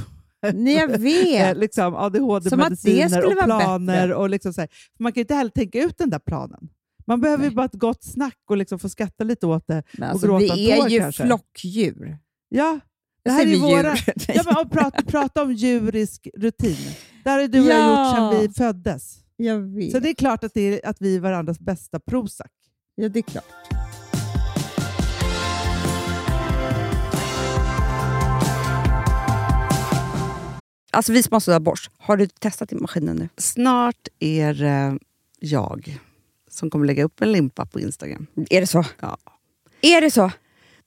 Nej, 0.54 0.74
jag 0.76 0.88
vet. 0.98 1.58
liksom 1.58 1.96
ADHD-mediciner 1.96 3.26
och 3.26 3.44
planer. 3.44 3.94
bättre. 4.02 4.16
Och 4.16 4.30
liksom 4.30 4.54
så 4.54 4.62
här. 4.62 4.70
Man 5.00 5.12
kan 5.12 5.20
ju 5.20 5.24
inte 5.24 5.36
heller 5.36 5.52
tänka 5.52 5.84
ut 5.84 5.98
den 5.98 6.10
där 6.10 6.20
planen. 6.20 6.70
Man 7.08 7.22
behöver 7.22 7.44
ju 7.44 7.50
Nej. 7.50 7.56
bara 7.56 7.66
ett 7.66 7.74
gott 7.74 8.04
snack 8.04 8.38
och 8.50 8.58
liksom 8.58 8.80
få 8.80 8.90
skratta 8.90 9.24
lite 9.24 9.48
åt 9.48 9.68
det. 9.68 9.84
Men 9.98 10.10
alltså, 10.10 10.28
gråta 10.28 10.56
vi 10.56 10.72
är 10.72 10.78
tår 10.78 10.90
ju 10.90 11.00
kanske. 11.00 11.24
flockdjur. 11.26 12.18
Ja, 12.50 12.80
det 13.24 13.30
Jag 13.30 13.34
här 13.34 13.48
är 13.48 13.58
våra... 13.58 13.96
Ja, 14.28 14.42
men, 14.46 14.58
och 14.58 14.72
prata, 14.72 15.02
prata 15.02 15.44
om 15.44 15.54
djurisk 15.54 16.28
rutin. 16.38 16.78
Det 17.24 17.30
har 17.30 17.48
du 17.48 17.60
och 17.62 17.68
jag 17.68 17.80
Ja. 17.80 18.08
gjort 18.08 18.16
sedan 18.16 18.42
vi 18.42 18.54
föddes. 18.54 19.18
Jag 19.38 19.60
vet. 19.60 19.92
Så 19.92 20.00
det 20.00 20.10
är 20.10 20.14
klart 20.14 20.44
att, 20.44 20.54
det 20.54 20.62
är, 20.62 20.90
att 20.90 20.98
vi 21.00 21.16
är 21.16 21.20
varandras 21.20 21.60
bästa 21.60 22.00
Prozac. 22.00 22.48
Ja, 22.96 23.10
det 23.10 23.20
är 23.20 23.24
klart. 23.24 23.46
Alltså 30.92 31.12
vi 31.14 31.24
som 31.24 31.34
har 31.34 31.40
sådär 31.40 31.60
borst, 31.60 31.92
har 31.98 32.18
du 32.18 32.28
testat 32.28 32.72
i 32.72 32.76
maskinen 32.76 33.16
nu? 33.16 33.30
Snart 33.38 34.08
är 34.20 34.54
det 34.54 35.00
jag 35.40 36.00
som 36.50 36.70
kommer 36.70 36.86
lägga 36.86 37.04
upp 37.04 37.22
en 37.22 37.32
limpa 37.32 37.66
på 37.66 37.80
Instagram. 37.80 38.28
Är 38.50 38.62
det 38.62 38.68
så? 38.68 38.86
Ja. 39.00 39.18
Är 39.82 40.02
det 40.02 40.12
så? 40.12 40.32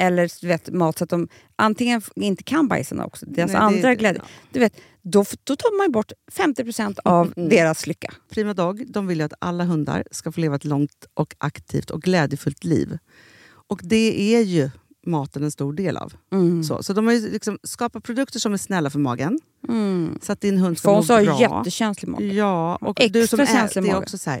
eller 0.00 0.30
du 0.40 0.46
vet, 0.48 0.72
mat 0.72 0.98
så 0.98 1.04
att 1.04 1.10
de 1.10 1.28
antingen 1.56 2.02
inte 2.16 2.42
kan 2.42 2.68
bajsa 2.68 3.04
också, 3.04 3.26
deras 3.26 3.52
Nej, 3.52 3.60
andra 3.60 3.88
det- 3.88 3.94
glädje, 3.94 4.20
ja. 4.24 4.28
du 4.52 4.60
vet, 4.60 4.76
då, 5.02 5.24
då 5.44 5.56
tar 5.56 5.78
man 5.78 5.92
bort 5.92 6.12
50% 6.32 6.98
av 7.04 7.32
Mm. 7.36 7.48
deras 7.48 7.86
lycka. 7.86 8.12
Prima 8.30 8.54
Dog 8.54 8.92
de 8.92 9.06
vill 9.06 9.18
ju 9.18 9.24
att 9.24 9.32
alla 9.38 9.64
hundar 9.64 10.04
ska 10.10 10.32
få 10.32 10.40
leva 10.40 10.56
ett 10.56 10.64
långt, 10.64 11.04
och 11.14 11.34
aktivt 11.38 11.90
och 11.90 12.02
glädjefullt 12.02 12.64
liv. 12.64 12.98
Och 13.68 13.80
det 13.84 14.34
är 14.36 14.40
ju 14.40 14.70
maten 15.06 15.42
en 15.44 15.50
stor 15.50 15.72
del 15.72 15.96
av. 15.96 16.12
Mm. 16.32 16.64
Så, 16.64 16.82
så 16.82 16.92
de 16.92 17.06
har 17.06 17.14
liksom 17.32 17.58
skapat 17.62 18.04
produkter 18.04 18.38
som 18.38 18.52
är 18.52 18.56
snälla 18.56 18.90
för 18.90 18.98
magen, 18.98 19.40
Mm. 19.68 20.18
så 20.22 20.32
att 20.32 20.40
din 20.40 20.58
hund 20.58 20.78
ska 20.78 20.88
må 20.90 20.96
Fons 20.96 21.08
har 21.08 21.20
ju 21.20 21.26
bra. 21.26 21.40
jättekänslig 21.40 22.08
mage. 22.08 22.24
Ja, 22.24 22.76
och 22.80 23.00
Extra 23.00 23.20
du 23.20 23.26
som 23.26 23.46
känslig 23.46 23.84
det 23.84 23.90
är 23.90 23.96
också 23.96 24.18
så 24.18 24.30
här, 24.30 24.40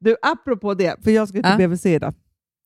Du, 0.00 0.16
apropå 0.22 0.74
det, 0.74 1.04
för 1.04 1.10
jag 1.10 1.28
ska 1.28 1.42
till 1.42 1.50
Ja. 1.58 1.68
BVC 1.68 1.86
idag. 1.86 2.14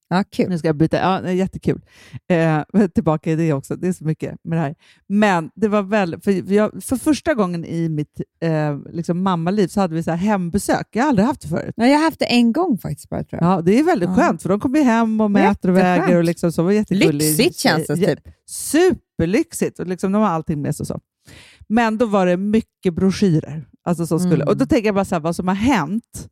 Ja, 0.08 0.24
kul. 0.32 0.48
Nu 0.48 0.58
ska 0.58 0.68
jag 0.68 0.76
byta. 0.76 0.96
Ja, 0.96 1.30
jättekul. 1.30 1.80
Eh, 2.28 2.62
tillbaka 2.94 3.30
i 3.32 3.36
det 3.36 3.52
också. 3.52 3.76
Det 3.76 3.88
är 3.88 3.92
så 3.92 4.04
mycket 4.04 4.34
med 4.44 4.58
det 4.58 4.62
här. 4.62 4.74
Men 5.08 5.50
det 5.54 5.68
var 5.68 5.82
väl, 5.82 6.20
för, 6.20 6.52
jag, 6.52 6.84
för 6.84 6.96
första 6.96 7.34
gången 7.34 7.64
i 7.64 7.88
mitt 7.88 8.20
eh, 8.40 8.78
liksom 8.92 9.22
mammaliv 9.22 9.68
så 9.68 9.80
hade 9.80 9.94
vi 9.94 10.02
så 10.02 10.10
här 10.10 10.18
hembesök. 10.18 10.88
Jag 10.92 11.02
har 11.02 11.08
aldrig 11.08 11.26
haft 11.26 11.40
det 11.40 11.48
förut. 11.48 11.74
Ja, 11.76 11.86
jag 11.86 11.98
har 11.98 12.04
haft 12.04 12.18
det 12.18 12.24
en 12.26 12.52
gång 12.52 12.78
faktiskt 12.78 13.08
bara, 13.08 13.24
tror 13.24 13.42
jag. 13.42 13.52
Ja, 13.52 13.62
det 13.62 13.78
är 13.78 13.84
väldigt 13.84 14.08
Ja. 14.08 14.14
skönt, 14.16 14.42
för 14.42 14.48
de 14.48 14.60
kommer 14.60 14.82
hem 14.82 15.20
och 15.20 15.30
mäter 15.30 15.68
och 15.68 15.76
väger. 15.76 16.16
Och 16.16 16.24
liksom, 16.24 16.52
så 16.52 16.62
var. 16.62 16.94
Lyxigt 16.94 17.58
känns 17.58 17.86
det 17.86 17.96
typ. 17.96 18.28
Superlyxigt. 18.46 19.78
Och 19.78 19.86
liksom, 19.86 20.12
de 20.12 20.22
har 20.22 20.28
allting 20.28 20.62
med 20.62 20.76
sig. 20.76 20.82
och 20.84 20.86
Så. 20.86 21.00
Men 21.68 21.98
då 21.98 22.06
var 22.06 22.26
det 22.26 22.36
mycket 22.36 22.94
broschyrer. 22.94 23.68
Alltså, 23.84 24.06
som 24.06 24.18
skulle, 24.20 24.34
Mm. 24.34 24.48
Och 24.48 24.56
Då 24.56 24.66
tänker 24.66 24.86
jag 24.88 24.94
bara 24.94 25.04
så 25.04 25.14
här, 25.14 25.20
vad 25.20 25.36
som 25.36 25.48
har 25.48 25.54
hänt 25.54 26.28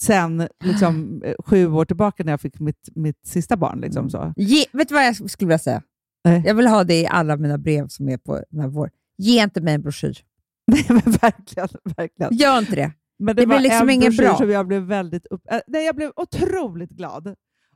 sen 0.00 0.48
liksom, 0.64 1.22
eh, 1.24 1.34
sju 1.44 1.66
år 1.66 1.84
tillbaka 1.84 2.24
när 2.24 2.32
jag 2.32 2.40
fick 2.40 2.60
mitt, 2.60 2.88
mitt 2.94 3.26
sista 3.26 3.56
barn. 3.56 3.80
Liksom, 3.80 4.10
så. 4.10 4.32
Ge, 4.36 4.64
vet 4.72 4.88
du 4.88 4.94
vad 4.94 5.06
jag 5.06 5.30
skulle 5.30 5.46
vilja 5.46 5.58
säga? 5.58 5.82
Nej. 6.24 6.42
Jag 6.46 6.54
vill 6.54 6.66
ha 6.66 6.84
det 6.84 7.00
i 7.00 7.06
alla 7.06 7.36
mina 7.36 7.58
brev 7.58 7.88
som 7.88 8.08
är 8.08 8.18
på 8.18 8.42
den 8.50 8.60
här 8.60 8.68
vår. 8.68 8.90
Ge 9.18 9.42
inte 9.42 9.60
mig 9.60 9.74
en 9.74 9.82
broschyr. 9.82 10.18
Nej, 10.66 10.86
men 10.88 11.12
verkligen. 11.12 11.68
verkligen. 11.96 12.36
Gör 12.36 12.58
inte 12.58 12.76
det. 12.76 12.92
Men 13.18 13.36
Det 13.36 13.46
blir 13.46 13.56
var 13.56 13.62
liksom 13.62 13.90
inget 13.90 14.16
bra. 14.16 14.36
Som 14.36 14.50
jag 14.50 14.66
blev 14.66 14.82
väldigt 14.82 15.26
upp, 15.26 15.42
äh, 15.50 15.58
nej, 15.66 15.86
jag 15.86 15.96
blev 15.96 16.12
otroligt 16.16 16.90
glad. 16.90 17.34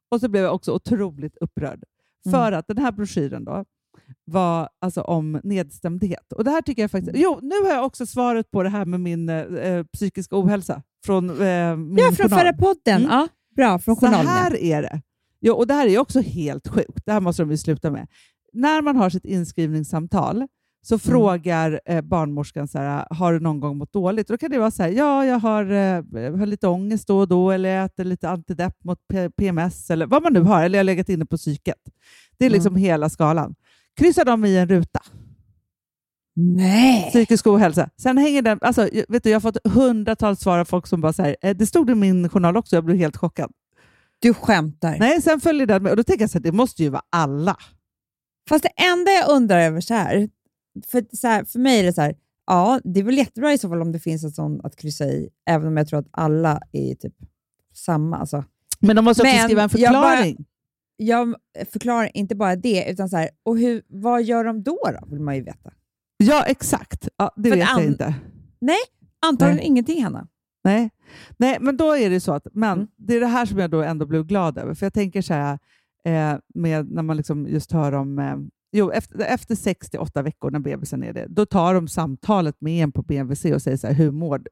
Och 0.09 0.21
så 0.21 0.29
blev 0.29 0.43
jag 0.43 0.55
också 0.55 0.73
otroligt 0.73 1.37
upprörd. 1.37 1.85
Mm. 2.27 2.33
För 2.33 2.53
att 2.53 2.67
den 2.67 2.79
här 2.79 2.93
broschyren 2.93 3.45
då 3.45 3.65
var 4.25 4.69
alltså 4.81 5.01
om 5.01 5.41
nedstämdhet. 5.45 6.33
Och 6.33 6.45
det 6.45 6.51
här 6.51 6.63
tycker 6.63 6.83
jag 6.83 6.91
faktiskt... 6.91 7.17
Jo, 7.17 7.39
nu 7.43 7.55
har 7.65 7.71
jag 7.71 7.87
också 7.87 8.07
svaret 8.07 8.51
på 8.51 8.63
det 8.63 8.69
här 8.69 8.85
med 8.85 9.01
min 9.01 9.29
eh, 9.29 9.85
psykiska 9.93 10.37
ohälsa. 10.37 10.83
Från 11.05 11.31
eh, 11.31 11.77
min 11.77 11.99
Ja, 11.99 12.13
från 12.13 12.29
journal. 12.29 12.41
förra 12.41 12.53
podden. 12.53 13.05
Mm. 13.05 13.11
Ja, 13.11 13.29
bra, 13.57 13.79
från 13.79 13.97
Så 13.97 14.07
journalen. 14.07 14.27
här 14.27 14.57
är 14.57 14.83
det. 14.83 15.01
Jo, 15.41 15.55
och 15.55 15.67
det 15.67 15.75
här 15.75 15.87
är 15.87 15.99
också 15.99 16.21
helt 16.21 16.69
sjukt. 16.69 17.03
Det 17.07 17.13
här 17.13 17.21
måste 17.21 17.43
de 17.43 17.51
ju 17.51 17.57
sluta 17.57 17.91
med. 17.91 18.07
När 18.53 18.83
man 18.83 18.97
har 18.97 19.11
sitt 19.11 19.25
inskrivningssamtal 19.25 20.47
så 20.83 20.99
frågar 20.99 21.81
eh, 21.87 22.01
barnmorskan 22.01 22.69
så 22.69 22.79
här, 22.79 23.07
har 23.11 23.33
du 23.33 23.41
någon 23.41 23.61
gång 23.61 23.77
mått 23.79 23.93
dåligt? 23.93 24.29
Då 24.29 24.39
kan 24.39 24.51
det 24.51 24.59
vara 24.59 24.71
så 24.71 24.83
här, 24.83 24.91
ja, 24.91 25.25
jag 25.27 25.39
har, 25.39 25.65
eh, 25.65 26.37
har 26.39 26.47
lite 26.47 26.69
ångest 26.69 27.07
då 27.09 27.19
och 27.19 27.29
då, 27.29 27.51
eller 27.51 27.69
jag 27.69 27.85
äter 27.85 28.05
lite 28.05 28.29
antidepp 28.31 28.85
mot 28.85 28.99
P- 29.13 29.31
PMS, 29.31 29.91
eller 29.91 30.07
vad 30.07 30.23
man 30.23 30.33
nu 30.33 30.41
har, 30.41 30.63
eller 30.65 30.79
jag 30.79 30.81
har 30.81 30.85
legat 30.85 31.09
inne 31.09 31.27
på 31.27 31.37
psyket. 31.37 31.79
Det 32.39 32.47
är 32.47 32.51
liksom 32.51 32.77
hela 32.77 33.09
skalan. 33.11 33.55
Kryssar 33.97 34.25
de 34.25 34.45
i 34.45 34.57
en 34.57 34.69
ruta, 34.69 35.01
Nej! 36.37 37.09
psykisk 37.11 37.47
ohälsa. 37.47 37.91
Sen 37.97 38.19
hänger 38.19 38.43
den, 38.43 38.59
alltså, 38.61 38.89
vet 39.09 39.23
du, 39.25 39.31
jag 39.31 39.37
har 39.37 39.41
fått 39.41 39.67
hundratals 39.67 40.41
svar 40.41 40.59
av 40.59 40.65
folk 40.65 40.87
som 40.87 41.01
bara 41.01 41.13
säger, 41.13 41.37
eh, 41.43 41.57
det 41.57 41.67
stod 41.67 41.91
i 41.91 41.95
min 41.95 42.29
journal 42.29 42.57
också, 42.57 42.77
jag 42.77 42.85
blev 42.85 42.97
helt 42.97 43.17
chockad. 43.17 43.53
Du 44.19 44.35
skämtar. 44.35 44.97
Nej, 44.99 45.23
sen 45.23 45.41
följer 45.41 45.67
den 45.67 45.83
med, 45.83 45.91
och 45.91 45.97
då 45.97 46.03
tänker 46.03 46.23
jag 46.23 46.31
så 46.31 46.39
här, 46.39 46.43
det 46.43 46.53
måste 46.53 46.83
ju 46.83 46.89
vara 46.89 47.03
alla. 47.11 47.57
Fast 48.49 48.63
det 48.63 48.83
enda 48.85 49.11
jag 49.11 49.31
undrar 49.31 49.61
över 49.61 49.81
så 49.81 49.95
här, 49.95 50.29
för, 50.87 51.05
så 51.17 51.29
här, 51.29 51.45
för 51.45 51.59
mig 51.59 51.81
är 51.81 51.85
det 51.85 51.93
så 51.93 52.01
här, 52.01 52.15
ja, 52.47 52.81
det 52.85 53.01
är 53.01 53.05
väl 53.05 53.19
jättebra 53.19 53.53
i 53.53 53.59
så 53.59 53.69
fall 53.69 53.83
om 53.83 53.93
det 53.93 54.01
finns 54.01 54.25
en 54.25 54.31
sån 54.31 54.61
att 54.65 54.77
kryssa 54.77 55.05
i, 55.05 55.29
även 55.51 55.69
om 55.69 55.77
jag 55.77 55.89
tror 55.89 55.99
att 55.99 56.09
alla 56.11 56.61
är 56.73 56.95
typ 56.95 57.15
samma. 57.75 58.17
Alltså. 58.19 58.45
Men 58.81 58.97
de 58.97 59.05
måste 59.05 59.23
också 59.23 59.35
Men 59.35 59.45
skriva 59.45 59.63
en 59.63 59.69
jag 59.73 59.93
bara- 59.93 60.11
förklaring. 60.11 60.45
Jag 60.97 61.35
förklarar 61.73 62.11
inte 62.15 62.35
bara 62.35 62.57
det, 62.57 62.91
utan 62.91 63.09
så 63.09 63.17
här, 63.17 63.29
och 63.43 63.59
hur, 63.59 63.83
vad 63.89 64.23
gör 64.23 64.45
de 64.45 64.63
då, 64.63 64.79
då? 65.01 65.07
Vill 65.11 65.21
man 65.21 65.37
ju 65.37 65.43
veta. 65.43 65.71
Ja, 66.17 66.45
exakt. 66.47 67.09
Ja, 67.17 67.33
det 67.37 67.51
För 67.51 67.57
vet 67.57 67.69
jag 67.69 67.85
inte. 67.85 68.15
Antagligen 69.27 69.57
Nej. 69.57 69.67
ingenting, 69.67 70.05
Hanna. 70.05 70.27
Nej. 70.65 70.91
Nej, 71.37 71.59
men 71.61 71.77
då 71.77 71.97
är 71.97 72.11
det 72.11 72.21
så 72.21 72.33
att, 72.33 72.47
men 72.53 72.73
Mm. 72.79 72.87
det 72.97 73.15
är 73.17 73.21
det 73.21 73.27
här 73.27 73.47
som 73.47 73.59
jag 73.59 73.71
då 73.71 73.83
ändå 73.83 74.07
blev 74.07 74.25
glad 74.27 74.59
över. 74.59 74.75
För 74.75 74.87
jag 74.87 74.93
tänker 74.95 75.23
så 75.23 75.35
här, 75.35 75.59
eh, 76.05 76.39
med, 76.55 76.91
när 76.91 77.03
man 77.03 77.17
liksom 77.17 77.47
just 77.47 77.73
hör 77.73 77.93
om, 77.93 78.19
eh, 78.19 78.37
jo, 78.73 78.91
efter, 78.91 79.19
efter 79.19 79.55
sex 79.55 79.91
till 79.91 80.01
åtta 80.01 80.23
veckor 80.23 80.51
när 80.51 80.59
bebisen 80.59 81.03
är 81.05 81.13
det, 81.13 81.27
då 81.29 81.47
tar 81.47 81.75
de 81.75 81.89
samtalet 81.89 82.57
med 82.61 82.83
en 82.83 82.93
på 82.93 83.03
BVC 83.03 83.45
och 83.45 83.63
säger 83.63 83.77
så 83.77 83.87
här, 83.87 83.95
hur 83.95 84.11
mår 84.11 84.39
du? 84.39 84.51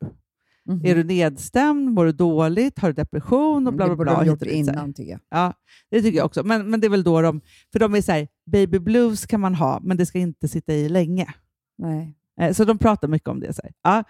Mhm. 0.73 0.85
Är 0.87 0.95
du 0.95 1.05
nedstämd? 1.05 1.91
Mår 1.91 2.05
du 2.05 2.13
dåligt? 2.13 2.79
Har 2.79 2.89
du 2.89 2.95
depression? 2.95 3.67
Och 3.67 3.75
bla, 3.75 3.85
det 3.85 3.89
bla, 3.89 3.97
borde 3.97 4.11
bla. 4.11 4.21
de 4.25 4.27
gjort 4.27 4.43
innan, 4.43 4.95
tycker 4.95 5.11
jag. 5.13 5.21
Ja, 5.31 5.53
det 5.91 6.03
tycker 6.03 6.17
jag 6.19 6.27
också. 6.27 6.43
Men, 6.45 6.71
men 6.71 6.81
det 6.81 6.87
är 6.87 6.91
väl 6.91 7.03
då 7.05 7.21
de, 7.23 7.41
för 7.73 7.79
de 7.79 7.95
är 7.95 8.03
så 8.03 8.13
här, 8.13 8.29
baby 8.53 8.79
blues 8.79 9.27
kan 9.27 9.41
man 9.41 9.55
ha, 9.55 9.81
men 9.83 9.97
det 9.97 10.07
ska 10.07 10.19
inte 10.19 10.49
sitta 10.49 10.73
i 10.73 10.89
länge. 10.89 11.35
Nej. 11.83 12.14
Eh, 12.41 12.53
Så 12.53 12.64
de 12.64 12.78
pratar 12.78 13.09
mycket 13.09 13.28
om 13.28 13.41
det. 13.41 13.53
Så 13.53 13.62
här. 13.62 13.72
Ja. 13.83 14.05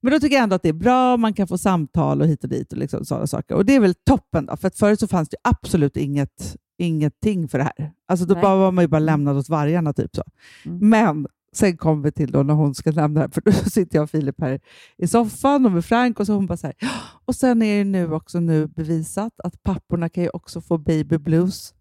Men 0.00 0.12
då 0.12 0.20
tycker 0.20 0.36
jag 0.36 0.42
ändå 0.42 0.56
att 0.56 0.62
det 0.62 0.68
är 0.68 0.72
bra, 0.72 1.16
man 1.16 1.34
kan 1.34 1.48
få 1.48 1.58
samtal 1.58 2.20
och 2.20 2.26
hit 2.26 2.44
och 2.44 2.50
dit 2.50 2.72
och 2.72 2.78
liksom 2.78 3.04
sådana 3.04 3.26
saker. 3.26 3.54
Och 3.54 3.64
det 3.66 3.74
är 3.74 3.80
väl 3.80 3.94
toppen 3.94 4.46
då, 4.46 4.56
för 4.56 4.68
att 4.68 4.78
förut 4.78 5.00
så 5.00 5.08
fanns 5.08 5.28
det 5.28 5.36
absolut 5.44 5.96
inget, 5.96 6.56
ingenting 6.78 7.48
för 7.48 7.58
det 7.58 7.64
här. 7.64 7.92
Alltså 8.08 8.26
då 8.26 8.34
Nej. 8.34 8.42
bara 8.42 8.56
var 8.56 8.70
man 8.72 8.84
ju 8.84 8.88
bara 8.88 8.98
lämnad 8.98 9.36
åt 9.36 9.48
vargarna. 9.48 9.92
Typ 9.92 10.16
så. 10.16 10.22
Mm. 10.64 10.88
Men 10.88 11.26
sen 11.52 11.76
kom 11.76 12.02
vi 12.02 12.12
till 12.12 12.30
då 12.32 12.42
när 12.42 12.54
hon 12.54 12.74
ska 12.74 12.90
lämna 12.90 13.20
här, 13.20 13.28
för 13.28 13.40
då 13.40 13.52
sitter 13.70 13.96
jag 13.98 14.02
och 14.02 14.10
Filip 14.10 14.40
här 14.40 14.60
i 14.98 15.06
soffan 15.06 15.66
och 15.66 15.72
med 15.72 15.84
Frank 15.84 16.20
och 16.20 16.26
så 16.26 16.32
hon 16.32 16.46
bara 16.46 16.56
så 16.56 16.66
här, 16.66 16.74
"Ja, 16.78 16.88
och 17.24 17.34
sen 17.34 17.62
är 17.62 17.78
det 17.78 17.84
nu 17.84 18.12
också 18.12 18.40
nu 18.40 18.66
bevisat 18.66 19.40
att 19.44 19.62
papporna 19.62 20.08
kan 20.08 20.22
ju 20.24 20.30
också 20.30 20.60
få 20.60 20.78
baby 20.78 21.18
blues. 21.18 21.74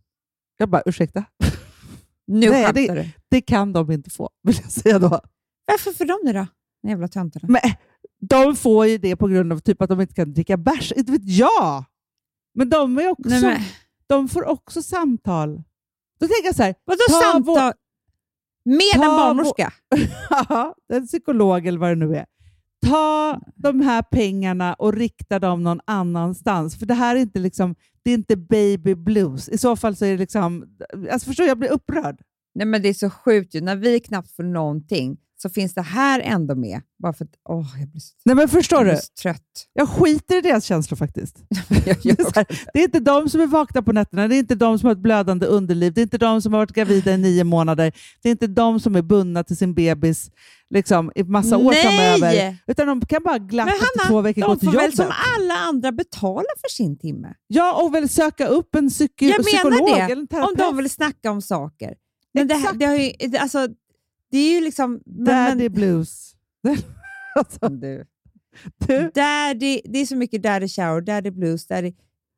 Jag 0.58 0.70
bara, 0.70 0.82
ursäkta? 0.86 1.24
Nu 2.28 2.50
Nej, 2.50 2.74
du. 2.74 3.10
Det 3.30 3.42
kan 3.42 3.74
de 3.74 3.92
inte 3.92 4.10
få, 4.10 4.30
vill 4.44 4.56
jag 4.64 4.72
säga 4.72 5.00
då. 5.00 5.20
Varför 5.66 5.92
för 5.92 6.06
dem 6.06 6.20
nu 6.24 6.34
då? 6.34 6.48
Den 6.82 6.90
jävla 6.90 7.08
töntarna. 7.08 7.48
Men 7.48 7.62
de 8.30 8.56
får 8.56 8.88
ju 8.88 8.98
det 8.98 9.16
på 9.16 9.28
grund 9.28 9.54
av 9.54 9.60
typ 9.60 9.82
att 9.82 9.90
de 9.90 10.02
inte 10.02 10.14
kan 10.14 10.34
dricka 10.34 10.58
bärs. 10.58 10.92
Inte 10.92 11.12
vet 11.12 11.26
jag! 11.26 11.84
Men 12.56 12.70
de, 12.70 12.98
är 12.98 13.10
också, 13.10 13.30
Nej, 13.30 13.42
men, 13.42 13.62
de 14.08 14.30
får 14.30 14.46
också 14.46 14.82
samtal. 14.82 15.64
Då 16.20 16.28
tänker 16.28 16.46
jag 16.46 16.56
så 16.56 16.64
här, 16.64 16.76
vadå 16.86 17.02
Ta 17.08 17.22
samtal? 17.22 17.74
Med 18.66 18.96
en 18.96 19.02
barnmorska? 19.02 19.74
ja, 20.30 20.76
en 20.94 21.08
psykolog 21.08 21.68
eller 21.68 21.80
vad 21.80 21.90
det 21.90 21.96
nu 21.96 22.16
är. 22.16 22.26
Ta 22.86 23.42
de 23.56 23.82
här 23.82 24.02
pengarna 24.02 24.74
och 24.74 24.94
rikta 24.94 25.40
dem 25.40 25.64
någon 25.64 25.80
annanstans. 25.86 26.80
För 26.80 26.86
det 26.86 26.94
här 26.94 27.16
är 27.16 27.20
inte 27.20 27.40
liksom, 27.40 27.76
det 28.04 28.10
är 28.12 28.14
inte 28.14 28.38
baby 28.38 28.96
blues. 28.96 29.50
I 29.50 29.58
så 29.58 29.76
fall 29.76 29.96
så 29.96 30.06
är 30.06 30.12
det 30.12 30.18
liksom, 30.18 30.78
alltså 31.12 31.28
förstår 31.28 31.46
jag 31.46 31.58
blir 31.58 31.72
upprörd. 31.72 32.22
Nej, 32.56 32.68
men 32.68 32.82
det 32.82 32.90
är 32.90 32.94
så 32.94 33.10
sjukt 33.10 33.56
ju. 33.56 33.62
När 33.62 33.76
vi 33.76 34.00
knappt 34.00 34.32
får 34.32 34.44
någonting 34.44 35.18
så 35.44 35.50
finns 35.50 35.74
det 35.74 35.82
här 35.82 36.20
ändå 36.20 36.56
med. 36.56 36.82
Bara 37.04 37.14
för 37.14 37.26
att 37.26 37.32
åh, 37.50 37.68
jag 37.80 37.90
blir 37.90 38.02
så, 38.02 38.14
Nej 38.26 38.36
men 38.36 38.48
förstår 38.48 38.86
jag 38.86 38.96
du? 38.96 39.02
så 39.02 39.08
trött. 39.22 39.68
Jag 39.74 39.90
skiter 39.90 40.38
i 40.38 40.42
deras 40.42 40.66
känslor 40.66 40.96
faktiskt. 40.98 41.38
Det 41.70 42.04
det 42.74 42.80
är 42.80 42.84
inte 42.84 43.00
de 43.00 43.30
som 43.30 43.42
är 43.42 43.48
vakna 43.48 43.82
på 43.82 43.92
nätterna, 43.92 44.28
det 44.28 44.36
är 44.36 44.40
inte 44.40 44.56
de 44.56 44.80
som 44.80 44.88
har 44.88 44.94
ett 44.94 45.00
blödande 45.02 45.46
underliv, 45.46 45.94
det 45.94 46.02
är 46.02 46.04
inte 46.04 46.18
de 46.18 46.42
som 46.42 46.54
har 46.54 46.60
varit 46.60 46.72
gravida 46.74 47.14
i 47.14 47.18
nio 47.18 47.44
månader, 47.44 47.94
det 48.22 48.30
är 48.30 48.32
inte 48.32 48.48
de 48.48 48.80
som 48.80 48.96
är 48.96 49.02
bundna 49.02 49.44
till 49.44 49.58
sin 49.58 49.74
bebis 49.74 50.32
liksom, 50.70 51.12
i 51.16 51.24
massa 51.24 51.58
år 51.58 51.74
framöver. 51.74 52.20
Nej! 52.36 52.64
Utan 52.68 52.88
de 52.88 53.02
kan 53.02 53.24
bara 53.24 53.38
glatt 53.38 53.66
Men 53.66 53.76
Hanna, 53.76 54.10
två 54.10 54.22
veckor 54.22 54.42
gå 54.42 54.48
De 54.48 54.60
till 54.60 54.68
får 54.70 54.74
väl 54.74 54.84
jobbet. 54.84 54.96
som 54.98 55.06
alla 55.38 55.54
andra 55.54 55.92
betala 55.92 56.46
för 56.62 56.70
sin 56.70 56.98
timme. 57.00 57.34
Ja, 57.48 57.84
och 57.84 57.94
väl 57.96 58.10
söka 58.10 58.48
upp 58.48 58.76
en 58.76 58.90
psyki- 58.90 59.10
Jag 59.30 59.46
psykolog 59.46 59.74
menar 59.84 59.98
eller 59.98 60.08
det, 60.08 60.14
en 60.14 60.20
om 60.20 60.28
terapeut. 60.28 60.58
de 60.58 60.78
vill 60.78 60.90
snacka 60.90 61.32
om 61.32 61.42
saker. 61.42 61.94
Men 62.34 62.48
det, 62.48 62.54
Exakt. 62.56 62.80
det, 62.80 62.86
har 62.86 62.96
ju, 62.96 63.12
det, 63.28 63.38
alltså, 63.38 63.68
det 64.34 64.40
är 64.40 64.56
ju 64.56 64.62
liksom... 64.62 65.02
Men, 65.06 65.26
Daddy 65.26 65.64
men, 65.64 65.74
blues. 65.74 66.36
alltså, 67.36 67.70
du. 67.70 68.06
du, 68.88 69.12
Daddy, 69.14 69.82
det 69.86 70.00
är 70.00 70.06
så 70.06 70.16
mycket 70.16 70.44
daddy 70.44 70.68
shower, 70.68 71.02
daddy 71.02 71.32
blues, 71.32 71.68
daddy... 71.68 71.94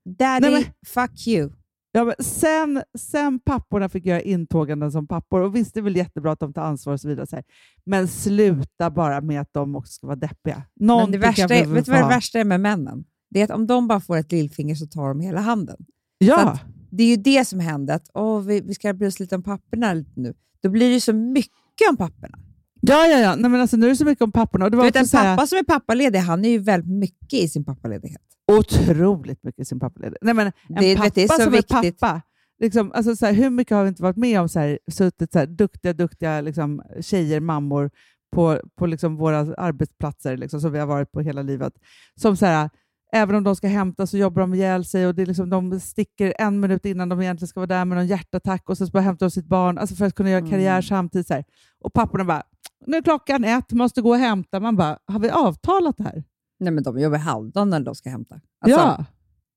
Daddy, 0.06 0.50
Nej, 0.50 0.74
fuck 0.86 1.28
you. 1.28 1.52
ja, 1.92 2.04
men 2.04 2.16
sen, 2.20 2.84
sen 2.98 3.40
papporna 3.40 3.90
fick 3.90 4.06
göra 4.06 4.22
intåganden 4.22 4.92
som 4.92 5.08
pappor, 5.08 5.42
och 5.42 5.56
visst 5.56 5.74
det 5.74 5.80
är 5.80 5.82
väl 5.82 5.96
jättebra 5.96 6.32
att 6.32 6.40
de 6.40 6.54
tar 6.54 6.62
ansvar 6.62 6.94
och 6.94 7.02
så 7.02 7.08
vidare, 7.08 7.28
så 7.28 7.36
här. 7.36 7.46
men 7.86 8.08
sluta 8.08 8.90
bara 8.90 9.22
med 9.22 9.42
att 9.42 9.54
de 9.54 9.76
också 9.76 9.92
ska 9.92 10.08
vara 10.08 10.16
deppiga. 10.16 10.64
Men 10.74 11.12
det 11.12 11.18
värsta, 11.18 11.44
är, 11.56 11.66
vet 11.66 11.86
du 11.86 11.92
vad 11.92 12.02
det 12.02 12.08
värsta 12.08 12.40
är 12.40 12.46
med 12.46 12.62
männen? 12.62 13.06
Det 13.30 13.40
är 13.40 13.44
att 13.44 13.52
om 13.52 13.68
de 13.68 13.88
bara 13.88 14.00
får 14.00 14.18
ett 14.18 14.32
lillfinger 14.32 14.76
så 14.76 14.88
tar 14.88 15.08
de 15.08 15.20
hela 15.20 15.42
handen. 15.42 15.86
Ja. 16.18 16.60
det 16.90 17.04
är 17.04 17.08
ju 17.08 17.18
det 17.18 17.46
som 17.46 17.60
händer, 17.60 17.96
att 17.96 18.10
åh, 18.14 18.42
vi, 18.42 18.62
vi 18.62 18.74
ska 18.74 18.94
bry 18.94 19.08
oss 19.08 19.20
lite 19.20 19.36
om 19.36 19.44
papporna 19.44 19.94
lite 19.94 20.20
nu. 20.20 20.34
Då 20.62 20.70
blir 20.70 20.94
det 20.94 21.02
så 21.02 21.14
mycket 21.14 21.65
om 21.90 21.98
papporna. 21.98 22.38
Ja, 22.82 23.06
ja, 23.08 23.20
ja. 23.20 23.36
Nej, 23.36 23.52
men 23.52 23.62
alltså, 23.62 23.78
nu 23.78 23.86
är 23.86 23.90
det 23.90 23.96
så 23.96 24.06
mycket 24.06 24.22
om 24.22 24.32
papporna. 24.32 24.66
Och 24.66 24.72
det 24.72 24.76
Du 24.76 24.78
var 24.78 24.86
vet, 24.86 24.92
också 24.96 25.00
en 25.00 25.08
så 25.08 25.18
här, 25.18 25.36
pappa 25.36 25.48
som 25.48 25.58
är 25.58 25.64
pappaledig, 25.64 26.20
han 26.20 26.46
är 26.46 26.50
ju 26.50 26.58
väldigt 26.60 26.92
mycket 27.00 27.34
i 27.34 27.48
sin 27.48 27.66
pappaledighet. 27.66 28.22
otroligt 28.52 29.44
mycket 29.44 29.62
i 29.62 29.66
sin 29.66 29.80
pappaledighet. 29.80 30.18
Nej, 30.22 30.34
men 30.34 30.48
en 30.48 30.54
Det- 30.80 30.96
pappa 30.96 31.10
det 31.16 31.24
är 31.24 31.28
så 31.28 31.44
som 31.44 31.52
viktigt. 31.52 31.78
är 31.84 31.92
pappa. 31.92 32.22
Liksom, 32.60 32.92
alltså, 32.92 33.16
så 33.16 33.26
här, 33.26 33.34
hur 33.34 33.50
mycket 33.50 33.76
har 33.78 33.84
vi 33.84 33.90
inte 33.90 34.04
varit 34.04 34.18
med 34.18 34.42
om 34.42 34.50
så 34.50 34.60
här, 34.60 34.80
suttit 34.92 35.32
så 35.32 35.40
här, 35.40 35.46
duktiga, 35.48 35.94
duktiga 35.94 36.42
liksom, 36.42 36.82
tjejer, 37.02 37.40
mammor 37.40 37.92
på, 38.36 38.62
på 38.78 38.86
liksom, 38.86 39.16
våra 39.18 39.38
arbetsplatser 39.56 40.38
liksom, 40.38 40.62
som 40.62 40.72
vi 40.72 40.80
har 40.80 40.88
varit 40.88 41.12
på 41.12 41.22
hela 41.22 41.42
livet. 41.42 41.74
Som 42.22 42.38
så 42.38 42.46
här, 42.46 42.70
även 43.16 43.36
om 43.36 43.44
de 43.44 43.56
ska 43.56 43.68
hämta 43.68 44.08
så 44.08 44.18
jobbar 44.18 44.42
de 44.42 44.54
ihjäl 44.54 44.86
sig 44.86 45.08
och 45.08 45.16
det 45.16 45.22
är 45.22 45.26
liksom, 45.26 45.50
de 45.50 45.80
sticker 45.80 46.34
en 46.38 46.60
minut 46.60 46.86
innan 46.86 47.10
de 47.10 47.22
egentligen 47.22 47.48
ska 47.48 47.60
vara 47.60 47.68
där 47.68 47.86
med 47.86 47.98
någon 47.98 48.08
hjärtattack 48.08 48.70
och 48.70 48.78
så 48.78 48.86
bara 48.86 49.04
hämtar 49.04 49.26
de 49.26 49.32
sitt 49.32 49.46
barn 49.46 49.78
alltså 49.78 49.96
för 49.96 50.06
att 50.06 50.16
kunna 50.16 50.30
göra 50.30 50.40
Mm. 50.40 50.52
karriär 50.52 50.82
samtidigt. 50.82 51.28
Så 51.28 51.34
här. 51.34 51.44
Och 51.80 51.94
papporna 51.94 52.24
bara, 52.26 52.44
nu 52.86 52.98
är 52.98 53.02
klockan 53.02 53.44
ett, 53.44 53.72
måste 53.72 54.02
gå 54.02 54.10
och 54.10 54.18
hämta. 54.18 54.60
Man 54.60 54.76
bara, 54.76 54.98
har 55.06 55.20
vi 55.20 55.30
avtalat 55.30 55.98
det 55.98 56.04
här? 56.04 56.24
Nej, 56.60 56.74
men 56.74 56.84
de 56.84 57.00
jobbar 57.00 57.18
halvdagen 57.18 57.70
när 57.70 57.80
de 57.80 57.96
ska 57.96 58.10
hämta. 58.10 58.36
Alltså, 58.62 58.80
ja. 58.80 59.06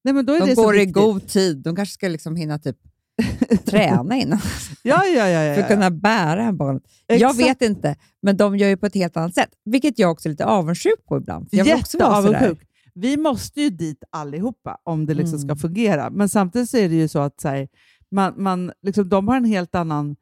Nej, 0.05 0.15
men 0.15 0.27
då 0.27 0.33
är 0.35 0.41
De 0.41 0.47
det 0.47 0.55
så 0.55 0.63
går 0.63 0.77
i 0.79 0.87
god 0.87 1.29
tid. 1.29 1.59
De 1.59 1.77
kanske 1.77 1.93
ska 1.93 2.09
liksom 2.09 2.37
hinna 2.37 2.59
typ 2.59 2.77
träna 3.65 4.17
innan 4.17 4.39
Ja, 4.83 5.05
ja, 5.05 5.29
ja. 5.29 5.43
ja, 5.43 5.55
för 5.55 5.63
att 5.63 5.69
kunna 5.69 5.91
bära 5.91 6.53
barnet. 6.53 6.83
Jag 7.07 7.17
Exakt. 7.17 7.39
vet 7.39 7.63
inte, 7.63 7.97
men 8.23 8.37
de 8.37 8.57
gör 8.57 8.69
ju 8.69 8.77
på 8.77 8.87
ett 8.87 8.95
helt 8.95 9.17
annat 9.17 9.35
sätt. 9.35 9.51
Vilket 9.65 9.99
jag 9.99 10.11
också 10.11 10.29
är 10.29 10.31
lite 10.31 10.45
avundsjuk 10.45 11.07
på 11.09 11.17
ibland. 11.17 11.49
Jag 11.51 11.65
vill 11.65 11.75
också 11.75 11.99
vara 11.99 12.23
sådär. 12.23 12.57
Vi 13.01 13.17
måste 13.17 13.61
ju 13.61 13.71
dit 13.71 14.05
allihopa 14.11 14.79
om 14.85 15.07
det 15.07 15.15
liksom 15.15 15.39
ska 15.39 15.47
Mm. 15.47 15.57
fungera. 15.59 16.11
Men 16.11 16.29
samtidigt 16.29 16.71
så 16.71 16.77
är 16.77 16.89
det 16.89 16.95
ju 16.95 17.09
så 17.09 17.19
att 17.19 17.41
så 17.41 17.49
här, 17.49 17.69
man, 18.11 18.35
man, 18.43 18.73
liksom, 18.83 19.09
de 19.09 19.29
har 19.29 19.37
en 19.37 19.45
helt 19.45 19.75
annan 19.75 20.17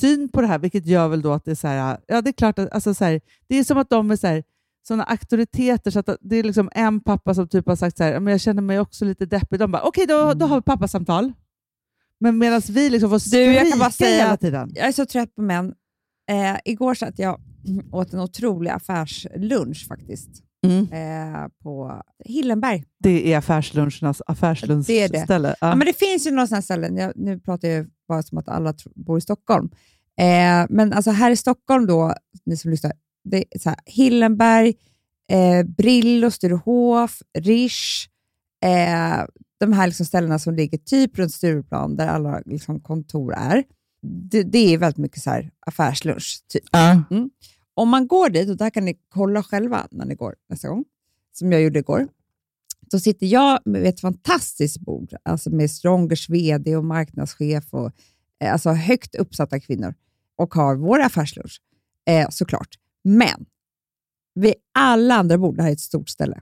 syn 0.00 0.28
på 0.28 0.40
det 0.40 0.46
här, 0.46 0.58
vilket 0.58 0.86
gör 0.86 1.08
väl 1.08 1.22
då 1.22 1.32
att 1.32 1.44
det 1.44 1.50
är 1.50 1.54
så 1.54 1.68
här, 1.68 1.98
ja 2.06 2.22
det 2.22 2.30
är 2.30 2.32
klart 2.32 2.58
att, 2.58 2.70
alltså, 2.72 2.94
så 2.94 3.04
här, 3.04 3.20
det 3.48 3.56
är 3.58 3.64
som 3.64 3.78
att 3.78 3.90
de 3.90 4.10
är 4.10 4.16
så 4.16 4.26
här, 4.26 4.44
sådana 4.88 5.04
auktoriteter, 5.04 5.90
så 5.90 5.98
att 5.98 6.08
det 6.20 6.36
är 6.36 6.42
liksom 6.42 6.70
en 6.72 7.00
pappa 7.00 7.34
som 7.34 7.48
typ 7.48 7.66
har 7.68 7.76
sagt 7.76 7.96
så 7.96 8.04
här, 8.04 8.20
men 8.20 8.30
jag 8.30 8.40
känner 8.40 8.62
mig 8.62 8.80
också 8.80 9.04
lite 9.04 9.26
deppig. 9.26 9.58
De 9.58 9.70
bara, 9.72 9.82
okej 9.82 10.06
då, 10.06 10.32
då 10.34 10.46
har 10.46 10.56
vi 10.56 10.62
pappasamtal. 10.62 11.32
Men 12.20 12.38
medan 12.38 12.62
vi 12.68 12.90
liksom 12.90 13.10
får 13.10 13.16
Du, 13.16 13.20
skrika 13.20 13.52
jag 13.52 13.70
kan 13.70 13.78
bara 13.78 13.90
säga 13.90 14.24
hela 14.24 14.36
tiden. 14.36 14.72
Jag 14.74 14.88
är 14.88 14.92
så 14.92 15.06
trött 15.06 15.34
på 15.34 15.42
män. 15.42 15.74
Eh, 16.30 16.56
igår 16.64 16.94
satt 16.94 17.18
jag 17.18 17.40
åt 17.92 18.12
en 18.12 18.20
otrolig 18.20 18.70
affärslunch 18.70 19.86
faktiskt. 19.88 20.43
Mm. 20.64 20.92
Eh, 20.92 21.48
på 21.62 22.02
Hillenberg. 22.24 22.84
Det 22.98 23.32
är 23.32 23.38
affärslunchernas 23.38 24.22
affärslunchställe. 24.26 25.24
Det 25.28 25.38
det. 25.38 25.56
Ja. 25.60 25.74
men 25.74 25.86
det 25.86 25.98
finns 25.98 26.26
ju 26.26 26.30
några 26.30 26.46
sådana 26.46 26.62
ställen, 26.62 26.96
jag, 26.96 27.12
nu 27.16 27.38
pratar 27.38 27.68
jag 27.68 27.86
bara 28.08 28.22
som 28.22 28.38
att 28.38 28.48
alla 28.48 28.74
bor 28.94 29.18
i 29.18 29.20
Stockholm. 29.20 29.70
Eh, 30.18 30.66
men 30.68 30.92
alltså 30.92 31.10
här 31.10 31.30
i 31.30 31.36
Stockholm 31.36 31.86
då, 31.86 32.14
ni 32.46 32.56
som 32.56 32.70
lyssnar, 32.70 32.92
det 33.24 33.44
är 33.50 33.58
så 33.58 33.68
här, 33.68 33.78
Hillenberg, 33.86 34.74
eh, 35.30 35.66
Brillo, 35.66 36.30
Sturehof, 36.30 37.22
Rish, 37.38 38.08
eh, 38.64 39.24
de 39.60 39.72
här 39.72 39.86
liksom 39.86 40.06
ställena 40.06 40.38
som 40.38 40.54
ligger 40.54 40.78
typ 40.78 41.18
runt 41.18 41.32
Stureplan, 41.32 41.96
där 41.96 42.08
alla 42.08 42.42
liksom 42.46 42.80
kontor 42.80 43.34
är. 43.34 43.64
Det, 44.02 44.42
det 44.42 44.74
är 44.74 44.78
väldigt 44.78 44.98
mycket 44.98 45.22
så 45.22 45.30
här 45.30 45.50
affärslunch. 45.66 46.42
Typ. 46.48 46.64
Ja. 46.72 47.02
Om 47.74 47.88
man 47.88 48.06
går 48.06 48.28
dit, 48.30 48.50
och 48.50 48.56
där 48.56 48.70
kan 48.70 48.84
ni 48.84 48.98
kolla 49.08 49.42
själva 49.42 49.88
när 49.90 50.04
ni 50.04 50.14
går 50.14 50.34
nästa 50.48 50.68
gång, 50.68 50.84
som 51.32 51.52
jag 51.52 51.62
gjorde 51.62 51.78
igår, 51.78 52.08
så 52.90 53.00
sitter 53.00 53.26
jag 53.26 53.58
med 53.64 53.84
ett 53.86 54.00
fantastiskt 54.00 54.80
bord, 54.80 55.14
alltså 55.22 55.50
med 55.50 55.70
Strongers 55.70 56.28
VD 56.28 56.76
och 56.76 56.84
marknadschef 56.84 57.64
och 57.74 57.90
eh, 58.40 58.52
alltså 58.52 58.70
högt 58.70 59.14
uppsatta 59.14 59.60
kvinnor 59.60 59.94
och 60.36 60.54
har 60.54 60.76
vår 60.76 61.00
affärslunch, 61.00 61.60
eh, 62.06 62.28
såklart. 62.30 62.68
Men 63.04 63.46
vid 64.34 64.54
alla 64.74 65.14
andra 65.14 65.38
bord, 65.38 65.56
det 65.56 65.62
här 65.62 65.68
är 65.70 65.72
ett 65.72 65.80
stort 65.80 66.08
ställe, 66.08 66.40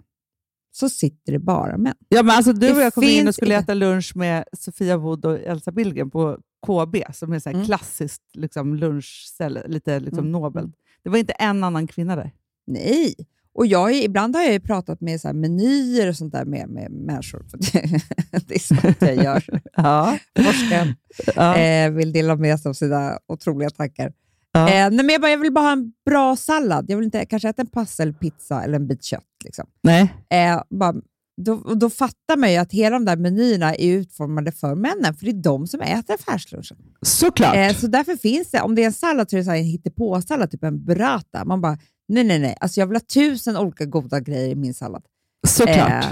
så 0.72 0.88
sitter 0.88 1.32
det 1.32 1.38
bara 1.38 1.78
män. 1.78 1.94
Ja, 2.08 2.22
men 2.22 2.36
alltså, 2.36 2.52
du 2.52 2.58
Det 2.66 2.72
och 2.74 2.80
jag 2.80 2.94
kom 2.94 3.04
in 3.04 3.28
och 3.28 3.34
skulle 3.34 3.54
äta 3.58 3.74
lunch 3.74 4.12
med 4.16 4.44
Sofia 4.52 4.96
Wood 4.96 5.24
och 5.24 5.38
Elsa 5.38 5.72
Billgren 5.72 6.10
på 6.10 6.38
KB, 6.66 6.96
som 7.14 7.32
är 7.32 7.36
ett 7.36 7.46
Mm. 7.46 7.64
klassiskt 7.64 8.22
liksom, 8.32 8.74
lunchställe, 8.74 9.66
lite 9.68 10.00
liksom, 10.00 10.18
Mm. 10.18 10.32
nobelt. 10.32 10.74
Det 11.04 11.10
var 11.10 11.18
inte 11.18 11.32
en 11.32 11.64
annan 11.64 11.86
kvinna 11.86 12.16
där. 12.16 12.30
Nej. 12.66 13.14
Och 13.54 13.66
jag, 13.66 13.94
ibland 13.94 14.36
har 14.36 14.42
jag 14.42 14.52
ju 14.52 14.60
pratat 14.60 15.00
med 15.00 15.20
så 15.20 15.32
menyer 15.32 16.08
och 16.08 16.16
sånt 16.16 16.32
där 16.32 16.44
med, 16.44 16.68
med 16.68 16.90
människor. 16.90 17.44
För 17.50 17.58
det, 18.48 18.54
är 18.54 18.58
sånt 18.58 18.96
jag 19.00 19.16
gör. 19.24 19.44
Ja. 19.76 20.18
Forskaren 20.36 20.94
Ja. 21.36 21.56
eh, 21.56 21.90
vill 21.90 22.12
dela 22.12 22.36
med 22.36 22.60
sig 22.60 22.68
av 22.70 22.72
sina 22.74 23.18
otroliga 23.28 23.70
tankar. 23.70 24.12
Ja. 24.52 24.60
Eh, 24.68 24.90
nej, 24.90 24.90
men 24.90 25.08
jag, 25.08 25.20
bara, 25.20 25.30
jag 25.30 25.38
vill 25.38 25.52
bara 25.52 25.64
ha 25.64 25.72
en 25.72 25.92
bra 26.06 26.36
sallad. 26.36 26.84
Jag 26.88 26.96
vill 26.96 27.04
inte 27.04 27.24
kanske 27.26 27.48
äta 27.48 27.62
en 27.62 27.68
passelpizza 27.68 28.62
eller 28.62 28.74
en 28.76 28.86
bit 28.86 29.04
kött. 29.04 29.24
Liksom. 29.44 29.66
Nej. 29.82 30.14
Eh, 30.30 30.62
bara, 30.70 30.94
då, 31.36 31.56
då 31.74 31.90
fattar 31.90 32.36
man 32.36 32.52
ju 32.52 32.56
att 32.58 32.72
hela 32.72 32.96
de 32.98 33.04
där 33.04 33.16
menyerna 33.16 33.74
är 33.74 33.92
utformade 33.92 34.52
för 34.52 34.74
männen, 34.74 35.14
för 35.14 35.24
det 35.24 35.30
är 35.30 35.42
de 35.42 35.66
som 35.66 35.80
äter 35.80 36.14
affärslunchen. 36.14 36.76
Såklart. 37.02 37.56
Eh, 37.56 37.72
så 37.76 37.86
därför 37.86 38.16
finns 38.16 38.50
det, 38.50 38.60
om 38.60 38.74
det 38.74 38.82
är 38.82 38.86
en 38.86 38.92
sallad 38.92 39.30
så 39.30 39.36
är 39.36 39.38
det 39.38 39.44
så 39.44 39.50
här 39.50 39.58
en 39.58 39.64
hittepåsallad, 39.64 40.50
typ 40.50 40.64
en 40.64 40.84
burrata. 40.84 41.44
Man 41.44 41.60
bara, 41.60 41.78
nej, 42.08 42.24
nej, 42.24 42.38
nej. 42.38 42.56
Alltså 42.60 42.80
jag 42.80 42.86
vill 42.86 42.96
ha 42.96 43.00
tusen 43.14 43.56
olika 43.56 43.84
goda 43.84 44.20
grejer 44.20 44.48
i 44.48 44.54
min 44.54 44.74
sallad. 44.74 45.02
Såklart. 45.46 46.04
Eh, 46.04 46.08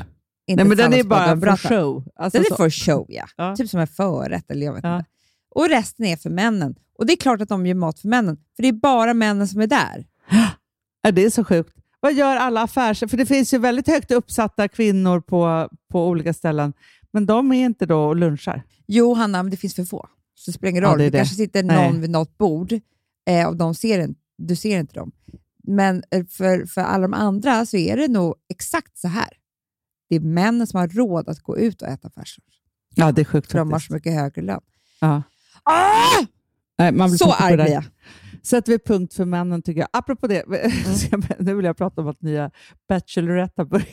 inte 0.47 0.65
Nej, 0.65 0.65
men 0.65 0.77
den 0.77 0.93
är 0.93 1.05
bara 1.05 1.41
för 1.57 1.57
show. 1.69 2.05
Alltså, 2.15 2.39
Den 2.39 2.47
är 2.47 2.49
så. 2.51 2.57
för 2.57 2.71
show, 2.71 3.07
ja. 3.09 3.25
Ja. 3.37 3.57
Typ 3.57 3.69
som 3.71 3.81
en 3.81 3.87
förrätt, 3.87 4.51
eller 4.51 4.67
jag 4.67 4.75
vet 4.75 4.85
Ja. 4.85 4.97
inte. 4.97 5.11
Och 5.55 5.69
resten 5.69 6.07
är 6.07 6.17
för 6.17 6.31
männen. 6.31 6.75
Och 6.99 7.07
det 7.07 7.13
är 7.13 7.17
klart 7.17 7.41
att 7.41 7.49
de 7.49 7.67
gör 7.67 7.75
mat 7.75 7.99
för 8.01 8.09
männen, 8.09 8.37
för 8.57 8.63
det 8.63 8.69
är 8.69 8.73
bara 8.73 9.15
männen 9.15 9.49
som 9.49 9.61
är 9.61 9.67
där. 9.67 10.07
Ja, 11.03 11.11
det 11.11 11.25
är 11.25 11.31
så 11.31 11.45
sjukt. 11.45 11.77
Vad 12.01 12.13
gör 12.15 12.37
alla 12.37 12.63
affärs... 12.63 12.99
För 13.01 13.17
det 13.17 13.27
finns 13.27 13.55
ju 13.55 13.59
väldigt 13.59 13.87
högt 13.87 14.11
uppsatta 14.11 14.69
kvinnor 14.69 15.21
på, 15.21 15.69
på 15.91 16.09
olika 16.09 16.33
ställen, 16.35 16.73
men 17.13 17.27
de 17.27 17.53
är 17.53 17.65
inte 17.65 17.87
då 17.87 18.05
och 18.05 18.17
lunchar. 18.17 18.63
Jo, 18.87 19.15
Hanna, 19.15 19.43
men 19.43 19.51
det 19.51 19.57
finns 19.57 19.75
för 19.75 19.85
få. 19.85 20.09
Så 20.35 20.51
det 20.51 20.55
spelar 20.55 20.71
ingen 20.71 20.83
Ja, 20.83 20.91
roll. 20.91 20.99
det 20.99 21.05
det 21.05 21.09
är 21.09 21.11
det. 21.11 21.19
kanske 21.19 21.35
sitter 21.35 21.63
Nej. 21.63 21.87
någon 21.91 22.01
vid 22.01 22.11
något 22.11 22.39
bord 22.39 22.73
eh, 23.29 23.49
och 23.49 23.57
de 23.57 23.75
ser 23.75 23.99
en, 23.99 24.15
du 24.39 24.57
ser 24.57 24.79
inte 24.81 24.95
dem. 24.95 25.13
Men 25.65 26.03
eh, 26.11 26.25
för, 26.27 26.67
för 26.67 26.81
alla 26.81 27.03
de 27.03 27.15
andra 27.15 27.67
så 27.67 27.77
är 27.77 27.97
det 27.97 28.09
nog 28.09 28.35
exakt 28.49 28.99
så 28.99 29.09
här. 29.09 29.29
Det 30.09 30.17
är 30.17 30.21
männen 30.21 30.67
som 30.67 30.81
har 30.81 30.89
råd 30.89 31.29
att 31.29 31.39
gå 31.41 31.59
ut 31.59 31.83
och 31.83 31.89
äta 31.89 32.09
affärslunch, 32.09 32.61
Ja, 32.95 33.13
det 33.13 33.21
är 33.21 33.25
sjukt 33.25 33.51
för 33.51 33.59
de 33.59 33.73
har 33.73 33.79
så 33.79 33.93
mycket 33.93 34.15
högre 34.15 34.43
lön. 34.43 34.61
Ja. 35.01 35.23
Ah! 35.63 36.25
Nej, 36.79 36.93
man 36.93 37.11
blir 37.11 37.19
Så 37.19 37.33
arg 37.33 37.57
det 37.57 37.63
blir 37.65 37.73
jag. 37.73 37.85
Sätter 38.43 38.73
vi 38.73 38.79
punkt 38.79 39.15
för 39.15 39.25
männen 39.25 39.63
tycker 39.63 39.81
jag. 39.81 39.89
Apropå 39.93 40.27
det, 40.27 40.45
nu 41.39 41.55
vill 41.55 41.65
jag 41.65 41.77
prata 41.77 42.01
om 42.01 42.09
att 42.09 42.23
nya 42.23 42.51
Bachelorette 42.89 43.53
har 43.57 43.65
börjat. 43.67 43.89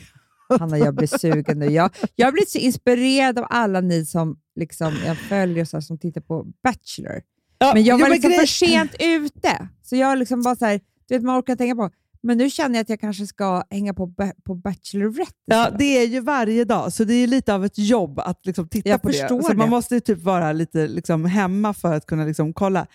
Hanna, 0.58 0.78
jag 0.78 0.94
blir 0.94 1.18
sugen 1.18 1.58
nu. 1.58 1.66
Jag, 1.66 1.90
jag 2.16 2.32
blivit 2.32 2.50
så 2.50 2.58
inspirerad 2.58 3.38
av 3.38 3.46
alla 3.50 3.80
ni 3.80 4.04
som 4.06 4.38
liksom, 4.56 4.94
jag 5.06 5.16
följer 5.18 5.64
så 5.64 5.76
här, 5.76 5.80
som 5.80 5.98
tittar 5.98 6.20
på 6.20 6.46
Bachelor. 6.62 7.20
Ja, 7.58 7.70
Men 7.74 7.84
jag 7.84 7.98
var 7.98 8.08
liksom 8.08 8.30
grej- 8.30 8.38
för 8.40 8.46
sent 8.46 8.94
ute. 9.00 9.68
Så 9.82 9.96
jag 9.96 10.18
liksom 10.18 10.42
bara 10.42 10.56
så 10.56 10.64
här, 10.64 10.80
du 11.08 11.14
vet, 11.14 11.22
man 11.24 11.38
orkar 11.40 11.56
tänka 11.56 11.76
på, 11.76 11.90
men 12.22 12.38
nu 12.38 12.50
känner 12.50 12.74
jag 12.74 12.82
att 12.82 12.88
jag 12.88 13.00
kanske 13.00 13.26
ska 13.26 13.62
hänga 13.70 13.94
på, 13.94 14.14
på 14.44 14.54
Bachelorette 14.54 15.32
Ja, 15.44 15.70
det 15.78 15.84
är 15.84 16.06
ju 16.06 16.20
varje 16.20 16.64
dag, 16.64 16.92
så 16.92 17.04
det 17.04 17.14
är 17.14 17.26
lite 17.26 17.54
av 17.54 17.64
ett 17.64 17.78
jobb 17.78 18.18
att 18.18 18.46
liksom 18.46 18.68
titta 18.68 18.88
Jag 18.88 19.02
på 19.02 19.08
det. 19.08 19.28
Så 19.28 19.34
Man 19.34 19.58
det. 19.58 19.66
måste 19.66 19.94
ju 19.94 20.00
typ 20.00 20.22
vara 20.22 20.52
lite 20.52 20.88
liksom 20.88 21.24
hemma 21.24 21.74
för 21.74 21.94
att 21.94 22.06
kunna 22.06 22.24
liksom 22.24 22.52
kolla. 22.52 22.86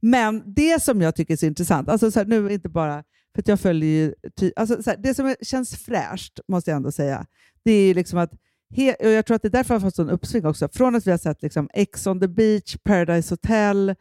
Men 0.00 0.42
det 0.54 0.82
som 0.82 1.02
jag 1.02 1.16
tycker 1.16 1.34
är 1.34 1.38
så 1.38 1.46
intressant, 1.46 1.88
alltså 1.88 2.10
så 2.10 2.18
här, 2.20 2.26
nu 2.26 2.52
inte 2.52 2.68
bara 2.68 3.04
för 3.34 3.42
att 3.42 3.48
jag 3.48 3.60
följer 3.60 3.88
ju, 3.90 4.14
ty, 4.40 4.52
alltså 4.56 4.82
så 4.82 4.90
här, 4.90 4.96
det 4.96 5.14
som 5.14 5.26
är, 5.26 5.36
känns 5.42 5.76
fräscht, 5.76 6.40
måste 6.48 6.70
jag 6.70 6.76
ändå 6.76 6.92
säga, 6.92 7.26
det 7.64 7.72
är 7.72 7.86
ju 7.86 7.94
liksom 7.94 8.18
att 8.18 8.30
He, 8.74 8.94
och 8.94 9.10
jag 9.10 9.26
tror 9.26 9.34
att 9.34 9.42
det 9.42 9.48
är 9.48 9.50
därför 9.50 9.74
jag 9.74 9.80
har 9.80 9.86
fått 9.86 9.96
sån 9.96 10.10
uppsving 10.10 10.46
också. 10.46 10.68
Från 10.72 10.94
att 10.96 11.06
vi 11.06 11.10
har 11.10 11.18
sett 11.18 11.42
liksom 11.42 11.68
Ex 11.74 12.06
on 12.06 12.20
the 12.20 12.28
beach, 12.28 12.76
Paradise 12.84 13.32
Hotel, 13.32 13.94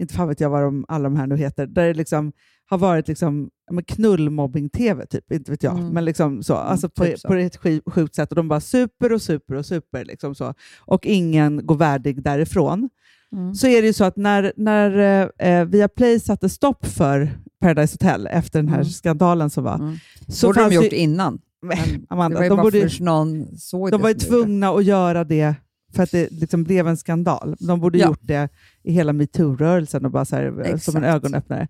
inte 0.00 0.14
fan 0.14 0.28
vet 0.28 0.40
jag 0.40 0.50
vad 0.50 0.62
de, 0.62 0.84
alla 0.88 1.04
de 1.04 1.16
här 1.16 1.26
nu 1.26 1.36
heter, 1.36 1.66
där 1.66 1.86
det 1.86 1.94
liksom 1.94 2.32
har 2.66 2.78
varit 2.78 3.08
liksom, 3.08 3.50
men 3.70 3.84
knullmobbing-tv, 3.84 5.06
typ. 5.06 5.32
inte 5.32 5.50
vet 5.50 5.62
jag. 5.62 5.78
Mm. 5.78 5.88
Men 5.88 6.04
liksom 6.04 6.42
så, 6.42 6.54
alltså 6.54 6.88
på, 6.88 7.04
typ 7.04 7.18
så. 7.18 7.28
på 7.28 7.34
ett 7.34 7.58
sjukt 7.86 8.14
sätt. 8.14 8.30
Och 8.30 8.36
de 8.36 8.48
bara 8.48 8.60
super 8.60 9.12
och 9.12 9.22
super 9.22 9.54
och 9.54 9.66
super. 9.66 10.04
Liksom 10.04 10.34
så. 10.34 10.54
Och 10.80 11.06
ingen 11.06 11.66
går 11.66 11.76
värdig 11.76 12.22
därifrån. 12.22 12.88
Mm. 13.32 13.54
Så 13.54 13.66
är 13.66 13.80
det 13.82 13.86
ju 13.86 13.92
så 13.92 14.04
att 14.04 14.16
när, 14.16 14.52
när 14.56 15.22
eh, 15.38 15.64
Viaplay 15.64 16.20
satte 16.20 16.48
stopp 16.48 16.86
för 16.86 17.30
Paradise 17.60 17.94
Hotel 17.94 18.26
efter 18.30 18.58
den 18.58 18.68
här 18.68 18.76
Mm. 18.80 18.84
skandalen 18.90 19.50
som 19.50 19.64
var, 19.64 19.74
Mm. 19.74 19.96
så 20.28 20.46
borde 20.46 20.60
de 20.68 20.74
gjort 20.74 20.84
ju, 20.84 20.96
innan. 20.96 21.38
Men, 21.62 21.76
det 21.78 22.06
Amanda, 22.08 22.36
var 22.38 22.44
ju 22.44 22.48
de 22.48 22.62
borde 22.62 22.88
någon 23.00 23.56
såg 23.58 23.90
de 23.90 23.96
det 23.96 24.02
var 24.02 24.08
ju 24.10 24.14
det. 24.14 24.20
tvungna 24.24 24.68
att 24.68 24.84
göra 24.84 25.24
det 25.24 25.54
för 25.94 26.02
att 26.02 26.10
det 26.10 26.32
liksom 26.32 26.64
blev 26.64 26.88
en 26.88 26.96
skandal. 26.96 27.56
De 27.60 27.80
borde 27.80 27.98
Ja. 27.98 28.06
gjort 28.06 28.20
det 28.22 28.48
i 28.82 28.92
hela 28.92 29.12
metoo-rörelsen 29.12 30.04
och 30.04 30.10
bara 30.10 30.24
så 30.24 30.36
här, 30.36 30.62
eh, 30.66 30.76
som 30.78 30.96
en 30.96 31.04
ögonöppnare. 31.04 31.68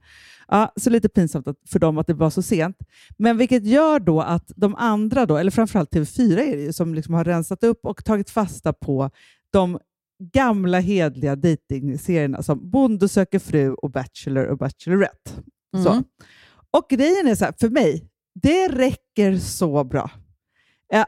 Ja, 0.48 0.72
så 0.76 0.90
lite 0.90 1.08
pinsamt 1.08 1.48
att, 1.48 1.56
för 1.68 1.78
dem 1.78 1.98
att 1.98 2.06
det 2.06 2.14
var 2.14 2.30
så 2.30 2.42
sent. 2.42 2.76
Men 3.18 3.36
vilket 3.36 3.66
gör 3.66 4.00
då 4.00 4.20
att 4.20 4.52
de 4.56 4.74
andra, 4.74 5.26
då, 5.26 5.36
eller 5.36 5.50
framförallt 5.50 5.94
TV4 5.94 6.38
är 6.38 6.56
det 6.56 6.62
ju, 6.62 6.72
som 6.72 6.94
liksom 6.94 7.14
har 7.14 7.24
rensat 7.24 7.64
upp 7.64 7.80
och 7.82 8.04
tagit 8.04 8.30
fasta 8.30 8.72
på 8.72 9.10
de 9.50 9.78
gamla 10.32 10.80
hedliga 10.80 11.36
dejtingserierna 11.36 12.42
som 12.42 12.70
Bonde 12.70 13.08
söker 13.08 13.38
fru 13.38 13.72
och 13.72 13.90
Bachelor 13.90 14.44
och 14.44 14.58
Bachelorette. 14.58 15.30
Så. 15.84 15.90
Mm. 15.90 16.04
Och 16.70 16.86
grejen 16.90 17.26
är 17.26 17.34
så 17.34 17.44
här, 17.44 17.54
för 17.60 17.68
mig, 17.68 18.08
det 18.42 18.68
räcker 18.68 19.38
så 19.38 19.84
bra. 19.84 20.10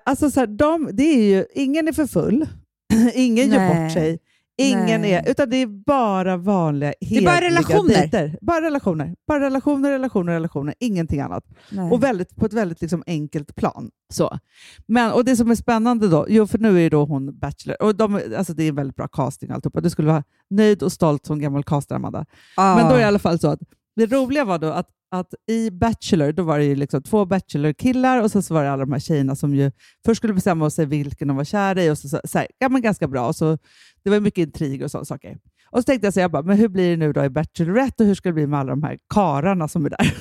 Alltså 0.04 0.30
så 0.30 0.40
här, 0.40 0.46
de, 0.46 0.90
det 0.92 1.02
är 1.02 1.22
ju, 1.22 1.44
ingen 1.54 1.88
är 1.88 1.92
för 1.92 2.06
full, 2.06 2.46
ingen 3.14 3.50
gör 3.50 3.58
Nej. 3.58 3.84
bort 3.84 3.92
sig, 3.92 4.18
ingen 4.58 5.00
Nej. 5.00 5.12
är, 5.12 5.30
utan 5.30 5.50
det 5.50 5.56
är 5.56 5.66
bara 5.66 6.36
vanliga, 6.36 6.92
är 7.00 7.24
bara 7.24 7.40
relationer. 7.40 7.88
dejter. 7.88 8.38
Bara 8.40 8.60
relationer. 8.60 9.14
Bara 9.26 9.40
relationer, 9.40 9.90
relationer, 9.90 10.32
relationer, 10.32 10.74
ingenting 10.78 11.20
annat. 11.20 11.44
Nej. 11.70 11.90
Och 11.90 12.02
väldigt, 12.02 12.36
på 12.36 12.46
ett 12.46 12.52
väldigt 12.52 12.80
liksom 12.80 13.02
enkelt 13.06 13.54
plan. 13.54 13.90
Så. 14.12 14.38
Men, 14.86 15.12
och 15.12 15.24
det 15.24 15.36
som 15.36 15.50
är 15.50 15.54
spännande 15.54 16.08
då, 16.08 16.26
jo 16.28 16.46
för 16.46 16.58
nu 16.58 16.86
är 16.86 16.90
då 16.90 17.04
hon 17.04 17.38
Bachelor, 17.38 17.82
och 17.82 17.96
de, 17.96 18.20
alltså 18.36 18.52
det 18.52 18.62
är 18.64 18.68
en 18.68 18.74
väldigt 18.74 18.96
bra 18.96 19.08
casting 19.08 19.50
alltihopa. 19.50 19.80
Du 19.80 19.90
skulle 19.90 20.08
vara 20.08 20.24
nöjd 20.50 20.82
och 20.82 20.92
stolt 20.92 21.26
som 21.26 21.40
gammal 21.40 21.64
castare, 21.64 21.96
Amanda. 21.96 22.26
Ja. 22.56 22.76
Men 22.76 22.84
då 22.84 22.90
är 22.90 22.96
det 22.96 23.02
i 23.02 23.04
alla 23.04 23.18
fall 23.18 23.38
så 23.38 23.48
att 23.48 23.60
det 23.96 24.06
roliga 24.06 24.44
var 24.44 24.58
då 24.58 24.70
att, 24.70 24.88
att 25.10 25.34
i 25.46 25.70
Bachelor, 25.70 26.32
då 26.32 26.42
var 26.42 26.58
det 26.58 26.64
ju 26.64 26.74
liksom 26.76 27.02
två 27.02 27.24
Bachelor-killar 27.24 28.22
och 28.22 28.30
sen 28.30 28.42
så 28.42 28.54
var 28.54 28.64
det 28.64 28.70
alla 28.70 28.84
de 28.84 28.92
här 28.92 29.00
tjejerna 29.00 29.36
som 29.36 29.54
ju 29.54 29.72
först 30.04 30.18
skulle 30.18 30.34
bestämma 30.34 30.70
sig 30.70 30.86
vilken 30.86 31.28
de 31.28 31.36
var 31.36 31.44
kära 31.44 31.84
i 31.84 31.90
och 31.90 31.98
så, 31.98 32.08
så, 32.08 32.20
så 32.24 32.38
här, 32.38 32.46
ja, 32.58 32.68
men 32.68 32.82
ganska 32.82 33.08
bra. 33.08 33.26
Och 33.26 33.36
så, 33.36 33.58
det 34.02 34.10
var 34.10 34.20
mycket 34.20 34.42
intrig 34.42 34.82
och 34.82 34.90
sådana 34.90 35.04
saker. 35.04 35.38
Och 35.70 35.78
så 35.78 35.82
tänkte 35.82 36.06
jag 36.06 36.14
så 36.14 36.20
jag 36.20 36.30
bara, 36.30 36.42
men 36.42 36.56
hur 36.56 36.68
blir 36.68 36.90
det 36.90 36.96
nu 36.96 37.12
då 37.12 37.24
i 37.24 37.30
Bachelorette 37.30 38.02
och 38.02 38.06
hur 38.06 38.14
ska 38.14 38.28
det 38.28 38.32
bli 38.32 38.46
med 38.46 38.60
alla 38.60 38.70
de 38.70 38.82
här 38.82 38.98
kararna 39.14 39.68
som 39.68 39.86
är 39.86 39.90
där? 39.90 40.14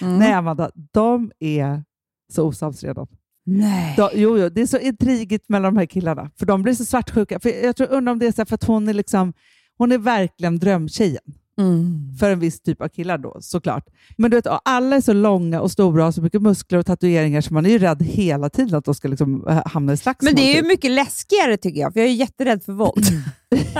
Mm. 0.00 0.18
Nej 0.18 0.32
Amanda, 0.32 0.70
de 0.92 1.32
är 1.38 1.84
så 2.32 2.46
osams 2.46 2.82
redan. 2.84 3.06
Nej. 3.44 3.94
De, 3.96 4.08
jo, 4.14 4.38
jo, 4.38 4.48
det 4.48 4.60
är 4.60 4.66
så 4.66 4.78
intrigigt 4.78 5.48
mellan 5.48 5.74
de 5.74 5.78
här 5.78 5.86
killarna, 5.86 6.30
för 6.36 6.46
de 6.46 6.62
blir 6.62 6.74
så 6.74 6.84
svartsjuka. 6.84 7.40
För 7.40 7.64
jag 7.64 7.76
tror, 7.76 7.92
undrar 7.92 8.12
om 8.12 8.18
det 8.18 8.26
är 8.26 8.32
så 8.32 8.44
för 8.44 8.54
att 8.54 8.64
hon 8.64 8.88
är, 8.88 8.94
liksom, 8.94 9.32
hon 9.78 9.92
är 9.92 9.98
verkligen 9.98 10.58
drömtjejen 10.58 11.22
Mm. 11.62 12.16
för 12.20 12.30
en 12.30 12.38
viss 12.40 12.60
typ 12.60 12.80
av 12.82 12.88
killar 12.88 13.18
då, 13.18 13.36
såklart. 13.40 13.86
Men 14.16 14.30
du 14.30 14.36
vet, 14.36 14.46
alla 14.64 14.96
är 14.96 15.00
så 15.00 15.12
långa 15.12 15.60
och 15.60 15.70
stora 15.70 16.00
och 16.02 16.04
har 16.04 16.12
så 16.12 16.22
mycket 16.22 16.42
muskler 16.42 16.78
och 16.78 16.86
tatueringar 16.86 17.40
så 17.40 17.54
man 17.54 17.66
är 17.66 17.70
ju 17.70 17.78
rädd 17.78 18.02
hela 18.02 18.50
tiden 18.50 18.74
att 18.74 18.84
de 18.84 18.94
ska 18.94 19.08
liksom 19.08 19.48
äh, 19.48 19.62
hamna 19.66 19.92
i 19.92 19.96
slagsmål. 19.96 20.28
Men 20.28 20.34
det 20.36 20.42
är 20.42 20.54
ju 20.54 20.60
typ. 20.60 20.66
mycket 20.68 20.90
läskigare 20.90 21.56
tycker 21.56 21.80
jag, 21.80 21.92
för 21.92 22.00
jag 22.00 22.08
är 22.08 22.12
jätterädd 22.12 22.62
för 22.62 22.72
våld. 22.72 23.06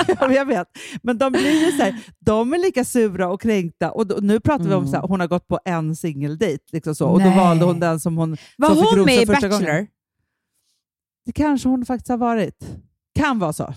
Ja, 0.09 0.15
men 0.27 0.33
jag 0.33 0.47
vet. 0.47 0.67
Men 1.03 1.19
de 1.19 1.33
blir 1.33 1.65
ju 1.67 1.73
så 1.73 1.83
här, 1.83 1.99
de 2.19 2.53
är 2.53 2.59
lika 2.59 2.85
sura 2.85 3.29
och 3.29 3.41
kränkta. 3.41 3.91
Och 3.91 4.07
då, 4.07 4.17
nu 4.21 4.41
pratar 4.41 4.65
vi 4.65 4.75
om 4.75 4.87
så 4.89 4.97
här, 4.97 5.03
hon 5.03 5.21
har 5.21 5.27
gått 5.27 5.49
på 5.49 5.59
en 5.65 5.97
singeldejt 5.97 6.65
liksom 6.73 6.95
så, 6.95 7.09
och 7.09 7.23
då 7.23 7.31
valde 7.31 7.65
hon 7.65 7.81
den 7.81 8.01
som 8.01 8.17
hon 8.17 8.37
Var 8.57 8.69
som 8.69 8.77
fick 8.79 8.87
hon 8.89 8.99
rosa 8.99 9.07
med 9.07 9.23
i 9.23 9.27
Bachelor? 9.27 9.59
gången. 9.59 9.87
Det 11.27 11.33
kanske 11.33 11.69
hon 11.69 11.87
faktiskt 11.87 12.09
har 12.09 12.17
varit. 12.17 12.65
Kan 13.15 13.39
vara 13.39 13.53
så. 13.53 13.75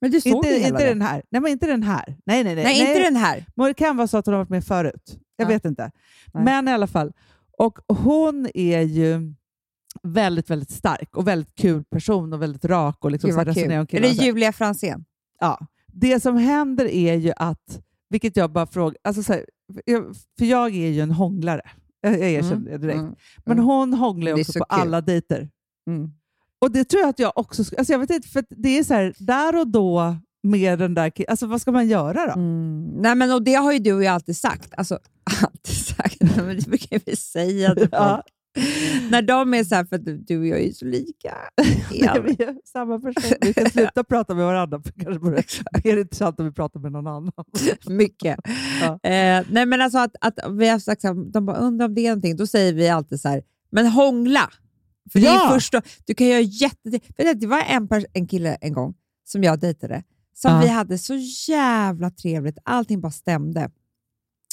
Men 0.00 0.10
du 0.10 0.20
såg 0.20 0.32
Inte, 0.32 0.48
hela 0.48 0.66
inte 0.66 0.88
den 0.88 1.02
här. 1.02 1.22
Nej, 1.30 1.40
men 1.42 1.52
inte 1.52 1.66
den 1.66 1.82
här. 1.82 2.16
Nej, 2.26 2.44
nej, 2.44 2.54
nej. 2.54 2.64
Nej, 2.64 2.80
inte 2.80 3.02
den 3.02 3.16
här. 3.16 3.46
Men 3.54 3.66
det 3.66 3.74
kan 3.74 3.96
vara 3.96 4.06
så 4.08 4.16
att 4.18 4.26
hon 4.26 4.32
har 4.34 4.38
varit 4.40 4.48
med 4.50 4.64
förut. 4.64 5.18
Jag 5.36 5.44
Ja. 5.44 5.48
vet 5.48 5.64
inte. 5.64 5.90
Nej. 6.34 6.44
Men 6.44 6.68
i 6.68 6.72
alla 6.72 6.86
fall. 6.86 7.12
Och 7.58 7.78
hon 7.88 8.48
är 8.54 8.80
ju 8.80 9.34
väldigt, 10.02 10.50
väldigt 10.50 10.70
stark 10.70 11.16
och 11.16 11.28
väldigt 11.28 11.54
kul 11.54 11.84
person 11.84 12.32
och 12.32 12.42
väldigt 12.42 12.64
rak 12.64 13.04
och 13.04 13.10
liksom 13.10 13.28
Gud 13.30 13.36
så 13.54 13.54
kul. 13.54 13.72
Är 13.72 14.00
det. 14.00 14.08
Julia 14.08 14.52
Franzén? 14.52 15.04
Ja. 15.40 15.66
Det 15.86 16.20
som 16.20 16.36
händer 16.36 16.84
är 16.84 17.14
ju 17.14 17.32
att, 17.36 17.80
vilket 18.10 18.36
jag 18.36 18.50
bara 18.52 18.66
frågar, 18.66 18.96
alltså 19.04 19.22
så 19.22 19.32
här, 19.32 19.44
för 20.38 20.44
jag 20.44 20.74
är 20.74 20.88
ju 20.88 21.00
en 21.00 21.10
hånglare. 21.10 21.62
Jag, 22.00 22.12
jag 22.12 22.30
erkänner 22.30 22.70
det 22.70 22.78
direkt. 22.78 22.98
Mm. 22.98 23.14
Men 23.44 23.52
Mm. 23.52 23.64
hon 23.64 23.94
hånglar 23.94 24.32
ju 24.36 24.40
också 24.40 24.52
så 24.52 24.58
på 24.58 24.64
kul. 24.64 24.80
alla 24.80 25.00
dejter. 25.00 25.48
Mm. 25.86 26.10
Och 26.60 26.72
det 26.72 26.84
tror 26.84 27.00
jag 27.00 27.08
att 27.08 27.18
jag 27.18 27.32
också 27.36 27.64
skulle... 27.64 27.78
Alltså 27.78 27.92
jag 27.92 28.00
vet 28.00 28.10
inte, 28.10 28.28
för 28.28 28.44
det 28.48 28.78
är 28.78 28.84
så 28.84 28.94
här, 28.94 29.14
där 29.18 29.56
och 29.56 29.68
då 29.68 30.16
med 30.42 30.78
den 30.78 30.94
där 30.94 31.12
Alltså 31.28 31.46
vad 31.46 31.60
ska 31.60 31.72
man 31.72 31.88
göra 31.88 32.26
då? 32.26 32.32
Mm. 32.32 32.82
Nej, 32.96 33.14
men, 33.14 33.32
och 33.32 33.42
det 33.42 33.54
har 33.54 33.72
ju 33.72 33.78
du 33.78 33.92
och 33.92 34.04
jag 34.04 34.14
alltid 34.14 34.36
sagt. 34.36 34.74
Alltså, 34.76 34.98
alltid 35.42 35.76
sagt, 35.76 36.20
men 36.20 36.56
det 36.56 36.66
brukar 36.66 37.00
vi 37.06 37.16
säga 37.16 37.74
till 37.74 37.80
folk. 37.90 37.92
Ja. 37.92 38.22
När 39.10 39.22
de 39.22 39.54
är 39.54 39.64
så 39.64 39.74
här, 39.74 39.84
för 39.84 39.98
du 39.98 40.38
och 40.38 40.46
jag 40.46 40.58
är 40.60 40.64
ju 40.66 40.72
så 40.72 40.84
lika. 40.84 41.34
Ja. 41.92 42.16
Vi 42.24 42.30
är 42.30 42.66
samma 42.68 43.00
person. 43.00 43.38
Vi 43.40 43.54
kan 43.54 43.70
sluta 43.70 44.04
prata 44.04 44.34
med 44.34 44.46
varandra. 44.46 44.82
För 44.82 44.92
det 44.94 45.04
kanske 45.04 45.20
vore 45.20 45.42
mer 45.84 45.96
intressant 45.96 46.40
om 46.40 46.46
vi 46.46 46.52
pratar 46.52 46.80
med 46.80 46.92
någon 46.92 47.06
annan. 47.06 47.32
Mycket. 47.88 48.36
Ja. 48.80 49.10
Eh, 49.10 49.44
nej, 49.50 49.66
men 49.66 49.80
alltså 49.80 49.98
att, 49.98 50.14
att 50.20 50.38
vi 50.50 50.68
har 50.68 50.78
sagt 50.78 51.00
så 51.00 51.08
här, 51.08 51.32
de 51.32 51.46
bara 51.46 51.56
undrar 51.56 51.86
om 51.86 51.94
det 51.94 52.00
är 52.00 52.08
någonting. 52.08 52.36
Då 52.36 52.46
säger 52.46 52.72
vi 52.72 52.88
alltid 52.88 53.20
så 53.20 53.28
här, 53.28 53.42
men 53.70 53.86
hångla. 53.86 54.50
För 55.12 55.18
det 55.20 55.26
Ja. 55.26 55.48
är 55.50 55.54
första, 55.54 55.82
du 56.06 56.14
kan 56.14 56.26
göra 56.26 56.40
jätte... 56.40 57.00
Det 57.34 57.46
var 57.46 57.60
en, 57.60 57.88
en 58.12 58.26
kille 58.26 58.54
en 58.60 58.72
gång 58.72 58.94
som 59.24 59.42
jag 59.44 59.60
dejtade, 59.60 60.02
som 60.34 60.52
Ja. 60.52 60.60
vi 60.60 60.68
hade 60.68 60.98
så 60.98 61.14
jävla 61.48 62.10
trevligt. 62.10 62.58
Allting 62.64 63.00
bara 63.00 63.12
stämde. 63.12 63.70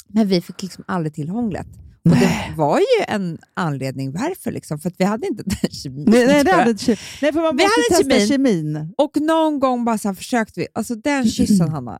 Men 0.08 0.28
vi 0.28 0.40
fick 0.40 0.62
liksom 0.62 0.84
aldrig 0.88 1.14
till 1.14 1.28
hånglet. 1.28 1.66
Och 2.04 2.10
det 2.16 2.54
var 2.56 2.78
ju 2.78 3.04
en 3.08 3.38
anledning 3.54 4.12
varför, 4.12 4.52
liksom, 4.52 4.78
för 4.78 4.88
att 4.88 4.94
vi 5.00 5.04
hade 5.04 5.26
inte 5.26 5.42
den 5.46 5.70
kemin. 5.70 6.04
Nej, 6.08 6.26
nej, 6.26 6.44
det 6.44 6.52
hade 6.52 6.70
inte 6.70 6.96
nej, 7.22 7.32
för 7.32 7.40
man 7.42 7.56
Vi 7.56 7.62
måste 7.64 7.80
hade 7.94 8.04
testa 8.18 8.26
kemin. 8.36 8.72
kemin. 8.74 8.94
Och 8.98 9.10
någon 9.20 9.60
gång 9.60 9.84
bara 9.84 9.98
så 9.98 10.14
försökte 10.14 10.60
vi. 10.60 10.66
Alltså 10.74 10.94
den 10.94 11.24
kyssen, 11.28 11.68
Hanna. 11.68 11.98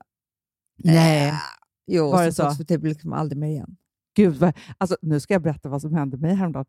Nej. 0.84 1.28
Eh, 1.28 1.34
jo, 1.86 2.10
Var 2.10 2.24
det 2.24 2.32
så 2.32 2.42
så? 2.42 2.48
sågs 2.50 2.60
vi 2.60 2.64
typ 2.64 2.84
liksom 2.84 3.12
aldrig 3.12 3.38
mer 3.38 3.48
igen. 3.48 3.76
Gud, 4.16 4.34
vad, 4.36 4.52
alltså, 4.78 4.96
nu 5.02 5.20
ska 5.20 5.34
jag 5.34 5.42
berätta 5.42 5.68
vad 5.68 5.80
som 5.82 5.94
hände 5.94 6.16
mig 6.16 6.34
häromdagen. 6.34 6.66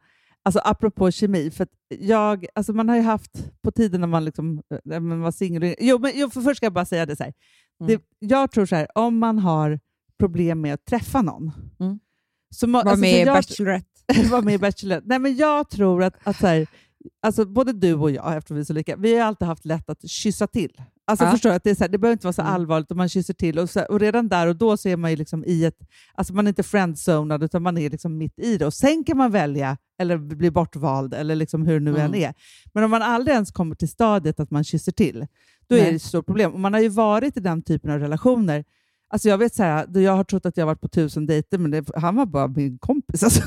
Alltså, 0.47 0.61
apropå 0.63 1.11
kemi, 1.11 1.51
för 1.51 1.67
jag, 1.99 2.45
alltså, 2.55 2.73
man 2.73 2.89
har 2.89 2.95
ju 2.95 3.01
haft 3.01 3.61
på 3.61 3.71
tiden 3.71 4.01
när 4.01 4.07
man, 4.07 4.25
liksom, 4.25 4.61
eh, 4.73 4.79
när 4.83 4.99
man 4.99 5.21
var 5.21 5.31
singel... 5.31 5.75
Jo, 5.79 5.99
men 5.99 6.11
jo, 6.15 6.29
för 6.29 6.41
först 6.41 6.57
ska 6.57 6.65
jag 6.65 6.73
bara 6.73 6.85
säga 6.85 7.05
det 7.05 7.15
så 7.15 7.23
här. 7.23 7.33
Mm. 7.81 7.87
Det, 7.87 8.01
jag 8.27 8.51
tror 8.51 8.65
så 8.65 8.75
här, 8.75 8.87
om 8.95 9.17
man 9.17 9.39
har 9.39 9.79
problem 10.19 10.61
med 10.61 10.73
att 10.73 10.85
träffa 10.85 11.21
någon, 11.21 11.51
Mm. 11.79 11.99
så 12.55 12.67
må, 12.67 12.77
Var 12.77 12.83
alltså, 12.91 13.01
med 13.01 13.27
jag, 13.27 13.35
Bachelorette. 13.35 13.87
var 14.31 14.41
med 14.41 14.53
i 14.53 14.57
Bachelor. 14.57 15.01
Nej, 15.05 15.19
men 15.19 15.35
jag 15.35 15.69
tror 15.69 16.03
att, 16.03 16.15
att 16.27 16.37
så 16.37 16.47
här, 16.47 16.67
alltså, 17.21 17.45
både 17.45 17.73
du 17.73 17.93
och 17.93 18.11
jag, 18.11 18.37
eftersom 18.37 18.55
vi 18.55 18.61
är 18.61 18.65
så 18.65 18.73
lika, 18.73 18.95
vi 18.95 19.17
har 19.17 19.27
alltid 19.27 19.47
haft 19.47 19.65
lätt 19.65 19.89
att 19.89 20.09
kyssa 20.09 20.47
till. 20.47 20.81
Alltså, 21.09 21.25
Ja. 21.25 21.31
förstår 21.31 21.49
att 21.49 21.63
det, 21.63 21.69
är 21.69 21.75
så 21.75 21.83
här, 21.83 21.89
det 21.89 21.97
behöver 21.97 22.13
inte 22.13 22.25
vara 22.27 22.33
så 22.33 22.41
Mm. 22.41 22.53
allvarligt 22.53 22.91
om 22.91 22.97
man 22.97 23.09
kysser 23.09 23.33
till. 23.33 23.59
Och, 23.59 23.69
så 23.69 23.79
här, 23.79 23.91
och 23.91 23.99
redan 23.99 24.27
där 24.27 24.47
och 24.47 24.55
då 24.55 24.77
så 24.77 24.89
är 24.89 24.97
man 24.97 25.11
ju 25.11 25.17
liksom 25.17 25.43
i 25.45 25.65
ett... 25.65 25.77
Alltså 26.13 26.33
man 26.33 26.47
är 26.47 26.49
inte 26.49 26.63
friendzonad 26.63 27.43
utan 27.43 27.63
man 27.63 27.77
är 27.77 27.89
liksom 27.89 28.17
mitt 28.17 28.39
i 28.39 28.57
det. 28.57 28.65
Och 28.65 28.73
sen 28.73 29.03
kan 29.03 29.17
man 29.17 29.31
välja 29.31 29.77
eller 29.99 30.17
bli 30.17 30.51
bortvald 30.51 31.13
eller 31.13 31.35
liksom 31.35 31.65
hur 31.65 31.73
det 31.73 31.79
nu 31.85 31.91
Mm. 31.91 32.01
än 32.01 32.15
är. 32.15 32.33
Men 32.73 32.83
om 32.83 32.91
man 32.91 33.01
aldrig 33.01 33.33
ens 33.33 33.51
kommer 33.51 33.75
till 33.75 33.89
stadiet 33.89 34.39
att 34.39 34.51
man 34.51 34.63
kysser 34.63 34.91
till, 34.91 35.27
då 35.69 35.75
är 35.75 35.81
Nej. 35.81 35.89
det 35.89 35.95
ett 35.95 36.01
stort 36.01 36.25
problem. 36.25 36.53
Och 36.53 36.59
man 36.59 36.73
har 36.73 36.81
ju 36.81 36.89
varit 36.89 37.37
i 37.37 37.39
den 37.39 37.61
typen 37.61 37.91
av 37.91 37.99
relationer 37.99 38.63
Alltså 39.09 39.29
jag 39.29 39.37
vet 39.37 39.55
så 39.55 39.63
här, 39.63 39.99
jag 39.99 40.11
har 40.15 40.23
trott 40.23 40.45
att 40.45 40.57
jag 40.57 40.61
har 40.65 40.67
varit 40.67 40.81
på 40.81 40.87
tusen 40.87 41.25
dejter, 41.25 41.57
men 41.57 41.71
det, 41.71 41.89
han 41.95 42.15
var 42.15 42.25
bara 42.25 42.47
min 42.47 42.77
kompis. 42.79 43.23
Alltså, 43.27 43.41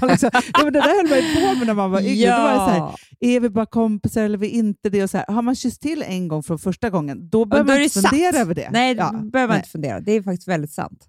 man 0.00 0.08
liksom, 0.10 0.30
ja, 0.32 0.64
men 0.64 0.72
det 0.72 0.80
där 0.80 0.96
höll 0.96 1.08
man 1.08 1.18
ju 1.18 1.34
på 1.34 1.58
med 1.58 1.66
när 1.66 1.74
man 1.74 1.90
var 1.90 2.00
yngre. 2.00 2.36
Då 2.36 2.42
var 2.42 2.52
det 2.52 2.56
så 2.58 2.70
här, 2.70 2.94
är 3.20 3.40
vi 3.40 3.50
bara 3.50 3.66
kompisar 3.66 4.22
eller 4.22 4.34
är 4.38 4.40
vi 4.40 4.48
inte 4.48 4.90
det? 4.90 5.02
Och 5.02 5.10
så 5.10 5.16
här, 5.16 5.26
har 5.26 5.42
man 5.42 5.54
kysst 5.54 5.82
till 5.82 6.02
en 6.06 6.28
gång 6.28 6.42
från 6.42 6.58
första 6.58 6.90
gången, 6.90 7.28
då 7.30 7.44
behöver 7.44 7.66
man 7.74 7.82
inte 7.82 8.00
det 8.00 8.08
fundera 8.08 8.36
över 8.36 8.54
det. 8.54 8.70
Nej, 8.70 8.94
det 8.94 9.00
Ja, 9.00 9.12
behöver 9.12 9.48
man 9.48 9.56
inte 9.56 9.68
fundera. 9.70 10.00
Det 10.00 10.12
är 10.12 10.22
faktiskt 10.22 10.48
väldigt 10.48 10.72
sant. 10.72 11.06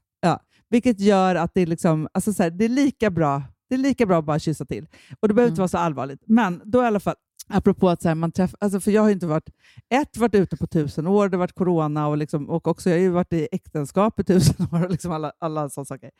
Vilket 0.69 0.99
gör 0.99 1.35
att 1.35 1.51
det 1.53 1.61
är, 1.61 1.65
liksom, 1.65 2.07
alltså 2.13 2.33
så 2.33 2.43
här, 2.43 2.49
det 2.49 2.65
är 2.65 2.69
lika 2.69 3.09
bra 3.09 3.43
det 3.69 3.75
är 3.75 3.79
lika 3.79 4.05
bra 4.05 4.19
att 4.19 4.25
bara 4.25 4.39
kyssa 4.39 4.65
till. 4.65 4.87
Och 5.19 5.27
det 5.27 5.33
behöver 5.33 5.49
inte 5.49 5.59
Mm. 5.59 5.61
vara 5.61 5.67
så 5.67 5.77
allvarligt. 5.77 6.19
Men 6.27 6.61
då 6.65 6.83
i 6.83 6.85
alla 6.85 6.99
fall, 6.99 7.15
apropå 7.53 7.89
att 7.89 8.01
så 8.01 8.07
här, 8.07 8.15
man 8.15 8.31
träffar, 8.31 8.57
alltså 8.61 8.79
för 8.79 8.91
jag 8.91 9.01
har 9.01 9.09
inte 9.09 9.27
varit, 9.27 9.49
ett, 9.89 10.17
varit 10.17 10.35
ute 10.35 10.57
på 10.57 10.67
tusen 10.67 11.07
år, 11.07 11.29
det 11.29 11.37
har 11.37 11.39
varit 11.39 11.55
corona 11.55 12.07
och, 12.07 12.17
liksom, 12.17 12.49
och 12.49 12.67
också 12.67 12.89
jag 12.89 12.97
har 12.97 13.01
ju 13.01 13.09
varit 13.09 13.33
i 13.33 13.47
äktenskap 13.51 14.19
i 14.19 14.23
tusen 14.23 14.67
år 14.73 14.85
och 14.85 14.91
liksom 14.91 15.11
alla, 15.11 15.31
alla 15.39 15.69
sådana 15.69 15.85
saker. 15.85 16.11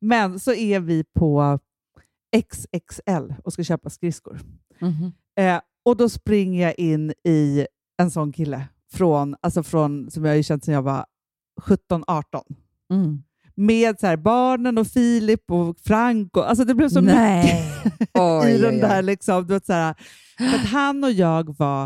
Men 0.00 0.40
så 0.40 0.52
är 0.52 0.80
vi 0.80 1.04
på 1.04 1.58
XXL 2.36 3.34
och 3.44 3.52
ska 3.52 3.64
köpa 3.64 3.90
skridskor. 3.90 4.40
Eh, 5.36 5.60
och 5.84 5.96
då 5.96 6.08
springer 6.08 6.62
jag 6.62 6.78
in 6.78 7.12
i 7.24 7.66
en 7.96 8.10
sån 8.10 8.32
kille 8.32 8.68
från, 8.92 9.36
alltså 9.40 9.62
från, 9.62 10.10
som 10.10 10.24
jag 10.24 10.36
har 10.36 10.42
känt 10.42 10.64
sedan 10.64 10.74
jag 10.74 10.82
var 10.82 11.06
17-18 11.60 12.42
Mm. 12.92 13.22
Med 13.62 14.00
så 14.00 14.06
här, 14.06 14.16
barnen 14.16 14.78
och 14.78 14.86
Filip 14.86 15.50
och 15.50 15.78
Frank. 15.78 16.36
Och, 16.36 16.48
alltså 16.48 16.64
det 16.64 16.74
blev 16.74 16.88
så 16.88 17.00
Nej. 17.00 17.64
mycket 17.84 18.08
Oj, 18.18 18.50
i 18.50 18.58
den 18.58 18.78
där. 18.78 19.02
Liksom, 19.02 19.46
du 19.46 19.54
vet, 19.54 19.66
så 19.66 19.72
här, 19.72 19.94
för 20.38 20.58
att 20.58 20.66
han 20.66 21.04
och 21.04 21.12
jag 21.12 21.56
var... 21.58 21.84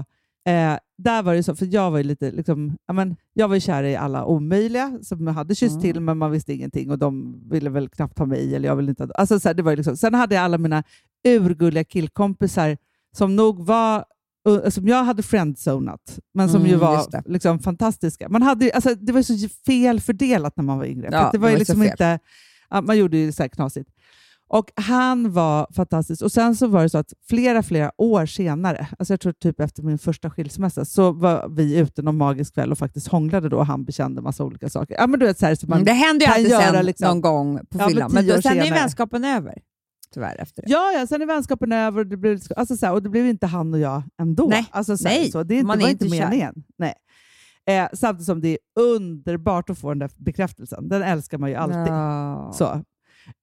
Eh, 0.48 0.78
där 0.98 1.22
var 1.22 1.34
det 1.34 1.42
så, 1.42 1.56
för 1.56 1.66
jag 1.70 1.90
var 1.90 1.98
ju 1.98 2.04
lite, 2.04 2.30
liksom, 2.30 2.76
ja, 2.86 2.92
men, 2.92 3.16
jag 3.32 3.48
var 3.48 3.54
ju 3.54 3.60
kär 3.60 3.82
i 3.82 3.96
alla 3.96 4.24
omöjliga 4.24 4.98
som 5.02 5.26
hade 5.26 5.54
kysst 5.54 5.72
Mm. 5.72 5.82
till, 5.82 6.00
men 6.00 6.18
man 6.18 6.30
visste 6.30 6.52
ingenting 6.52 6.90
och 6.90 6.98
de 6.98 7.40
ville 7.50 7.70
väl 7.70 7.88
knappt 7.88 8.18
ha 8.18 8.26
mig. 8.26 8.54
Eller 8.56 8.68
jag 8.68 8.76
ville 8.76 8.90
inte, 8.90 9.08
alltså, 9.14 9.40
så 9.40 9.48
här, 9.48 9.54
det 9.54 9.62
var 9.62 9.72
ju 9.72 9.76
liksom, 9.76 9.96
sen 9.96 10.14
hade 10.14 10.34
jag 10.34 10.44
alla 10.44 10.58
mina 10.58 10.82
urgulliga 11.28 11.84
killkompisar 11.84 12.76
som 13.16 13.36
nog 13.36 13.66
var 13.66 14.04
uh, 14.46 14.68
som 14.68 14.88
jag 14.88 15.04
hade 15.04 15.22
friendzonat, 15.22 16.18
men 16.34 16.48
som 16.48 16.60
Mm, 16.60 16.70
ju 16.70 16.76
var 16.76 17.28
liksom, 17.28 17.58
fantastiska. 17.58 18.28
Man 18.28 18.42
hade, 18.42 18.70
alltså, 18.74 18.94
det 18.94 19.12
var 19.12 19.22
så 19.22 19.48
fel 19.66 20.00
fördelat 20.00 20.56
när 20.56 20.64
man 20.64 20.78
var 20.78 20.84
yngre. 20.84 21.08
Ja, 21.12 21.28
det 21.32 21.38
var 21.38 21.48
det 21.48 21.52
ju 21.52 21.54
var 21.54 21.58
liksom 21.58 21.82
inte, 21.82 22.18
man 22.82 22.98
gjorde 22.98 23.16
ju 23.16 23.32
så 23.32 23.42
här 23.42 23.48
knasigt. 23.48 23.90
Och 24.48 24.70
han 24.76 25.32
var 25.32 25.66
fantastisk. 25.76 26.22
Och 26.22 26.32
sen 26.32 26.56
så 26.56 26.66
var 26.66 26.82
det 26.82 26.88
så 26.90 26.98
att 26.98 27.12
flera, 27.28 27.62
flera 27.62 27.90
år 27.98 28.26
senare, 28.26 28.86
alltså 28.98 29.12
jag 29.12 29.20
tror 29.20 29.32
typ 29.32 29.60
efter 29.60 29.82
min 29.82 29.98
första 29.98 30.30
skilsmässa, 30.30 30.84
så 30.84 31.12
var 31.12 31.48
vi 31.48 31.78
ute 31.78 32.02
någon 32.02 32.16
magisk 32.16 32.54
kväll 32.54 32.72
och 32.72 32.78
faktiskt 32.78 33.08
hånglade 33.08 33.48
då 33.48 33.56
och 33.58 33.66
han 33.66 33.84
bekände 33.84 34.22
massa 34.22 34.44
olika 34.44 34.68
saker. 34.70 34.94
Ja, 34.94 35.06
men 35.06 35.20
du 35.20 35.26
vet, 35.26 35.38
så 35.38 35.46
här, 35.46 35.54
så 35.54 35.66
man 35.66 35.76
Mm, 35.78 35.84
det 35.84 35.92
händer 35.92 36.26
ju 36.26 36.32
alltid 36.32 36.50
göra 36.50 36.72
sen 36.72 36.86
liksom- 36.86 37.08
någon 37.08 37.20
gång 37.20 37.58
på 37.58 37.64
Ja, 37.70 37.78
men 37.78 37.88
fyllan, 37.88 38.10
men, 38.14 38.26
då, 38.26 38.42
sen 38.42 38.58
är 38.58 38.62
senare. 38.64 38.80
vänskapen 38.80 39.24
över. 39.24 39.54
Tyvärr 40.14 40.36
efter 40.40 40.62
det. 40.62 40.68
Ja, 40.70 40.92
ja, 40.92 41.06
sen 41.06 41.22
är 41.22 41.26
vänskapen 41.26 41.72
över 41.72 42.00
och 42.00 42.06
det 42.06 42.16
blev, 42.16 42.38
alltså 42.56 42.76
så 42.76 42.86
här, 42.86 42.92
och 42.92 43.02
det 43.02 43.08
blev 43.08 43.26
inte 43.26 43.46
han 43.46 43.74
och 43.74 43.80
jag 43.80 44.02
ändå. 44.20 44.46
Nej, 44.48 44.66
alltså 44.70 44.96
så 44.96 45.08
här, 45.08 45.18
nej, 45.18 45.30
så, 45.30 45.42
det 45.42 45.62
man 45.62 45.78
var 45.78 45.86
är 45.86 45.90
inte 45.90 46.08
meningen. 46.08 46.54
Nej. 46.78 46.94
Eh, 47.68 47.88
samtidigt 47.92 48.26
som 48.26 48.40
det 48.40 48.48
är 48.48 48.58
underbart 48.80 49.70
att 49.70 49.78
få 49.78 49.88
den 49.88 49.98
där 49.98 50.10
bekräftelsen. 50.16 50.88
Den 50.88 51.02
älskar 51.02 51.38
man 51.38 51.50
ju 51.50 51.56
alltid. 51.56 51.92
Ja. 51.92 52.52
Så. 52.54 52.64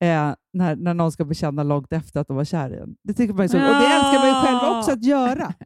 Eh, 0.06 0.34
när, 0.54 0.76
när 0.76 0.94
någon 0.94 1.12
ska 1.12 1.26
bekänna 1.26 1.64
långt 1.64 1.94
efter 1.94 2.20
att 2.20 2.28
de 2.28 2.36
var 2.38 2.46
kär 2.46 2.74
i 2.74 2.78
en. 2.78 2.96
Det 3.04 3.14
tycker 3.14 3.34
man 3.34 3.50
så. 3.50 3.58
Och 3.58 3.64
det 3.64 3.94
älskar 3.94 4.20
man 4.20 4.28
ju 4.28 4.48
själv 4.48 4.78
också 4.78 4.92
att 4.92 5.04
göra. 5.04 5.54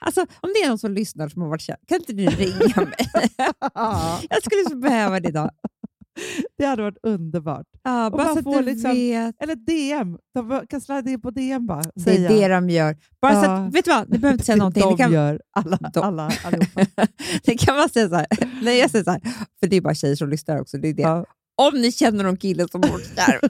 Alltså, 0.00 0.20
om 0.20 0.50
det 0.54 0.64
är 0.64 0.68
någon 0.68 0.78
som 0.78 0.92
lyssnar 0.92 1.28
som 1.28 1.42
har 1.42 1.48
varit 1.48 1.60
kär, 1.60 1.76
kan 1.88 1.98
inte 1.98 2.12
ni 2.12 2.26
ringa 2.26 2.74
mig? 2.76 3.10
jag 4.30 4.42
skulle 4.42 4.64
så 4.70 4.76
behöva 4.76 5.20
det 5.20 5.28
idag. 5.28 5.50
det 6.58 6.64
hade 6.64 6.82
varit 6.82 6.98
underbart. 7.02 7.66
Ja, 7.82 8.10
bara 8.10 8.24
man 8.24 8.42
så 8.42 8.50
att 8.50 8.56
du 8.58 8.62
liksom- 8.62 8.90
vet. 8.92 9.42
Eller 9.42 9.54
DM. 9.54 10.18
De 10.34 10.66
kan 10.68 10.80
slida 10.80 11.10
in 11.10 11.20
på 11.20 11.30
DM 11.30 11.66
bara. 11.66 11.82
Det 11.94 12.16
är 12.16 12.28
det 12.28 12.48
de 12.48 12.70
gör. 12.70 12.96
Bara 13.22 13.32
så 13.44 13.50
Ja. 13.50 13.56
att, 13.56 13.74
vet 13.74 13.84
du 13.84 13.90
vad, 13.90 14.10
ni 14.10 14.18
behöver 14.18 14.32
inte 14.34 14.44
säga 14.44 14.56
någonting. 14.64 14.82
De 14.82 14.96
kan, 14.96 15.12
gör. 15.12 15.40
Alla, 15.52 15.76
De- 15.94 16.00
alla 16.00 16.32
allihopa. 16.44 16.86
ni 17.46 17.58
kan 17.58 17.76
bara 17.76 17.88
säga 17.88 18.08
så 18.08 18.14
här. 18.14 18.26
Nej, 18.62 18.78
jag 18.78 18.90
säger 18.90 19.04
så 19.04 19.10
här. 19.10 19.20
För 19.60 19.66
det 19.66 19.76
är 19.76 19.80
bara 19.80 19.94
tjejer 19.94 20.16
som 20.16 20.28
lyssnar 20.28 20.60
också. 20.60 20.78
Det 20.78 20.88
är 20.88 20.94
det. 20.94 21.02
Ja. 21.02 21.24
Om 21.56 21.80
ni 21.80 21.92
känner 21.92 22.24
någon 22.24 22.36
kille 22.36 22.68
som 22.68 22.80
varit 22.80 23.16
kär. 23.16 23.40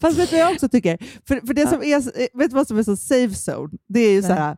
Fast 0.00 0.18
vet 0.18 0.30
du 0.30 0.36
vad 0.36 0.44
jag 0.46 0.52
också 0.52 0.68
tycker? 0.68 0.98
För, 1.28 1.46
för 1.46 1.54
det 1.54 1.66
som 1.68 1.82
är, 1.82 2.38
vet 2.38 2.50
du 2.50 2.54
vad 2.56 2.66
som 2.68 2.78
är 2.78 2.82
så 2.82 2.96
safe 2.96 3.34
zone? 3.52 3.72
Det 3.88 4.00
är 4.00 4.12
ju 4.12 4.22
så 4.22 4.32
här, 4.32 4.56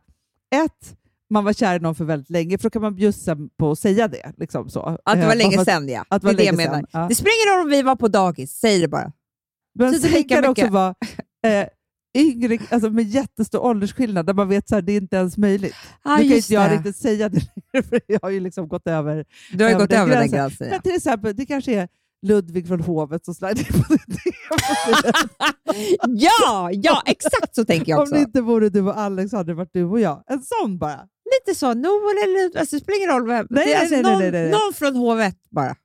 ett, 0.55 0.95
man 1.29 1.43
var 1.43 1.53
kär 1.53 1.75
i 1.75 1.79
någon 1.79 1.95
för 1.95 2.05
väldigt 2.05 2.29
länge, 2.29 2.57
för 2.57 2.63
då 2.63 2.69
kan 2.69 2.81
man 2.81 2.95
bjussa 2.95 3.37
på 3.59 3.71
att 3.71 3.79
säga 3.79 4.07
det. 4.07 4.33
Liksom 4.37 4.69
så. 4.69 4.79
Att 4.81 4.99
det 5.17 5.21
Eh, 5.21 5.27
var 5.27 5.35
länge 5.35 5.65
sedan, 5.65 5.87
ja. 5.89 6.05
Att 6.09 6.21
det 6.21 6.29
är 6.29 6.33
det 6.33 6.43
jag 6.43 6.55
menar. 6.57 6.85
ja. 6.91 7.05
Det 7.09 7.15
spelar 7.15 7.31
ingen 7.45 7.57
roll 7.57 7.65
om 7.65 7.71
vi 7.71 7.81
var 7.81 7.95
på 7.95 8.07
dagis, 8.07 8.51
säg 8.59 8.79
det 8.81 8.87
bara. 8.87 9.11
Men 9.79 9.93
Så 9.93 9.99
sen 10.07 10.23
kan 10.23 10.41
det 10.43 10.49
också 10.49 10.61
mycket. 10.61 10.73
vara 10.73 10.95
eh, 11.47 11.67
yngre, 12.17 12.57
alltså 12.69 12.89
med 12.89 13.03
jättestor 13.07 13.59
åldersskillnad, 13.59 14.25
där 14.25 14.33
man 14.33 14.49
vet 14.49 14.71
att 14.71 14.85
det 14.85 14.91
är 14.91 14.97
inte 14.97 15.15
ens 15.15 15.37
möjligt. 15.37 15.75
Ah, 16.03 16.17
nu 16.17 16.23
kan 16.29 16.37
inte 16.37 16.53
jag 16.53 16.69
det. 16.71 16.75
riktigt 16.77 16.95
säga 16.95 17.29
det 17.29 17.35
längre, 17.73 17.87
för 17.89 18.01
jag 18.07 18.19
har 18.21 18.29
ju 18.29 18.39
liksom 18.39 18.67
gått 18.67 18.87
över. 18.87 19.25
Du 19.53 19.63
har 19.63 19.71
över 19.71 19.79
gått 19.81 19.89
den 19.89 20.01
över 20.01 20.09
den 20.15 20.19
gränsen. 20.19 20.37
gränsen. 20.39 20.67
Ja. 20.67 20.73
Men 20.73 20.81
till 20.81 20.95
exempel, 20.95 21.35
det 21.35 21.45
kanske 21.45 21.73
är 21.73 21.87
Ludvig 22.25 22.67
från 22.67 22.79
hovet 22.81 23.25
som 23.25 23.33
slider 23.35 23.59
in 23.75 23.83
på 23.83 23.95
ja, 26.07 26.69
ja, 26.73 27.01
exakt 27.05 27.55
så 27.55 27.65
tänker 27.65 27.91
jag 27.91 27.97
Om 27.99 28.03
också. 28.03 28.15
det 28.15 28.21
inte 28.21 28.41
vore 28.41 28.69
du 28.69 28.81
och 28.81 28.97
Alex 28.99 29.31
hade 29.31 29.51
det 29.51 29.55
varit 29.55 29.73
du 29.73 29.83
och 29.83 29.99
jag. 29.99 30.23
En 30.27 30.41
sån 30.43 30.77
bara. 30.77 30.99
Lite 31.33 31.59
så, 31.59 31.73
Noel 31.73 32.17
eller 32.23 32.59
alltså, 32.59 32.75
det 32.75 32.81
spelar 32.81 32.97
ingen 32.97 33.09
roll 33.09 33.27
vem. 33.27 33.47
Nej, 33.49 33.65
det 33.65 33.73
är 33.73 33.79
alltså 33.79 33.95
nej, 33.95 34.03
nej, 34.03 34.11
någon, 34.11 34.21
nej, 34.21 34.31
nej. 34.31 34.51
någon 34.51 34.73
från 34.73 34.95
hovet 34.95 35.35
bara. 35.51 35.75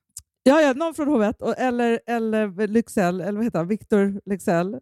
Ja, 0.43 0.61
ja, 0.61 0.73
någon 0.73 0.93
från 0.93 1.07
hovet. 1.07 1.41
Och, 1.41 1.57
eller, 1.59 1.99
eller 2.07 2.67
Lyxell, 2.67 3.21
eller 3.21 3.31
vad 3.33 3.43
heter 3.43 3.59
han? 3.59 3.67
Victor 3.67 4.21
Lyxell. 4.29 4.73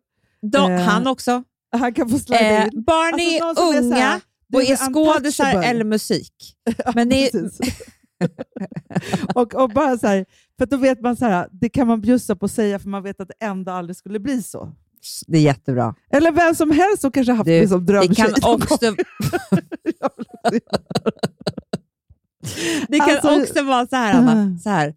Eh, 0.56 0.80
Han 0.80 1.08
också. 1.08 1.44
Han 1.78 1.94
kan 1.94 2.10
få 2.10 2.20
slida 2.20 2.40
Eh, 2.42 2.64
in. 2.68 2.84
barn 2.84 3.14
Alltså, 3.14 3.30
är 3.30 3.40
någon 3.40 3.56
som 3.56 3.74
är 3.76 3.78
unga 3.82 3.96
här, 3.96 4.22
och 4.54 4.62
är 4.64 4.76
skådisar 4.94 5.64
eller 5.64 5.84
musik. 5.84 6.34
Ja, 6.86 6.92
Men 6.96 7.10
precis. 7.10 7.60
och, 9.36 9.56
och 9.56 9.70
bara 9.70 9.98
så 9.98 10.08
här, 10.08 10.26
för 10.58 10.66
då 10.66 10.78
vet 10.78 11.02
man 11.02 11.16
så 11.18 11.26
här, 11.26 11.48
det 11.52 11.70
kan 11.70 11.88
man 11.88 12.02
bjussa 12.02 12.36
på 12.36 12.46
att 12.46 12.52
säga 12.52 12.80
för 12.80 12.90
man 12.90 13.04
vet 13.04 13.22
att 13.22 13.28
det 13.28 13.46
ändå 13.46 13.72
aldrig 13.72 13.96
skulle 13.96 14.20
bli 14.20 14.44
så. 14.44 14.72
det 15.28 15.38
är 15.38 15.42
jättebra. 15.42 15.96
Eller 16.12 16.32
vem 16.32 16.56
som 16.56 16.72
helst 16.72 17.02
som 17.02 17.12
kanske 17.12 17.34
haft 17.34 17.46
Du, 17.46 17.60
det 17.62 17.68
som 17.68 17.86
Det 17.86 17.94
drömtjej. 17.94 18.16
kan 18.16 18.54
också. 18.54 18.78
det 22.88 22.98
kan 22.98 23.10
Alltså- 23.10 23.42
också 23.42 23.64
vara 23.64 23.88
så 23.88 23.96
här, 23.96 24.14
Anna. 24.14 24.58
Så 24.58 24.70
här. 24.70 24.88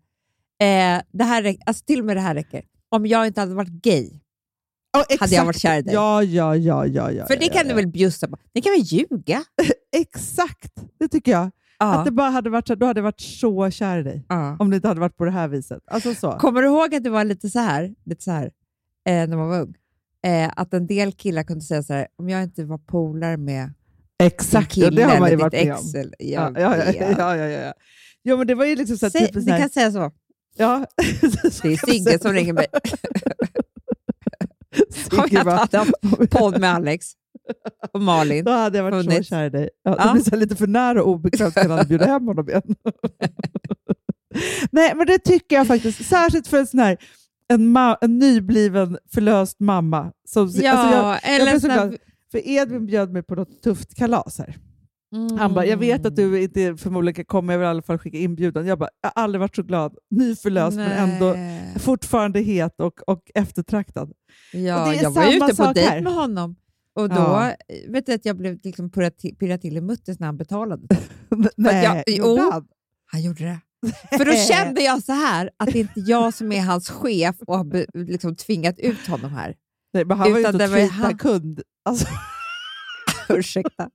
Eh, 0.60 1.02
det 1.12 1.24
här 1.24 1.56
alltså, 1.66 1.84
till 1.84 1.98
och 1.98 2.04
med 2.04 2.16
det 2.16 2.20
här 2.20 2.34
räcker. 2.34 2.64
Om 2.88 3.06
jag 3.06 3.26
inte 3.26 3.40
hade 3.40 3.54
varit 3.54 3.68
gay, 3.68 4.10
Ja, 4.92 5.04
hade 5.20 5.34
jag 5.34 5.44
varit 5.44 5.58
kär 5.60 5.78
i 5.78 5.82
dig. 5.82 5.94
Ja, 5.94 6.22
ja, 6.22 6.56
ja. 6.56 6.86
ja, 6.86 7.10
ja 7.10 7.26
För 7.26 7.36
det 7.36 7.46
ja, 7.46 7.52
kan 7.52 7.62
ja. 7.62 7.68
du 7.68 7.74
väl 7.74 7.86
bjussa 7.86 8.28
på? 8.28 8.36
Ni 8.54 8.62
kan 8.62 8.72
väl 8.72 8.82
ljuga? 8.82 9.44
Exakt, 9.96 10.72
det 10.98 11.08
tycker 11.08 11.32
jag. 11.32 11.50
Ja. 11.78 11.94
Att 11.94 12.04
det 12.04 12.10
bara 12.10 12.30
hade 12.30 12.50
varit 12.50 12.66
så, 12.68 12.74
då 12.74 12.86
hade 12.86 12.98
jag 13.00 13.04
varit 13.04 13.20
så 13.20 13.70
kär 13.70 13.98
i 13.98 14.02
dig. 14.02 14.26
Ja. 14.28 14.56
Om 14.58 14.70
det 14.70 14.76
inte 14.76 14.88
hade 14.88 15.00
varit 15.00 15.16
på 15.16 15.24
det 15.24 15.30
här 15.30 15.48
viset. 15.48 15.82
Alltså 15.86 16.14
så. 16.14 16.32
Kommer 16.32 16.62
du 16.62 16.68
ihåg 16.68 16.94
att 16.94 17.04
det 17.04 17.10
var 17.10 17.24
lite 17.24 17.50
så 17.50 17.58
här, 17.58 17.94
lite 18.04 18.22
så 18.22 18.30
här 18.30 18.44
eh, 19.06 19.28
när 19.28 19.36
man 19.36 19.48
var 19.48 19.60
ung? 19.60 19.74
Eh, 20.24 20.50
att 20.56 20.74
en 20.74 20.86
del 20.86 21.12
killar 21.12 21.42
kunde 21.42 21.64
säga 21.64 21.82
så 21.82 21.92
här, 21.92 22.08
om 22.16 22.28
jag 22.28 22.42
inte 22.42 22.64
var 22.64 22.78
polare 22.78 23.36
med 23.36 23.74
Exakt, 24.22 24.72
kille 24.72 24.86
och 24.86 24.94
det 24.94 25.02
har 25.02 25.20
man 25.20 25.30
ju 25.30 25.36
varit 25.36 25.52
med 25.52 25.72
om. 25.72 25.78
ex. 25.78 25.94
Eller, 25.94 26.14
Ja, 26.18 26.50
jag 26.54 26.62
ja, 26.62 26.76
ja, 26.76 26.84
vet. 26.84 26.96
ja, 27.18 27.36
ja, 27.36 27.36
ja, 27.36 27.48
ja. 27.48 27.72
Jo, 28.24 28.36
men 28.36 28.46
det 28.46 28.54
var 28.54 28.64
ju 28.64 28.76
liksom 28.76 28.98
så 28.98 29.06
här, 29.06 29.10
Säg, 29.10 29.26
typ 29.26 29.36
en 29.36 29.42
sån 29.42 29.52
här, 29.52 29.60
kan 29.60 29.70
säga 29.70 29.92
så. 29.92 30.10
ja. 30.56 30.86
Det 31.62 31.68
är 31.72 31.86
Sigge 31.86 32.18
som 32.18 32.32
ringer 32.32 32.52
mig. 32.52 32.66
Om 35.12 35.26
jag 35.30 35.44
hade 35.44 35.78
haft 35.78 35.92
podd 36.30 36.60
med 36.60 36.74
Alex 36.74 37.06
och 37.92 38.00
Malin. 38.00 38.44
Då 38.44 38.50
hade 38.50 38.78
jag 38.78 38.84
varit 38.84 39.04
så 39.04 39.10
funnits. 39.10 39.28
kär 39.28 39.44
i 39.44 39.50
dig. 39.50 39.68
Ja, 39.82 39.96
Ja. 39.98 40.06
Det 40.06 40.12
blir 40.12 40.22
så 40.22 40.36
lite 40.36 40.56
för 40.56 40.66
nära 40.66 41.02
och 41.02 41.08
obekvämt 41.10 41.56
jag 41.56 41.68
hade 41.68 41.84
bjudit 41.84 42.06
hem 42.06 42.26
honom 42.26 42.48
igen. 42.48 42.62
Nej, 44.70 44.92
men 44.96 45.06
det 45.06 45.18
tycker 45.18 45.56
jag 45.56 45.66
faktiskt. 45.66 46.04
Särskilt 46.04 46.46
för 46.46 46.58
en 46.58 46.66
sån 46.66 46.80
här 46.80 46.96
en, 47.48 47.76
en 48.00 48.18
nybliven 48.18 48.98
förlöst 49.14 49.60
mamma. 49.60 50.12
Som, 50.28 50.48
Ja, 50.54 50.72
alltså 50.72 50.96
jag, 50.96 51.06
jag 51.06 51.34
eller 51.36 51.60
blev 51.60 51.98
för 52.32 52.48
Edvin 52.48 52.86
bjöd 52.86 53.12
mig 53.12 53.22
på 53.22 53.34
något 53.34 53.62
tufft 53.62 53.94
kalas 53.94 54.38
här. 54.38 54.56
Mm. 55.14 55.38
Han 55.38 55.54
bara, 55.54 55.66
jag 55.66 55.76
vet 55.76 56.06
att 56.06 56.16
du 56.16 56.42
inte 56.42 56.76
förmodligen 56.76 57.14
kan 57.14 57.24
komma, 57.24 57.52
jag 57.52 57.58
vill 57.58 57.66
i 57.66 57.68
alla 57.68 57.82
fall 57.82 57.98
skicka 57.98 58.18
inbjudan. 58.18 58.66
Jag 58.66 58.78
bara, 58.78 58.88
jag 59.02 59.10
har 59.14 59.22
aldrig 59.22 59.40
varit 59.40 59.56
så 59.56 59.62
glad. 59.62 59.94
Nyförlöst 60.10 60.76
men 60.76 60.90
ändå 60.90 61.32
Nej. 61.32 61.74
fortfarande 61.78 62.40
het 62.40 62.80
och, 62.80 63.00
och 63.08 63.22
eftertraktad. 63.34 64.12
Ja, 64.52 64.88
Och 64.88 64.94
jag 64.94 65.10
var 65.10 65.28
ute 65.36 65.56
på 65.56 65.72
dejt 65.72 65.90
här. 65.90 66.00
med 66.00 66.12
honom 66.14 66.56
och 66.94 67.08
då 67.08 67.14
Ja. 67.14 67.52
vet 67.88 68.06
du 68.06 68.12
att 68.12 68.24
jag 68.24 68.36
blev 68.36 68.58
liksom 68.62 68.90
pirrat 68.90 69.60
till, 69.60 69.76
i 69.76 69.80
muttis 69.80 70.18
när 70.18 70.26
han 70.26 70.36
betalade. 70.36 70.86
Nej, 71.56 71.84
jag- 71.84 72.02
jo. 72.06 72.26
gjorde 72.26 72.42
han? 72.42 72.64
Han 73.06 73.22
gjorde 73.22 73.44
det. 73.44 73.60
För 74.18 74.24
då 74.24 74.32
kände 74.32 74.82
jag 74.82 75.02
så 75.02 75.12
här 75.12 75.50
att 75.56 75.66
det 75.72 75.78
är 75.78 75.80
inte 75.80 76.00
jag 76.00 76.34
som 76.34 76.52
är 76.52 76.60
hans 76.60 76.90
chef 76.90 77.36
och 77.46 77.56
har 77.58 77.98
liksom 78.04 78.36
tvingat 78.36 78.78
ut 78.78 79.06
honom 79.06 79.30
här. 79.30 79.54
Nej, 79.92 80.04
men 80.04 80.18
han 80.18 80.30
var 80.30 80.38
ju 80.38 80.40
Utan 80.42 80.54
inte 80.54 80.66
det 80.66 80.70
var 80.70 80.78
ju 80.78 80.88
tweeta 80.88 81.02
han. 81.04 81.18
kund. 81.18 81.62
Alltså, 81.84 82.06
Ursäkta. 83.28 83.90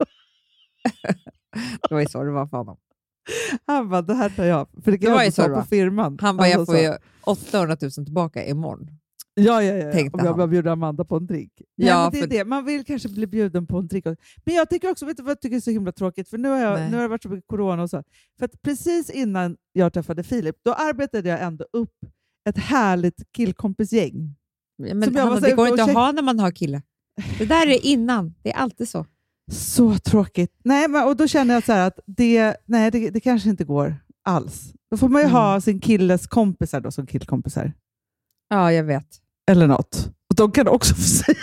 det 1.89 1.93
var 1.95 1.99
ju 1.99 2.05
så 2.07 2.23
det 2.23 2.31
var 2.31 2.47
för 2.47 2.57
honom. 2.57 2.77
han 3.65 3.89
bara, 3.89 4.01
det 4.01 4.13
här 4.13 4.29
tar 4.29 4.43
jag. 4.45 4.67
För 4.83 4.91
det 4.91 4.97
kan 4.97 5.09
Det 5.11 5.15
var 5.17 5.23
ju 5.23 5.31
så 5.31 5.47
på 5.47 5.61
firman. 5.69 6.17
Han 6.21 6.37
bara, 6.37 6.43
Alltså, 6.53 6.57
jag 6.57 6.65
får 6.67 6.77
ju 6.77 6.97
800 7.25 7.77
000 7.81 7.91
tillbaka 7.91 8.45
imorgon. 8.45 8.87
Ja, 9.39 9.63
ja, 9.63 9.75
ja. 9.75 9.91
tänkte 9.91 10.17
Om 10.19 10.25
jag 10.25 10.37
bara 10.37 10.47
bjuder 10.47 10.71
Amanda 10.71 11.05
på 11.05 11.15
en 11.17 11.25
drink. 11.27 11.51
Nej, 11.77 11.87
Ja, 11.87 12.01
men 12.03 12.11
det 12.11 12.17
är 12.17 12.21
för- 12.21 12.27
det. 12.29 12.45
Man 12.45 12.65
vill 12.65 12.85
kanske 12.85 13.09
bli 13.09 13.27
bjuden 13.27 13.67
på 13.67 13.77
en 13.77 13.87
drink. 13.87 14.05
Men 14.45 14.55
jag 14.55 14.69
tycker 14.69 14.91
också, 14.91 15.05
vet 15.05 15.17
du 15.17 15.23
vad 15.23 15.31
jag 15.31 15.41
tycker 15.41 15.55
är 15.55 15.59
så 15.61 15.71
himla 15.71 15.91
tråkigt? 15.91 16.29
För 16.29 16.37
nu 16.37 16.49
har, 16.49 16.57
jag, 16.57 16.79
Nej. 16.79 16.89
nu 16.89 16.95
har 16.95 17.01
det 17.03 17.07
varit 17.09 17.23
så 17.23 17.29
mycket 17.29 17.47
corona 17.47 17.83
och 17.83 17.89
så. 17.89 18.03
För 18.39 18.47
precis 18.47 19.09
innan 19.09 19.57
jag 19.73 19.93
träffade 19.93 20.23
Filip, 20.23 20.55
då 20.65 20.73
arbetade 20.73 21.29
jag 21.29 21.41
ändå 21.41 21.65
upp 21.73 21.93
ett 22.49 22.57
härligt 22.57 23.31
killkompisgäng. 23.31 24.35
Men 24.78 25.03
Som 25.03 25.15
Hanna, 25.15 25.39
det 25.39 25.51
går 25.53 25.67
inte 25.67 25.84
att 25.84 25.93
ha 25.93 26.11
när 26.11 26.21
man 26.21 26.39
har 26.39 26.51
kille. 26.51 26.82
Det 27.38 27.45
där 27.45 27.67
är 27.67 27.86
innan. 27.86 28.34
Det 28.43 28.51
är 28.51 28.57
alltid 28.57 28.89
så. 28.89 29.05
Så 29.51 29.97
tråkigt. 29.97 30.51
Nej, 30.63 30.88
men, 30.88 31.03
och 31.07 31.15
då 31.17 31.28
känner 31.28 31.53
jag 31.53 31.63
så 31.65 31.71
att 31.73 31.99
det, 32.05 32.55
nej, 32.65 32.91
det, 32.91 33.09
det 33.09 33.19
kanske 33.19 33.49
inte 33.49 33.63
går 33.63 33.95
alls. 34.23 34.73
Då 34.91 34.97
får 34.97 35.09
man 35.09 35.21
ju 35.21 35.25
Mm. 35.28 35.36
ha 35.36 35.61
sin 35.61 35.80
killes 35.80 36.28
kompisar 36.28 36.82
då, 36.82 36.91
som 36.91 37.07
killkompisar. 37.07 37.73
Ja, 38.49 38.73
jag 38.73 38.84
vet. 38.84 39.07
Eller 39.51 39.67
något. 39.67 40.09
Och 40.30 40.36
de 40.36 40.51
kan 40.51 40.67
också 40.67 40.95
få 40.95 41.01
säga... 41.01 41.38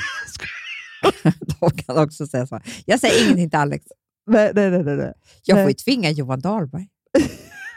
De 1.61 1.71
kan 1.71 1.99
också 1.99 2.27
säga 2.27 2.47
så. 2.47 2.61
Jag 2.87 3.01
säger 3.01 3.25
ingenting 3.25 3.51
till 3.51 3.59
Alex. 3.59 3.87
nej, 4.31 4.53
nej, 4.55 4.71
nej. 4.71 4.97
nej. 4.97 5.13
Jag 5.45 5.59
får 5.59 5.69
ju 5.69 5.75
tvinga 5.75 6.11
Johan 6.11 6.41
Dahlberg. 6.41 6.89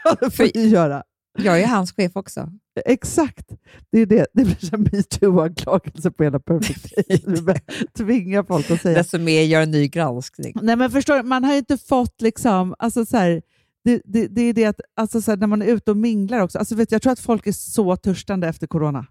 Ja, 0.04 0.16
det 0.20 0.30
får 0.30 0.48
du 0.54 0.60
göra. 0.60 1.02
Jag 1.38 1.60
är 1.60 1.66
hans 1.66 1.92
chef 1.92 2.12
också. 2.14 2.50
Exakt. 2.86 3.48
Det 3.92 3.98
är 3.98 4.06
det. 4.06 4.26
Det 4.32 4.44
blir 4.44 4.70
här 4.70 4.78
metoo-anklagelse 4.78 6.10
på 6.10 6.24
hela 6.24 6.38
börjar 7.42 7.92
Tvinga 7.96 8.44
folk 8.44 8.70
att 8.70 8.82
säga... 8.82 8.98
Desto 8.98 9.18
mer 9.18 9.42
gör 9.42 9.62
en 9.62 9.70
ny 9.70 9.88
granskning. 9.88 10.52
Nej, 10.62 10.76
men 10.76 10.90
förstår 10.90 11.22
man 11.22 11.44
har 11.44 11.52
ju 11.52 11.58
inte 11.58 11.78
fått 11.78 12.22
liksom... 12.22 12.74
Alltså 12.78 13.06
så 13.06 13.16
här, 13.16 13.42
det, 13.84 14.02
det, 14.04 14.26
det 14.26 14.42
är 14.42 14.52
det 14.52 14.64
att 14.64 14.80
alltså 14.96 15.22
så 15.22 15.30
här, 15.30 15.38
när 15.38 15.46
man 15.46 15.62
är 15.62 15.66
ute 15.66 15.90
och 15.90 15.96
minglar 15.96 16.40
också. 16.40 16.58
Alltså 16.58 16.74
vet, 16.74 16.92
jag 16.92 17.02
tror 17.02 17.12
att 17.12 17.20
folk 17.20 17.46
är 17.46 17.52
så 17.52 17.96
törstande 17.96 18.48
efter 18.48 18.66
corona. 18.66 19.06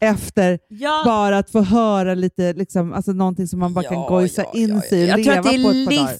Efter 0.00 0.58
Ja. 0.68 1.02
bara 1.04 1.38
att 1.38 1.50
få 1.50 1.62
höra 1.62 2.14
lite, 2.14 2.52
liksom, 2.52 2.92
alltså 2.92 3.12
någonting 3.12 3.46
som 3.46 3.58
man 3.58 3.74
bara 3.74 3.84
kan 3.84 4.02
gojsa 4.02 4.44
in 4.54 4.80
sig 4.80 5.02
i 5.02 5.04
och 5.04 5.08
Jag 5.08 5.18
leva 5.18 5.42
på 5.42 5.48
ett 5.50 5.86
par 5.88 5.96
dagar. 5.96 6.16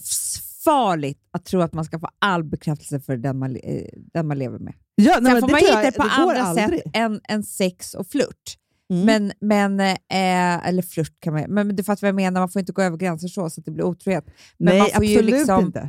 Livsfarligt 0.67 1.21
att 1.33 1.45
tro 1.45 1.61
att 1.61 1.73
man 1.75 1.85
ska 1.85 1.99
få 1.99 2.09
all 2.19 2.45
bekräftelse 2.45 3.01
för 3.01 3.17
den 3.17 3.39
man, 3.39 3.57
eh, 3.57 3.85
den 4.15 4.27
man 4.27 4.39
lever 4.39 4.59
med. 4.59 4.75
Ja, 4.95 5.13
nej, 5.21 5.25
Sen 5.25 5.33
men 5.33 5.41
får 5.41 5.49
man 5.49 5.61
hitta 5.61 5.83
det 5.83 5.93
på 5.93 6.03
andra 6.03 6.43
aldrig. 6.43 6.69
sätt 6.83 6.91
än, 6.95 7.21
än 7.29 7.43
sex 7.45 7.95
och 7.95 8.07
flört. 8.07 8.59
Mm. 8.93 9.05
Men, 9.07 9.33
men 9.41 9.81
eh, 9.81 10.69
eller 10.69 10.83
flört 10.83 11.21
kan 11.21 11.33
man 11.33 11.43
men 11.49 11.77
du 11.77 11.85
fattar 11.85 12.01
vad 12.03 12.09
jag 12.09 12.15
menar, 12.15 12.41
man 12.41 12.49
får 12.49 12.61
inte 12.61 12.73
gå 12.73 12.83
över 12.83 12.97
gränser 12.97 13.29
så, 13.29 13.51
så 13.51 13.61
att 13.61 13.65
det 13.65 13.71
blir 13.71 13.85
otrohet. 13.85 14.25
Men 14.59 14.69
Nej, 14.69 14.79
man 14.79 14.89
får 14.91 15.05
ju 15.05 15.15
absolut 15.17 15.35
liksom, 15.35 15.65
inte. 15.67 15.89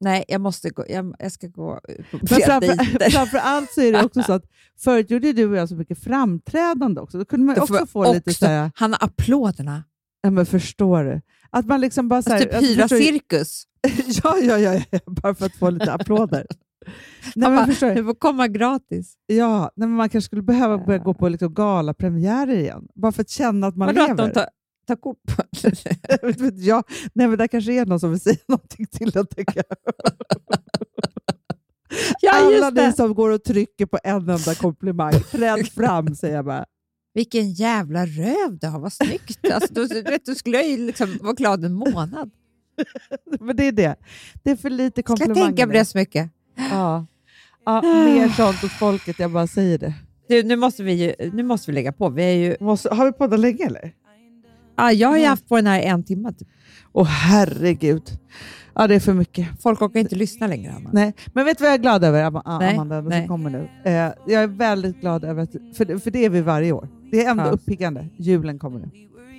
Nej, 0.00 0.24
jag 0.28 0.40
måste 0.40 0.70
gå, 0.70 0.84
jag, 0.88 1.14
jag 1.18 1.32
ska 1.32 1.46
gå 1.46 1.80
Men 2.10 2.26
framför, 2.26 3.10
framför 3.10 3.38
allt 3.38 3.72
så 3.72 3.80
är 3.80 3.92
det 3.92 4.04
också 4.04 4.22
så 4.22 4.32
att 4.32 4.44
förut 4.78 5.10
gjorde 5.10 5.32
du 5.32 5.46
och 5.50 5.56
jag 5.56 5.68
så 5.68 5.74
mycket 5.76 5.98
framträdande 6.04 7.00
också. 7.00 7.18
Då 7.18 7.24
kunde 7.24 7.46
man 7.46 7.54
ju 7.54 7.58
Då 7.58 7.62
också 7.62 7.86
få 7.86 8.12
lite 8.12 8.30
också- 8.30 8.38
så 8.38 8.46
här, 8.46 8.70
Han 8.74 8.92
har 8.92 9.04
applåderna. 9.04 9.84
ja 10.22 10.30
men 10.30 10.46
förstår 10.46 11.04
du? 11.04 11.20
Att 11.50 11.66
man 11.66 11.80
liksom 11.80 12.08
bara 12.08 12.22
så 12.22 12.30
här, 12.30 12.36
Alltså, 12.36 12.60
typ 12.60 12.62
jag 12.78 12.88
hyra 12.88 12.96
ju- 12.96 13.04
cirkus. 13.04 13.64
ja, 14.22 14.38
ja, 14.38 14.58
ja, 14.58 14.82
ja, 14.90 14.98
bara 15.06 15.34
för 15.34 15.46
att 15.46 15.56
få 15.56 15.70
lite 15.70 15.92
applåder. 15.92 16.46
Nej, 17.34 17.50
men 17.50 17.66
förstår 17.66 17.94
du? 17.94 18.04
får 18.04 18.14
komma 18.14 18.48
gratis. 18.48 19.14
Ja, 19.26 19.70
nej, 19.76 19.88
men 19.88 19.96
man 19.96 20.08
kanske 20.08 20.26
skulle 20.26 20.42
behöva 20.42 20.78
börja 20.78 20.98
gå 20.98 21.14
på 21.14 21.28
liksom 21.28 21.54
galapremiärer 21.54 22.56
igen. 22.56 22.88
Bara 22.94 23.12
för 23.12 23.22
att 23.22 23.30
känna 23.30 23.66
att 23.66 23.76
man 23.76 23.86
Vadå 23.86 24.00
lever. 24.00 24.12
att 24.12 24.34
de 24.34 24.40
tar, 24.40 24.48
tar 24.86 24.96
kort 24.96 25.18
på 25.36 25.42
jag, 26.56 26.84
nej, 27.12 27.28
men 27.28 27.38
där 27.38 27.46
kanske 27.46 27.72
är 27.72 27.86
någon 27.86 28.00
som 28.00 28.10
vill 28.10 28.20
säga 28.20 28.36
någonting 28.46 28.86
till 28.86 29.12
en. 29.14 29.62
Ja, 32.20 32.32
Alla 32.32 32.70
ni 32.70 32.92
som 32.92 33.14
går 33.14 33.30
och 33.30 33.44
trycker 33.44 33.86
på 33.86 33.98
en 34.04 34.30
enda 34.30 34.54
komplimang, 34.54 35.12
träd 35.30 35.68
fram 35.68 36.14
säger 36.14 36.36
jag 36.36 36.44
bara. 36.44 36.64
Vilken 37.14 37.52
jävla 37.52 38.06
röv 38.06 38.58
du 38.60 38.66
har, 38.66 38.80
vad 38.80 38.92
snyggt. 38.92 39.50
Alltså, 39.52 39.74
du, 39.74 40.18
du 40.24 40.34
skulle 40.34 40.62
ju 40.62 40.86
liksom 40.86 41.18
vara 41.22 41.32
glad 41.32 41.64
en 41.64 41.74
månad. 41.74 42.30
Men 43.40 43.56
det 43.56 43.66
är 43.68 43.72
det. 43.72 43.96
Det 44.42 44.50
är 44.50 44.56
för 44.56 44.70
lite 44.70 45.02
Ska 45.02 45.12
jag 45.12 45.18
komplimanger. 45.18 45.46
tänka 45.46 45.66
på 45.66 45.72
det 45.72 45.84
så 45.84 45.98
mycket? 45.98 46.30
Ja. 46.70 47.06
Ja, 47.64 47.82
mer 47.82 48.28
sånt 48.28 48.64
åt 48.64 48.70
folket, 48.72 49.18
jag 49.18 49.30
bara 49.30 49.46
säger 49.46 49.78
det. 49.78 49.94
Du, 50.28 50.42
nu, 50.42 50.56
måste 50.56 50.82
vi 50.82 50.92
ju, 50.92 51.30
nu 51.32 51.42
måste 51.42 51.70
vi 51.70 51.74
lägga 51.74 51.92
på. 51.92 52.08
Vi 52.08 52.22
är 52.22 52.34
ju, 52.34 52.56
Måste, 52.60 52.94
har 52.94 53.06
vi 53.06 53.12
poddat 53.12 53.40
länge 53.40 53.66
eller? 53.66 53.92
ah, 54.76 54.90
jag 54.90 55.08
har 55.08 55.18
ju 55.18 55.26
haft 55.26 55.48
på 55.48 55.56
den 55.56 55.66
här 55.66 55.80
en 55.82 56.04
timme. 56.04 56.32
Typ. 56.32 56.48
Åh 56.92 57.06
herregud. 57.06 58.02
Ja, 58.74 58.86
det 58.86 58.94
är 58.94 59.00
för 59.00 59.14
mycket. 59.14 59.62
Folk 59.62 59.82
orkar 59.82 60.00
inte 60.00 60.14
lyssna 60.16 60.46
längre. 60.46 60.72
Anna. 60.76 60.90
Nej, 60.92 61.14
men 61.34 61.44
vet 61.44 61.58
du 61.58 61.64
vad 61.64 61.68
jag 61.70 61.78
är 61.78 61.82
glad 61.82 62.04
över, 62.04 62.24
Am- 62.24 62.58
Nej, 62.60 62.74
Amanda, 62.74 63.00
nej. 63.00 63.20
som 63.20 63.28
kommer 63.28 63.50
nu? 63.50 63.68
Eh, 63.84 63.92
jag 64.26 64.42
är 64.42 64.46
väldigt 64.46 65.00
glad 65.00 65.24
över 65.24 65.42
att, 65.42 65.50
för, 65.76 65.84
det- 65.84 65.98
för 65.98 66.10
det 66.10 66.24
är 66.24 66.30
vi 66.30 66.40
varje 66.40 66.72
år. 66.72 66.88
Det 67.10 67.24
är 67.24 67.30
ändå 67.30 67.42
Ja. 67.44 67.50
uppiggande. 67.50 68.06
Julen 68.18 68.58
kommer 68.58 68.78
nu. 68.78 68.90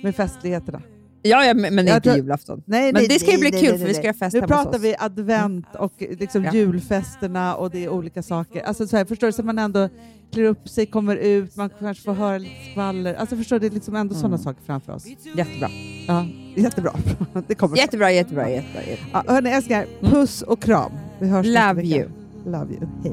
Med 0.02 0.16
festligheterna. 0.16 0.82
Ja, 1.22 1.44
ja, 1.44 1.54
men, 1.54 1.78
inte 1.78 2.00
tror- 2.00 2.16
julafton. 2.16 2.62
Nej, 2.66 2.92
Men 2.92 3.00
nej, 3.00 3.08
det 3.08 3.18
ska 3.18 3.30
ju 3.32 3.38
bli 3.38 3.50
nej, 3.50 3.60
kul, 3.60 3.70
nej, 3.70 3.78
för 3.78 3.86
vi 3.86 3.94
ska 3.94 4.08
ha 4.08 4.14
fest 4.14 4.34
Nu 4.34 4.40
pratar 4.42 4.78
vi 4.78 4.94
advent 4.98 5.66
och 5.78 5.92
liksom 5.98 6.44
Ja. 6.44 6.52
julfesterna 6.52 7.54
och 7.54 7.70
det 7.70 7.84
är 7.84 7.88
olika 7.88 8.22
saker. 8.22 8.62
Alltså 8.62 8.86
så 8.86 8.96
här, 8.96 9.04
förstår 9.04 9.26
du? 9.26 9.32
Så 9.32 9.42
man 9.42 9.58
ändå 9.58 9.88
klär 10.32 10.44
upp 10.44 10.68
sig, 10.68 10.86
kommer 10.86 11.16
ut, 11.16 11.56
man 11.56 11.70
kanske 11.80 12.04
får 12.04 12.12
höra 12.12 12.38
lite 12.38 12.54
skvaller. 12.70 13.14
Alltså 13.14 13.36
förstår 13.36 13.56
du? 13.56 13.60
Det 13.68 13.72
är 13.72 13.74
liksom 13.74 13.96
ändå 13.96 14.14
sådana 14.14 14.38
saker 14.38 14.62
framför 14.66 14.92
oss. 14.92 15.06
Jättebra. 15.36 15.68
Ja, 16.08 16.26
jättebra. 16.56 16.92
Det 17.46 17.54
kommer 17.54 17.76
Jättebra, 17.76 18.12
jättebra, 18.12 18.50
jättebra. 18.50 18.82
jättebra. 18.82 19.22
Ja, 19.26 19.32
hörni 19.32 19.50
älsklingar, 19.50 19.86
puss 20.00 20.42
och 20.42 20.62
kram. 20.62 20.92
Vi 21.20 21.28
hörs 21.28 21.46
Love 21.46 21.82
you. 21.84 22.08
Love 22.46 22.72
you. 22.74 22.86
Hej. 23.04 23.12